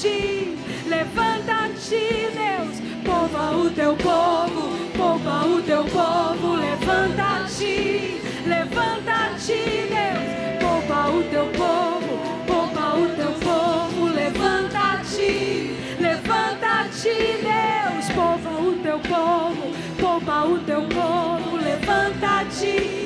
Levanta-te, 0.02 0.58
levanta-te, 0.88 2.30
Deus. 2.34 2.82
Poupa 3.04 3.52
o 3.56 3.70
teu 3.70 3.95
povo, 3.95 4.72
poupa 4.95 5.45
o 5.45 5.62
teu 5.62 5.84
povo, 5.86 6.56
levanta-te, 6.56 8.22
levanta-te, 8.47 9.88
Deus. 9.89 10.60
Poupa 10.60 11.10
o 11.10 11.24
teu 11.24 11.45
povo, 11.47 12.20
poupa 12.47 12.95
o 12.97 13.10
teu 13.16 13.32
povo, 13.34 14.06
levanta-te, 14.08 15.76
levanta-te, 15.99 17.10
Deus. 17.41 18.10
Poupa 18.16 18.49
o 18.62 18.74
teu 18.82 18.99
povo, 18.99 19.76
poupa 19.99 20.45
o 20.45 20.60
teu 20.60 20.82
povo, 20.84 21.58
levanta-te, 21.58 23.01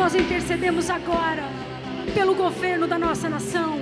nós 0.00 0.14
intercedemos 0.14 0.88
agora 0.88 1.44
pelo 2.14 2.34
governo 2.34 2.86
da 2.86 2.98
nossa 2.98 3.28
nação. 3.28 3.78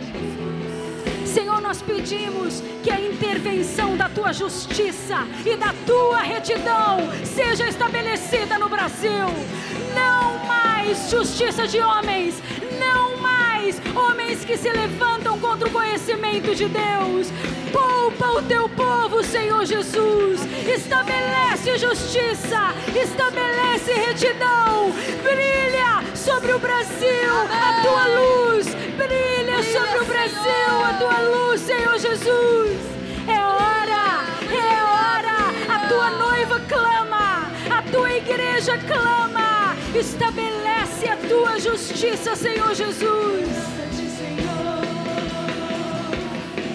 Senhor, 1.24 1.60
nós 1.60 1.80
pedimos 1.80 2.60
que 2.82 2.90
a 2.90 3.00
intervenção 3.00 3.96
da 3.96 4.08
tua 4.08 4.32
justiça 4.32 5.18
e 5.46 5.56
da 5.56 5.72
tua 5.86 6.18
retidão 6.18 6.98
seja 7.24 7.68
estabelecida 7.68 8.58
no 8.58 8.68
Brasil. 8.68 9.28
Não 9.94 10.44
mais 10.44 11.08
justiça 11.08 11.68
de 11.68 11.78
homens, 11.78 12.42
não 12.80 13.07
mais 13.68 13.80
homens 13.94 14.44
que 14.44 14.56
se 14.56 14.70
levantam 14.70 15.38
contra 15.38 15.68
o 15.68 15.70
conhecimento 15.70 16.54
de 16.54 16.66
Deus. 16.68 17.28
Poupa 17.70 18.38
o 18.38 18.42
teu 18.42 18.66
povo, 18.70 19.22
Senhor 19.22 19.66
Jesus. 19.66 20.40
Estabelece 20.66 21.76
justiça, 21.76 22.72
estabelece 22.96 23.92
retidão. 23.92 24.90
Brilha 25.22 26.02
sobre 26.14 26.52
o 26.52 26.58
Brasil 26.58 27.34
a 27.50 27.82
tua 27.82 28.06
luz. 28.06 28.66
Brilha 28.96 29.62
sobre 29.62 29.98
o 29.98 30.04
Brasil 30.06 30.84
a 30.88 30.94
tua 30.94 31.18
luz, 31.20 31.60
Senhor 31.60 31.98
Jesus. 31.98 32.78
É 33.26 33.44
hora, 33.44 34.24
é 34.50 34.82
hora. 34.82 35.74
A 35.74 35.88
tua 35.88 36.10
noiva 36.10 36.60
clama, 36.60 37.50
a 37.70 37.82
tua 37.90 38.14
igreja 38.14 38.78
clama. 38.78 39.76
Estabelece 39.94 41.08
a 41.08 41.17
tua 41.28 41.58
justiça, 41.58 42.34
Senhor 42.34 42.74
Jesus. 42.74 43.48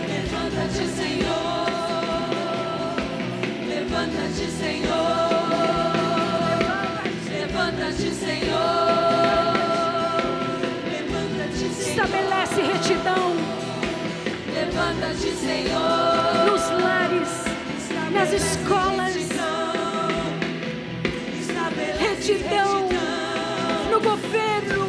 Levanta-te, 0.07 0.85
Senhor. 0.99 1.67
Levanta-te, 3.67 4.45
Senhor. 4.59 5.33
Levanta-te, 7.29 8.09
Senhor. 8.13 8.93
Levanta-te, 10.91 11.67
Senhor. 11.73 11.89
Estabelece 11.89 12.61
retidão 12.61 13.33
Levanta-te, 14.53 15.31
Senhor. 15.35 16.45
nos 16.51 16.63
lares, 16.83 17.29
nas 18.11 18.31
escolas, 18.33 18.92
governo. 24.03 24.83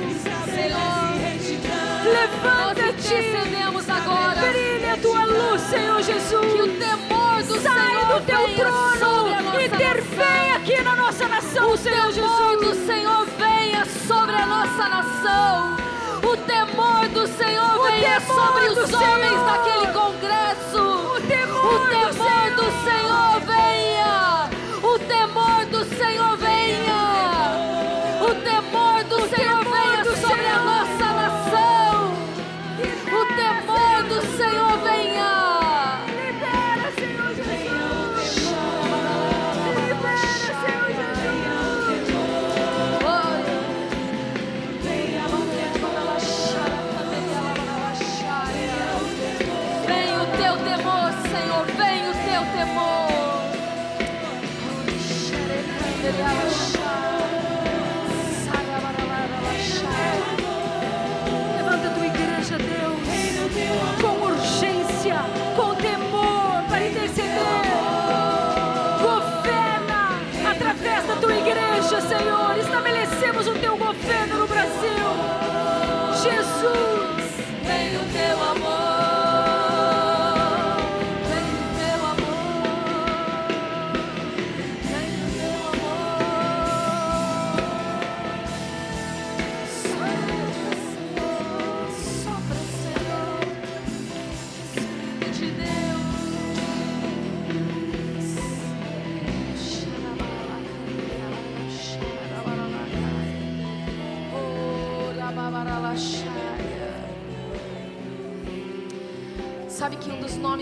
Senhor, 0.44 2.04
Levanta-te, 2.04 3.14
intercedemos 3.14 3.88
agora. 3.88 4.40
brilha 4.50 4.94
a 4.94 4.96
tua 4.98 5.24
luz, 5.24 5.60
Senhor 5.62 5.96
Que 6.02 6.12
o 6.12 6.14
Jesus. 6.20 6.78
temor 6.78 7.42
do 7.42 7.60
Sai 7.60 7.88
Senhor 7.88 8.06
do 8.06 8.20
teu 8.26 8.54
trono, 8.56 9.42
nossa 9.42 9.64
intervém 9.64 10.50
aqui 10.56 10.82
na 10.82 10.96
nossa 10.96 11.28
nação, 11.28 11.70
O 11.72 11.76
Senhor 11.76 12.12
temor 12.12 12.56
do 12.58 12.64
Jesus. 12.64 12.86
Senhor 12.86 13.26
venha 13.38 13.84
sobre 14.06 14.34
a 14.36 14.46
nossa 14.46 14.88
nação. 14.88 15.76
O 16.22 16.36
temor 16.36 17.08
do 17.08 17.26
Senhor 17.26 17.78
O 17.78 17.82
venha 17.84 18.20
sobre 18.20 18.66
do 18.68 18.80
os 18.82 18.92
homens 18.92 19.30
Senhor. 19.30 19.46
daquele 19.46 19.86
congresso. 19.92 20.80
O 21.16 21.20
temor 21.20 21.64
O 21.66 21.78
do 21.78 21.88
temor 21.88 22.50
do 22.56 22.64
Senhor 22.84 23.40
venha. 23.40 23.53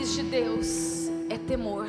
Nomes 0.03 0.14
de 0.14 0.22
Deus 0.24 1.09
é 1.30 1.38
temor. 1.38 1.86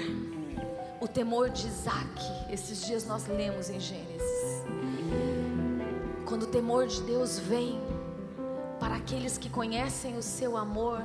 O 1.01 1.07
temor 1.07 1.49
de 1.49 1.65
Isaac. 1.65 2.21
Esses 2.51 2.85
dias 2.85 3.07
nós 3.07 3.25
lemos 3.27 3.71
em 3.71 3.79
Gênesis. 3.79 4.63
Quando 6.23 6.43
o 6.43 6.47
temor 6.47 6.85
de 6.85 7.01
Deus 7.01 7.39
vem 7.39 7.81
para 8.79 8.97
aqueles 8.97 9.37
que 9.39 9.49
conhecem 9.49 10.15
o 10.15 10.21
seu 10.21 10.55
amor, 10.55 11.01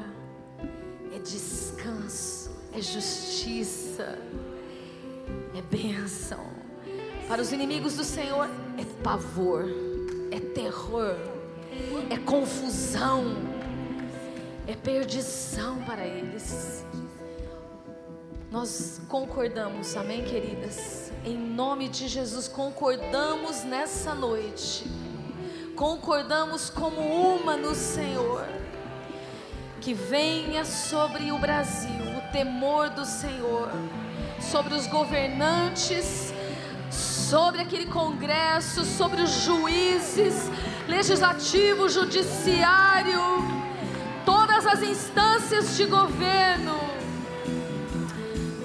é 1.14 1.18
descanso, 1.18 2.50
é 2.74 2.80
justiça, 2.82 4.18
é 5.56 5.62
bênção. 5.62 6.44
Para 7.26 7.40
os 7.40 7.52
inimigos 7.52 7.96
do 7.96 8.04
Senhor, 8.04 8.48
é 8.76 8.84
pavor, 9.02 9.64
é 10.30 10.40
terror, 10.40 11.16
é 12.10 12.18
confusão, 12.18 13.34
é 14.68 14.76
perdição 14.76 15.78
para 15.78 16.06
eles. 16.06 16.84
Nós 18.50 19.00
concordamos, 19.08 19.96
amém, 19.96 20.22
queridas? 20.22 21.10
Em 21.24 21.38
nome 21.38 21.88
de 21.88 22.06
Jesus, 22.06 22.46
concordamos 22.46 23.64
nessa 23.64 24.14
noite. 24.14 24.84
Concordamos 25.74 26.68
como 26.68 27.00
uma 27.00 27.56
no 27.56 27.74
Senhor. 27.74 28.46
Que 29.80 29.94
venha 29.94 30.66
sobre 30.66 31.32
o 31.32 31.38
Brasil 31.38 32.02
o 32.18 32.30
temor 32.30 32.90
do 32.90 33.06
Senhor. 33.06 33.70
sobre 34.40 34.72
os 34.74 34.86
governantes, 34.86 36.32
sobre 36.90 37.60
aquele 37.60 37.86
congresso, 37.86 38.84
sobre 38.84 39.20
os 39.20 39.30
juízes, 39.30 40.48
legislativo, 40.86 41.88
judiciário, 41.88 43.20
as 44.68 44.82
instâncias 44.82 45.76
de 45.76 45.86
governo. 45.86 46.78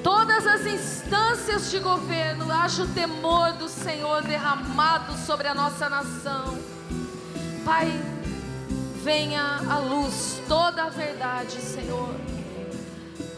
Todas 0.03 0.45
as 0.45 0.65
instâncias 0.65 1.71
de 1.71 1.79
governo, 1.79 2.51
haja 2.51 2.83
o 2.83 2.87
temor 2.87 3.53
do 3.53 3.69
Senhor 3.69 4.21
derramado 4.21 5.17
sobre 5.17 5.47
a 5.47 5.55
nossa 5.55 5.89
nação. 5.89 6.59
Pai, 7.63 7.89
venha 9.01 9.61
à 9.69 9.77
luz 9.77 10.41
toda 10.47 10.83
a 10.83 10.89
verdade, 10.89 11.53
Senhor. 11.61 12.13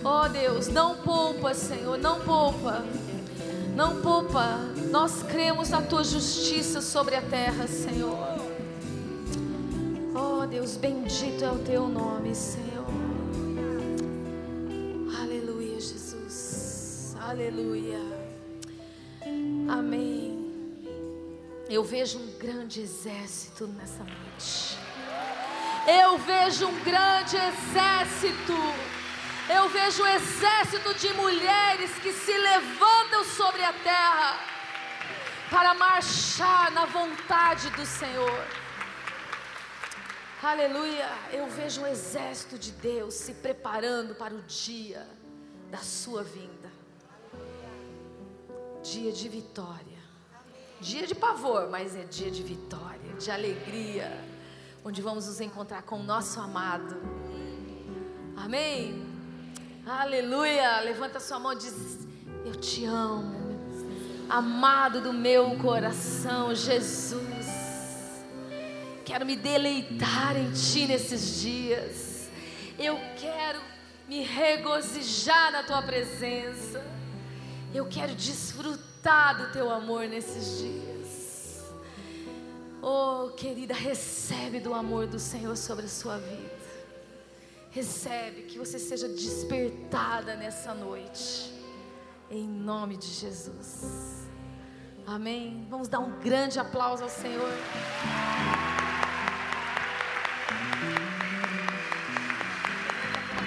Oh 0.04 0.28
Deus, 0.28 0.68
não 0.68 0.96
poupa, 0.96 1.54
Senhor, 1.54 2.00
não 2.00 2.20
poupa. 2.22 2.84
Não 3.76 4.02
poupa. 4.02 4.60
Nós 4.90 5.22
cremos 5.24 5.70
na 5.70 5.82
tua 5.82 6.04
justiça 6.04 6.82
sobre 6.82 7.16
a 7.16 7.22
terra, 7.22 7.68
Senhor. 7.68 8.35
Oh 10.18 10.48
Deus, 10.48 10.78
bendito 10.78 11.44
é 11.44 11.52
o 11.52 11.60
teu 11.60 11.90
nome, 11.90 12.34
Senhor. 12.34 12.86
Aleluia, 15.20 15.82
Jesus. 15.82 17.18
Aleluia. 17.20 18.00
Amém. 19.70 20.86
Eu 21.70 21.84
vejo 21.84 22.18
um 22.18 22.32
grande 22.40 22.80
exército 22.80 23.68
nessa 23.68 24.06
noite. 24.06 24.78
Eu 25.86 26.18
vejo 26.20 26.66
um 26.66 26.80
grande 26.86 27.36
exército. 27.36 28.54
Eu 29.54 29.68
vejo 29.68 30.02
um 30.02 30.08
exército 30.08 30.94
de 30.94 31.14
mulheres 31.16 31.92
que 32.02 32.14
se 32.14 32.38
levantam 32.38 33.26
sobre 33.26 33.66
a 33.66 33.74
terra 33.74 34.40
para 35.50 35.74
marchar 35.74 36.72
na 36.72 36.86
vontade 36.86 37.70
do 37.72 37.86
Senhor. 37.86 38.65
Aleluia. 40.46 41.10
Eu 41.34 41.48
vejo 41.48 41.82
um 41.82 41.88
exército 41.88 42.60
de 42.60 42.72
Deus 42.72 43.16
se 43.16 43.34
preparando 43.34 44.14
para 44.14 44.32
o 44.32 44.44
dia 44.44 45.04
da 45.72 45.80
sua 45.80 46.22
vinda. 46.22 46.72
Dia 48.84 49.12
de 49.12 49.28
vitória. 49.28 49.98
Dia 50.80 51.08
de 51.08 51.16
pavor, 51.16 51.68
mas 51.72 51.96
é 51.96 52.04
dia 52.04 52.30
de 52.30 52.44
vitória, 52.44 53.14
de 53.18 53.32
alegria, 53.32 54.12
onde 54.84 55.02
vamos 55.02 55.26
nos 55.26 55.42
encontrar 55.42 55.82
com 55.82 56.00
o 56.00 56.04
nosso 56.04 56.40
amado. 56.40 56.96
Amém. 58.38 59.04
Aleluia. 59.84 60.80
Levanta 60.82 61.20
sua 61.20 61.40
mão 61.40 61.54
e 61.54 61.56
diz: 61.56 62.08
Eu 62.46 62.54
te 62.54 62.86
amo, 62.86 63.58
amado 64.30 65.02
do 65.02 65.12
meu 65.12 65.58
coração, 65.58 66.54
Jesus. 66.54 67.45
Quero 69.06 69.26
me 69.26 69.36
deleitar 69.36 70.36
em 70.36 70.52
Ti 70.52 70.88
nesses 70.88 71.40
dias. 71.40 72.28
Eu 72.78 73.00
quero 73.18 73.62
me 74.08 74.24
regozijar 74.24 75.52
na 75.52 75.64
Tua 75.64 75.82
presença. 75.84 76.84
Eu 77.74 77.86
quero 77.86 78.16
desfrutar 78.16 79.38
do 79.38 79.54
Teu 79.54 79.70
amor 79.70 80.08
nesses 80.08 80.58
dias. 80.58 81.64
Oh, 82.82 83.32
querida, 83.38 83.74
recebe 83.74 84.60
do 84.60 84.74
amor 84.74 85.08
do 85.08 85.20
Senhor 85.20 85.56
sobre 85.56 85.86
a 85.86 85.90
sua 85.90 86.18
vida. 86.18 86.66
Recebe, 87.72 88.44
que 88.44 88.58
você 88.58 88.80
seja 88.80 89.08
despertada 89.08 90.36
nessa 90.36 90.74
noite. 90.74 91.54
Em 92.30 92.48
nome 92.48 92.98
de 92.98 93.08
Jesus. 93.08 94.26
Amém. 95.06 95.68
Vamos 95.70 95.88
dar 95.88 96.00
um 96.00 96.20
grande 96.20 96.60
aplauso 96.60 97.04
ao 97.04 97.10
Senhor. 97.10 97.52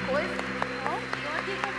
Coisa? 0.06 0.34
Ó, 0.86 0.98
aqui 1.38 1.77